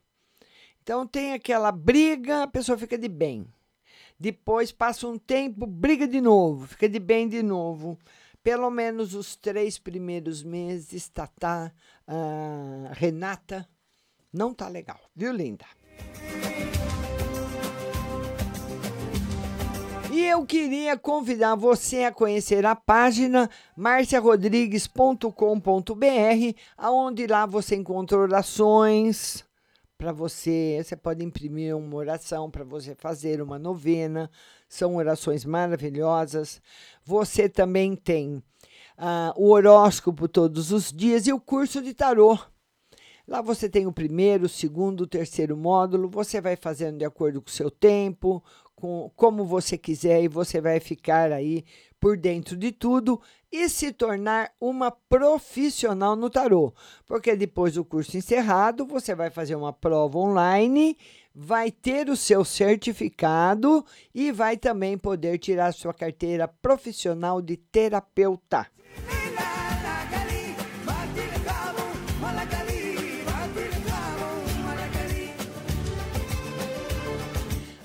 Então 0.82 1.06
tem 1.06 1.32
aquela 1.32 1.72
briga, 1.72 2.44
a 2.44 2.46
pessoa 2.46 2.78
fica 2.78 2.96
de 2.96 3.08
bem. 3.08 3.46
Depois 4.18 4.70
passa 4.70 5.08
um 5.08 5.18
tempo, 5.18 5.66
briga 5.66 6.06
de 6.06 6.20
novo, 6.20 6.66
fica 6.66 6.88
de 6.88 6.98
bem 6.98 7.28
de 7.28 7.42
novo. 7.42 7.98
Pelo 8.42 8.70
menos 8.70 9.14
os 9.14 9.36
três 9.36 9.78
primeiros 9.78 10.42
meses, 10.42 11.08
Tatá, 11.08 11.72
ah, 12.06 12.92
Renata, 12.92 13.68
não 14.32 14.54
tá 14.54 14.68
legal, 14.68 15.00
viu, 15.14 15.32
linda? 15.32 15.66
E 20.20 20.26
eu 20.26 20.44
queria 20.44 20.98
convidar 20.98 21.54
você 21.54 22.04
a 22.04 22.12
conhecer 22.12 22.66
a 22.66 22.76
página 22.76 23.48
marciarodrigues.com.br, 23.74 26.58
aonde 26.76 27.26
lá 27.26 27.46
você 27.46 27.74
encontra 27.74 28.18
orações 28.18 29.42
para 29.96 30.12
você, 30.12 30.78
você 30.84 30.94
pode 30.94 31.24
imprimir 31.24 31.74
uma 31.74 31.96
oração 31.96 32.50
para 32.50 32.64
você 32.64 32.94
fazer 32.94 33.40
uma 33.40 33.58
novena. 33.58 34.30
São 34.68 34.96
orações 34.96 35.46
maravilhosas. 35.46 36.60
Você 37.02 37.48
também 37.48 37.96
tem 37.96 38.42
ah, 38.98 39.32
o 39.38 39.48
horóscopo 39.48 40.28
todos 40.28 40.70
os 40.70 40.92
dias 40.92 41.26
e 41.26 41.32
o 41.32 41.40
curso 41.40 41.80
de 41.80 41.94
tarô. 41.94 42.38
Lá 43.30 43.40
você 43.40 43.68
tem 43.68 43.86
o 43.86 43.92
primeiro, 43.92 44.46
o 44.46 44.48
segundo, 44.48 45.02
o 45.02 45.06
terceiro 45.06 45.56
módulo. 45.56 46.10
Você 46.10 46.40
vai 46.40 46.56
fazendo 46.56 46.98
de 46.98 47.04
acordo 47.04 47.40
com 47.40 47.48
o 47.48 47.52
seu 47.52 47.70
tempo, 47.70 48.42
com 48.80 49.10
como 49.14 49.44
você 49.44 49.76
quiser, 49.76 50.22
e 50.22 50.28
você 50.28 50.60
vai 50.60 50.80
ficar 50.80 51.30
aí 51.30 51.64
por 52.00 52.16
dentro 52.16 52.56
de 52.56 52.72
tudo 52.72 53.20
e 53.52 53.68
se 53.68 53.92
tornar 53.92 54.50
uma 54.60 54.90
profissional 54.90 56.16
no 56.16 56.30
tarô. 56.30 56.72
Porque 57.06 57.36
depois 57.36 57.74
do 57.74 57.84
curso 57.84 58.16
encerrado, 58.16 58.86
você 58.86 59.14
vai 59.14 59.28
fazer 59.28 59.54
uma 59.54 59.72
prova 59.72 60.18
online, 60.18 60.96
vai 61.34 61.70
ter 61.70 62.08
o 62.08 62.16
seu 62.16 62.44
certificado 62.44 63.84
e 64.14 64.32
vai 64.32 64.56
também 64.56 64.96
poder 64.96 65.38
tirar 65.38 65.72
sua 65.72 65.92
carteira 65.92 66.48
profissional 66.48 67.42
de 67.42 67.56
terapeuta. 67.56 68.66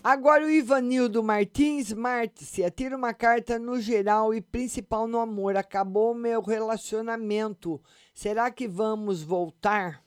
Agora 0.08 0.46
o 0.46 0.52
Ivanildo 0.52 1.24
Martins 1.24 1.92
Márcia, 1.92 2.70
tira 2.70 2.96
uma 2.96 3.12
carta 3.12 3.58
no 3.58 3.82
geral 3.82 4.36
e 4.36 4.40
principal 4.40 5.08
no 5.08 5.18
amor. 5.18 5.58
Acabou 5.58 6.14
meu 6.14 6.44
relacionamento. 6.44 7.82
Será 8.14 8.52
que 8.52 8.68
vamos 8.68 9.24
voltar? 9.24 10.06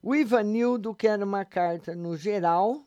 O 0.00 0.14
Ivanildo 0.14 0.94
quer 0.94 1.20
uma 1.20 1.44
carta 1.44 1.96
no 1.96 2.16
geral 2.16 2.86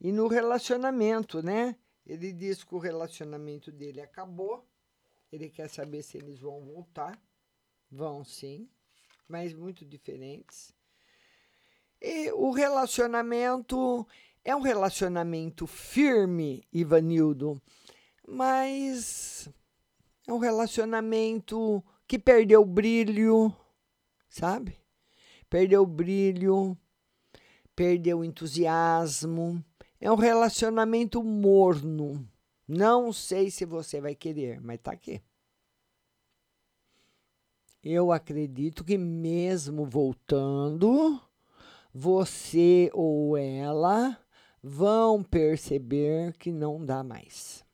e 0.00 0.10
no 0.10 0.26
relacionamento, 0.26 1.42
né? 1.42 1.76
Ele 2.06 2.32
diz 2.32 2.64
que 2.64 2.74
o 2.74 2.78
relacionamento 2.78 3.70
dele 3.70 4.00
acabou. 4.00 4.66
Ele 5.30 5.50
quer 5.50 5.68
saber 5.68 6.02
se 6.02 6.16
eles 6.16 6.38
vão 6.38 6.64
voltar. 6.64 7.22
Vão 7.90 8.24
sim, 8.24 8.70
mas 9.28 9.52
muito 9.52 9.84
diferentes. 9.84 10.74
E 12.00 12.32
o 12.32 12.50
relacionamento 12.52 14.06
é 14.50 14.56
um 14.56 14.60
relacionamento 14.60 15.64
firme, 15.64 16.64
Ivanildo, 16.72 17.62
mas 18.26 19.48
é 20.26 20.32
um 20.32 20.38
relacionamento 20.38 21.82
que 22.06 22.18
perdeu 22.18 22.62
o 22.62 22.66
brilho, 22.66 23.54
sabe? 24.28 24.76
Perdeu 25.48 25.82
o 25.82 25.86
brilho, 25.86 26.76
perdeu 27.76 28.18
o 28.18 28.24
entusiasmo. 28.24 29.64
É 30.00 30.10
um 30.10 30.16
relacionamento 30.16 31.22
morno. 31.22 32.28
Não 32.66 33.12
sei 33.12 33.52
se 33.52 33.64
você 33.64 34.00
vai 34.00 34.16
querer, 34.16 34.60
mas 34.60 34.80
tá 34.80 34.90
aqui. 34.90 35.22
Eu 37.84 38.10
acredito 38.10 38.84
que 38.84 38.98
mesmo 38.98 39.86
voltando, 39.86 41.20
você 41.94 42.90
ou 42.92 43.36
ela 43.36 44.18
vão 44.62 45.22
perceber 45.22 46.34
que 46.34 46.52
não 46.52 46.84
dá 46.84 47.02
mais. 47.02 47.64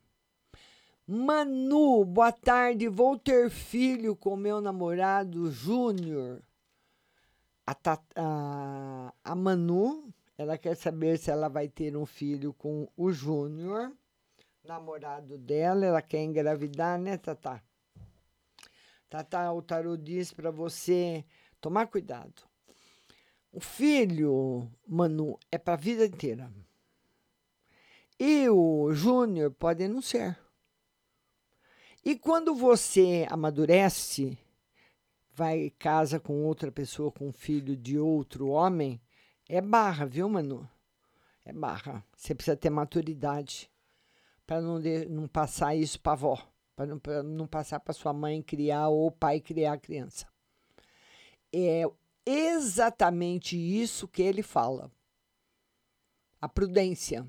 Manu, 1.07 2.05
boa 2.05 2.33
tarde. 2.33 2.89
Vou 2.89 3.19
ter 3.19 3.49
filho 3.49 4.17
com 4.17 4.37
meu 4.37 4.61
namorado 4.61 5.51
Júnior. 5.51 6.43
A, 7.67 7.77
a, 8.17 9.15
a 9.25 9.35
Manu, 9.35 10.13
ela 10.37 10.59
quer 10.59 10.77
saber 10.77 11.19
se 11.19 11.31
ela 11.31 11.49
vai 11.49 11.69
ter 11.69 11.97
um 11.97 12.07
filho 12.07 12.53
com 12.53 12.89
o 12.97 13.13
Júnior, 13.13 13.93
namorado 14.65 15.39
dela. 15.39 15.85
Ela 15.85 16.03
quer 16.03 16.23
engravidar, 16.23 16.99
né, 16.99 17.17
Tatá? 17.17 17.63
Tatá, 19.09 19.53
o 19.53 19.63
tarô 19.63 19.97
diz 19.97 20.33
para 20.33 20.51
você 20.51 21.25
tomar 21.61 21.87
cuidado. 21.87 22.43
O 23.53 23.61
filho, 23.61 24.69
Manu, 24.87 25.39
é 25.51 25.57
para 25.57 25.75
a 25.75 25.79
vida 25.79 26.05
inteira. 26.05 26.51
E 28.19 28.49
o 28.49 28.93
Júnior 28.93 29.51
pode 29.51 29.85
ser. 30.03 30.39
E 32.05 32.17
quando 32.17 32.55
você 32.55 33.27
amadurece, 33.29 34.39
vai 35.35 35.71
casa 35.79 36.19
com 36.19 36.45
outra 36.45 36.73
pessoa, 36.73 37.13
com 37.13 37.33
filho 37.33 37.77
de 37.77 37.99
outro 37.99 38.49
homem, 38.49 39.01
é 39.49 39.61
barra, 39.61 40.07
viu, 40.07 40.29
Manu? 40.29 40.69
É 41.45 41.53
barra. 41.53 42.05
Você 42.17 42.35
precisa 42.35 42.57
ter 42.57 42.71
maturidade 42.71 43.71
para 44.47 44.61
não, 44.61 44.81
não 45.09 45.29
passar 45.29 45.75
isso 45.75 46.01
para 46.01 46.13
avó, 46.13 46.49
para 46.75 46.87
não, 46.87 47.01
não 47.25 47.47
passar 47.47 47.81
para 47.81 47.93
sua 47.93 48.13
mãe 48.13 48.43
criar 48.43 48.89
ou 48.89 49.11
pai 49.11 49.41
criar 49.41 49.75
a 49.75 49.79
criança. 49.79 50.27
É 51.53 51.83
exatamente 52.25 53.57
isso 53.57 54.09
que 54.09 54.23
ele 54.23 54.43
fala. 54.43 54.91
A 56.41 56.49
prudência. 56.49 57.27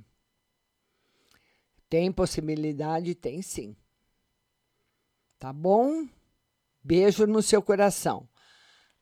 Tem 1.89 2.11
possibilidade? 2.11 3.15
Tem 3.15 3.41
sim. 3.41 3.75
Tá 5.39 5.53
bom? 5.53 6.07
Beijo 6.83 7.25
no 7.27 7.41
seu 7.41 7.61
coração. 7.61 8.27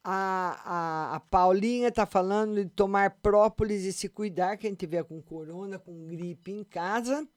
A, 0.03 0.61
a, 0.63 1.15
a 1.15 1.19
Paulinha 1.19 1.91
tá 1.91 2.05
falando 2.05 2.63
de 2.63 2.69
tomar 2.69 3.17
própolis 3.21 3.83
e 3.85 3.93
se 3.93 4.07
cuidar, 4.07 4.57
quem 4.57 4.75
tiver 4.75 5.03
com 5.03 5.21
corona, 5.21 5.79
com 5.79 6.05
gripe 6.05 6.51
em 6.51 6.63
casa. 6.63 7.27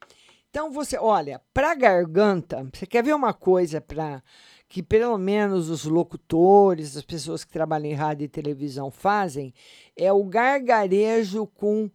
Então 0.51 0.70
você, 0.70 0.99
olha, 0.99 1.40
para 1.53 1.74
garganta, 1.74 2.68
você 2.72 2.86
quer 2.86 3.03
ver 3.03 3.14
uma 3.14 3.32
coisa 3.32 3.80
para 3.80 4.22
que 4.68 4.82
pelo 4.82 5.16
menos 5.16 5.70
os 5.70 5.84
locutores, 5.84 6.96
as 6.96 7.05
pessoas 7.05 7.44
que 7.44 7.53
trabalham 7.53 7.90
em 7.90 7.94
rádio 7.94 8.24
e 8.24 8.28
televisão 8.28 8.90
fazem, 8.90 9.55
é 9.96 10.12
o 10.12 10.24
gargarejo 10.24 11.46
com 11.46 11.90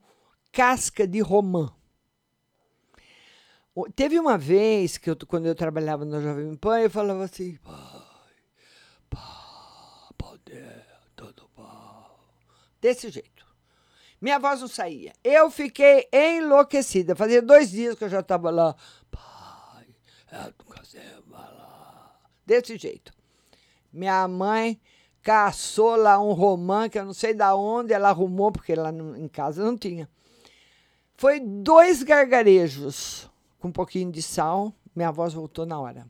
casca 0.51 1.07
de 1.07 1.19
romã. 1.19 1.71
Teve 3.95 4.19
uma 4.19 4.37
vez 4.37 4.97
que 4.97 5.09
eu, 5.09 5.17
quando 5.27 5.47
eu 5.47 5.55
trabalhava 5.55 6.05
no 6.05 6.21
Jovem 6.21 6.55
Pan, 6.55 6.79
eu 6.79 6.89
falava 6.91 7.23
assim, 7.23 7.57
desse 12.83 13.09
jeito. 13.09 13.47
Minha 14.21 14.37
voz 14.37 14.59
não 14.59 14.67
saía. 14.67 15.13
Eu 15.23 15.49
fiquei 15.49 16.07
enlouquecida. 16.11 17.15
Fazia 17.15 17.41
dois 17.41 17.71
dias 17.71 17.95
que 17.95 18.03
eu 18.03 18.09
já 18.09 18.19
estava 18.19 18.49
lá. 18.49 18.75
Pai, 19.09 19.87
eu 20.31 20.53
nunca 20.59 20.83
sei 20.83 21.01
falar. 21.29 22.21
Desse 22.45 22.77
jeito. 22.77 23.13
Minha 23.91 24.27
mãe 24.27 24.79
caçou 25.21 25.95
lá 25.95 26.21
um 26.21 26.33
romã, 26.33 26.89
que 26.89 26.99
eu 26.99 27.05
não 27.05 27.13
sei 27.13 27.33
da 27.33 27.55
onde 27.55 27.93
ela 27.93 28.09
arrumou, 28.09 28.51
porque 28.51 28.75
lá 28.75 28.91
em 28.91 29.27
casa 29.29 29.63
não 29.63 29.77
tinha. 29.77 30.09
Foi 31.15 31.39
dois 31.39 32.03
gargarejos 32.03 33.29
com 33.63 33.69
um 33.69 33.71
pouquinho 33.71 34.11
de 34.11 34.21
sal. 34.21 34.73
Minha 34.93 35.09
voz 35.09 35.33
voltou 35.33 35.65
na 35.65 35.79
hora. 35.79 36.05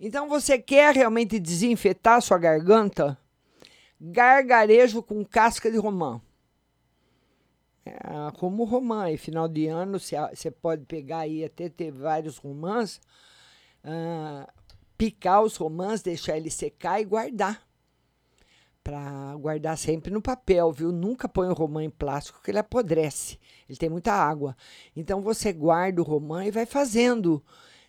Então, 0.00 0.26
você 0.26 0.58
quer 0.58 0.94
realmente 0.94 1.38
desinfetar 1.38 2.22
sua 2.22 2.38
garganta? 2.38 3.18
Gargarejo 4.00 5.02
com 5.02 5.22
casca 5.22 5.70
de 5.70 5.76
romã. 5.76 6.18
É, 7.84 7.92
como 8.38 8.64
romã, 8.64 9.10
e 9.10 9.18
final 9.18 9.46
de 9.46 9.66
ano 9.66 9.98
você 9.98 10.50
pode 10.50 10.86
pegar 10.86 11.18
aí 11.20 11.44
até 11.44 11.68
ter 11.68 11.90
vários 11.90 12.38
romãs, 12.38 13.00
ah, 13.84 14.50
picar 14.96 15.42
os 15.42 15.56
romãs, 15.56 16.00
deixar 16.00 16.38
ele 16.38 16.50
secar 16.50 17.02
e 17.02 17.04
guardar. 17.04 17.67
Para 18.88 19.36
guardar 19.36 19.76
sempre 19.76 20.10
no 20.10 20.22
papel, 20.22 20.72
viu? 20.72 20.90
Nunca 20.90 21.28
põe 21.28 21.46
o 21.46 21.52
romã 21.52 21.84
em 21.84 21.90
plástico, 21.90 22.40
que 22.42 22.50
ele 22.50 22.58
apodrece. 22.58 23.38
Ele 23.68 23.76
tem 23.76 23.90
muita 23.90 24.14
água. 24.14 24.56
Então 24.96 25.20
você 25.20 25.52
guarda 25.52 26.00
o 26.00 26.04
romã 26.04 26.46
e 26.46 26.50
vai 26.50 26.64
fazendo. 26.64 27.44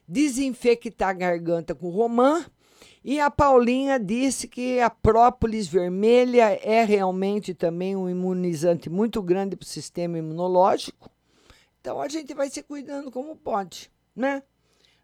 Desinfectar 0.05 1.07
a 1.07 1.13
garganta 1.13 1.73
com 1.73 1.89
romã. 1.89 2.45
E 3.01 3.17
a 3.17 3.31
Paulinha 3.31 3.97
disse 3.97 4.45
que 4.45 4.81
a 4.81 4.89
própolis 4.89 5.69
vermelha 5.69 6.59
é 6.61 6.83
realmente 6.83 7.53
também 7.53 7.95
um 7.95 8.09
imunizante 8.09 8.89
muito 8.89 9.21
grande 9.21 9.55
para 9.55 9.63
o 9.63 9.69
sistema 9.69 10.17
imunológico. 10.17 11.09
Então 11.79 12.01
a 12.01 12.09
gente 12.09 12.33
vai 12.33 12.49
se 12.49 12.61
cuidando 12.61 13.09
como 13.09 13.37
pode, 13.37 13.89
né? 14.13 14.43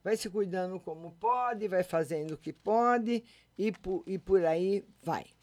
Vai 0.03 0.17
se 0.17 0.29
cuidando 0.29 0.77
como 0.77 1.13
pode, 1.13 1.69
vai 1.69 1.83
fazendo 1.83 2.33
o 2.33 2.37
que 2.37 2.51
pode 2.51 3.23
e 3.57 3.71
por, 3.71 4.03
e 4.05 4.19
por 4.19 4.43
aí 4.43 4.83
vai. 5.01 5.34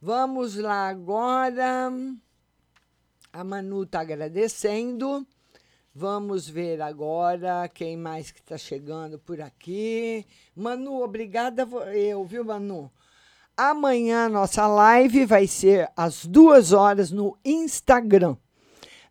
Vamos 0.00 0.54
lá 0.54 0.88
agora. 0.88 1.90
A 3.32 3.42
Manu 3.42 3.82
está 3.82 4.00
agradecendo. 4.00 5.26
Vamos 5.92 6.48
ver 6.48 6.80
agora 6.80 7.68
quem 7.68 7.96
mais 7.96 8.30
que 8.30 8.38
está 8.38 8.56
chegando 8.56 9.18
por 9.18 9.40
aqui. 9.40 10.24
Manu, 10.54 11.02
obrigada 11.02 11.66
eu, 11.92 12.24
viu, 12.24 12.44
Manu? 12.44 12.88
Amanhã 13.56 14.28
nossa 14.28 14.68
live 14.68 15.26
vai 15.26 15.48
ser 15.48 15.90
às 15.96 16.24
duas 16.24 16.72
horas 16.72 17.10
no 17.10 17.36
Instagram. 17.44 18.36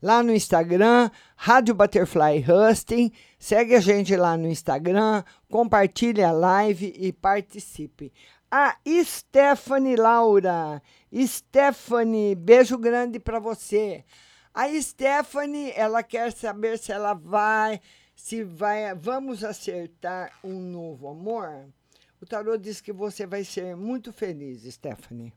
Lá 0.02 0.24
no 0.24 0.34
Instagram, 0.34 1.12
Rádio 1.36 1.76
Butterfly 1.76 2.46
Husting. 2.48 3.12
Segue 3.38 3.76
a 3.76 3.82
gente 3.82 4.16
lá 4.16 4.38
no 4.38 4.48
Instagram, 4.48 5.24
compartilhe 5.50 6.24
a 6.24 6.32
live 6.32 6.94
e 6.98 7.12
participe. 7.12 8.14
A 8.50 8.78
Stephanie 9.04 9.98
Laura. 9.98 10.82
Stephanie, 11.14 12.34
beijo 12.34 12.78
grande 12.78 13.20
para 13.20 13.40
você. 13.40 14.06
A 14.54 14.70
Stephanie, 14.82 15.74
ela 15.76 16.02
quer 16.02 16.32
saber 16.32 16.80
se 16.80 16.94
ela 16.94 17.14
vai, 17.14 17.82
se 18.16 18.46
vai, 18.46 18.96
vamos 18.96 19.44
acertar 19.44 20.32
um 20.42 20.58
novo 20.60 21.10
amor. 21.10 21.68
O 22.22 22.26
tarô 22.26 22.58
diz 22.58 22.80
que 22.80 22.94
você 22.94 23.28
vai 23.28 23.44
ser 23.44 23.76
muito 23.76 24.14
feliz, 24.14 24.64
Stephanie. 24.64 25.34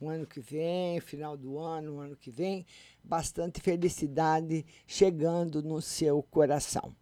O 0.00 0.08
ano 0.08 0.26
que 0.26 0.40
vem, 0.40 1.00
final 1.00 1.36
do 1.36 1.58
ano, 1.58 2.00
ano 2.00 2.16
que 2.16 2.30
vem, 2.30 2.64
bastante 3.02 3.60
felicidade 3.60 4.64
chegando 4.86 5.62
no 5.62 5.82
seu 5.82 6.22
coração. 6.22 6.96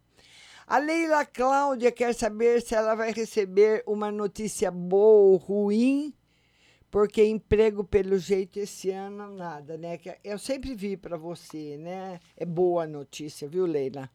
A 0.67 0.79
Leila 0.79 1.25
Cláudia 1.25 1.91
quer 1.91 2.15
saber 2.15 2.63
se 2.63 2.75
ela 2.75 2.95
vai 2.95 3.13
receber 3.13 3.83
uma 3.87 4.11
notícia 4.11 4.71
boa 4.71 5.33
ou 5.33 5.37
ruim, 5.37 6.15
porque 6.91 7.25
emprego, 7.25 7.83
pelo 7.85 8.19
jeito, 8.19 8.59
esse 8.59 8.91
ano 8.91 9.35
nada, 9.35 9.77
né? 9.77 9.99
Eu 10.23 10.39
sempre 10.39 10.75
vi 10.75 10.97
para 10.97 11.17
você, 11.17 11.77
né? 11.79 12.21
É 12.37 12.45
boa 12.45 12.87
notícia, 12.87 13.49
viu, 13.49 13.67
Leila? 13.67 14.09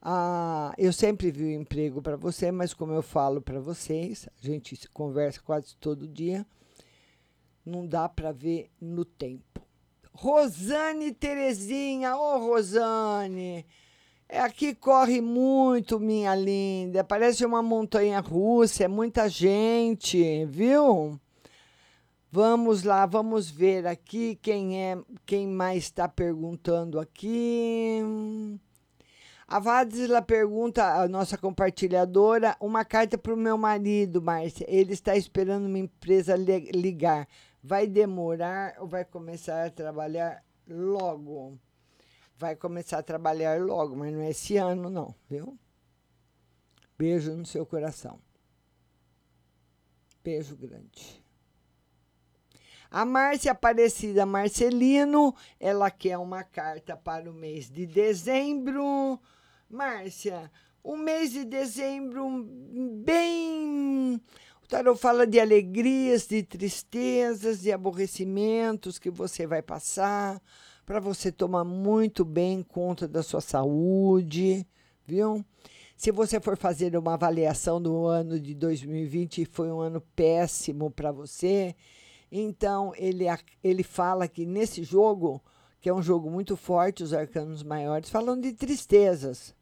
Ah, 0.00 0.74
eu 0.76 0.92
sempre 0.92 1.30
vi 1.30 1.44
o 1.44 1.60
emprego 1.60 2.02
para 2.02 2.16
você, 2.16 2.52
mas 2.52 2.74
como 2.74 2.92
eu 2.92 3.02
falo 3.02 3.40
para 3.40 3.58
vocês, 3.58 4.28
a 4.38 4.46
gente 4.46 4.88
conversa 4.90 5.40
quase 5.40 5.74
todo 5.76 6.06
dia, 6.06 6.46
não 7.64 7.86
dá 7.86 8.08
para 8.08 8.30
ver 8.30 8.70
no 8.80 9.04
tempo. 9.04 9.62
Rosane 10.12 11.12
Terezinha, 11.12 12.16
ô 12.16 12.38
Rosane, 12.38 13.66
é 14.34 14.40
aqui 14.40 14.74
corre 14.74 15.20
muito, 15.20 16.00
minha 16.00 16.34
linda. 16.34 17.04
Parece 17.04 17.44
uma 17.44 17.62
montanha 17.62 18.18
russa, 18.18 18.84
é 18.84 18.88
muita 18.88 19.28
gente, 19.28 20.44
viu? 20.46 21.18
Vamos 22.32 22.82
lá, 22.82 23.06
vamos 23.06 23.48
ver 23.48 23.86
aqui 23.86 24.34
quem 24.42 24.82
é, 24.82 24.98
quem 25.24 25.46
mais 25.46 25.84
está 25.84 26.08
perguntando 26.08 26.98
aqui. 26.98 28.00
A 29.46 29.60
Vadisla 29.60 30.20
pergunta, 30.20 30.84
a 30.84 31.06
nossa 31.06 31.38
compartilhadora, 31.38 32.56
uma 32.58 32.84
carta 32.84 33.16
para 33.16 33.34
o 33.34 33.36
meu 33.36 33.56
marido, 33.56 34.20
Márcia. 34.20 34.66
Ele 34.68 34.92
está 34.94 35.16
esperando 35.16 35.66
uma 35.66 35.78
empresa 35.78 36.34
li- 36.34 36.72
ligar. 36.72 37.28
Vai 37.62 37.86
demorar 37.86 38.74
ou 38.80 38.88
vai 38.88 39.04
começar 39.04 39.66
a 39.66 39.70
trabalhar 39.70 40.42
logo? 40.68 41.56
Vai 42.44 42.56
começar 42.56 42.98
a 42.98 43.02
trabalhar 43.02 43.58
logo, 43.58 43.96
mas 43.96 44.12
não 44.12 44.20
é 44.20 44.28
esse 44.28 44.58
ano, 44.58 44.90
não, 44.90 45.14
viu? 45.30 45.58
Beijo 46.98 47.32
no 47.32 47.46
seu 47.46 47.64
coração. 47.64 48.20
Beijo 50.22 50.54
grande. 50.54 51.24
A 52.90 53.06
Márcia 53.06 53.52
Aparecida 53.52 54.26
Marcelino, 54.26 55.34
ela 55.58 55.90
quer 55.90 56.18
uma 56.18 56.44
carta 56.44 56.94
para 56.94 57.30
o 57.30 57.32
mês 57.32 57.70
de 57.70 57.86
dezembro. 57.86 59.18
Márcia, 59.66 60.52
o 60.82 60.98
mês 60.98 61.32
de 61.32 61.46
dezembro 61.46 62.28
bem. 63.06 64.20
O 64.62 64.66
tarot 64.68 65.00
fala 65.00 65.26
de 65.26 65.40
alegrias, 65.40 66.26
de 66.26 66.42
tristezas, 66.42 67.62
de 67.62 67.72
aborrecimentos 67.72 68.98
que 68.98 69.08
você 69.08 69.46
vai 69.46 69.62
passar, 69.62 70.42
para 70.84 71.00
você 71.00 71.32
tomar 71.32 71.64
muito 71.64 72.24
bem 72.24 72.62
conta 72.62 73.08
da 73.08 73.22
sua 73.22 73.40
saúde, 73.40 74.66
viu? 75.06 75.44
Se 75.96 76.10
você 76.10 76.40
for 76.40 76.56
fazer 76.56 76.96
uma 76.96 77.14
avaliação 77.14 77.80
do 77.80 78.04
ano 78.06 78.38
de 78.38 78.54
2020 78.54 79.42
e 79.42 79.44
foi 79.46 79.70
um 79.70 79.80
ano 79.80 80.00
péssimo 80.14 80.90
para 80.90 81.12
você, 81.12 81.74
então 82.30 82.92
ele, 82.96 83.24
ele 83.62 83.82
fala 83.82 84.26
que 84.28 84.44
nesse 84.44 84.82
jogo, 84.82 85.40
que 85.80 85.88
é 85.88 85.94
um 85.94 86.02
jogo 86.02 86.30
muito 86.30 86.56
forte, 86.56 87.02
os 87.02 87.14
arcanos 87.14 87.62
maiores, 87.62 88.10
falam 88.10 88.38
de 88.38 88.52
tristezas. 88.52 89.54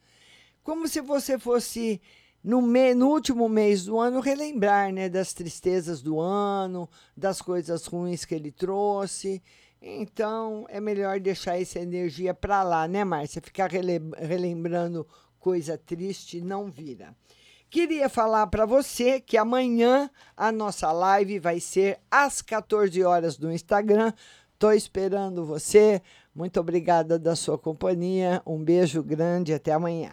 Como 0.64 0.88
se 0.88 1.00
você 1.00 1.38
fosse 1.38 2.00
no, 2.42 2.62
me- 2.62 2.94
no 2.94 3.08
último 3.08 3.48
mês 3.48 3.84
do 3.84 3.98
ano, 3.98 4.20
relembrar 4.20 4.92
né, 4.92 5.08
das 5.08 5.32
tristezas 5.32 6.00
do 6.02 6.18
ano, 6.18 6.88
das 7.16 7.40
coisas 7.42 7.84
ruins 7.86 8.24
que 8.24 8.34
ele 8.34 8.50
trouxe. 8.50 9.42
Então, 9.84 10.64
é 10.68 10.80
melhor 10.80 11.18
deixar 11.18 11.60
essa 11.60 11.80
energia 11.80 12.32
para 12.32 12.62
lá, 12.62 12.86
né, 12.86 13.02
Márcia? 13.04 13.42
Ficar 13.42 13.68
rele- 13.68 14.00
relembrando 14.16 15.04
coisa 15.40 15.76
triste 15.76 16.40
não 16.40 16.70
vira. 16.70 17.14
Queria 17.68 18.08
falar 18.08 18.46
para 18.46 18.64
você 18.64 19.20
que 19.20 19.36
amanhã 19.36 20.08
a 20.36 20.52
nossa 20.52 20.92
live 20.92 21.38
vai 21.40 21.58
ser 21.58 21.98
às 22.10 22.40
14 22.42 23.02
horas 23.02 23.38
no 23.38 23.50
Instagram. 23.52 24.12
Tô 24.58 24.70
esperando 24.70 25.44
você. 25.44 26.00
Muito 26.34 26.60
obrigada 26.60 27.18
da 27.18 27.34
sua 27.34 27.58
companhia. 27.58 28.40
Um 28.46 28.62
beijo 28.62 29.02
grande. 29.02 29.52
Até 29.52 29.72
amanhã. 29.72 30.12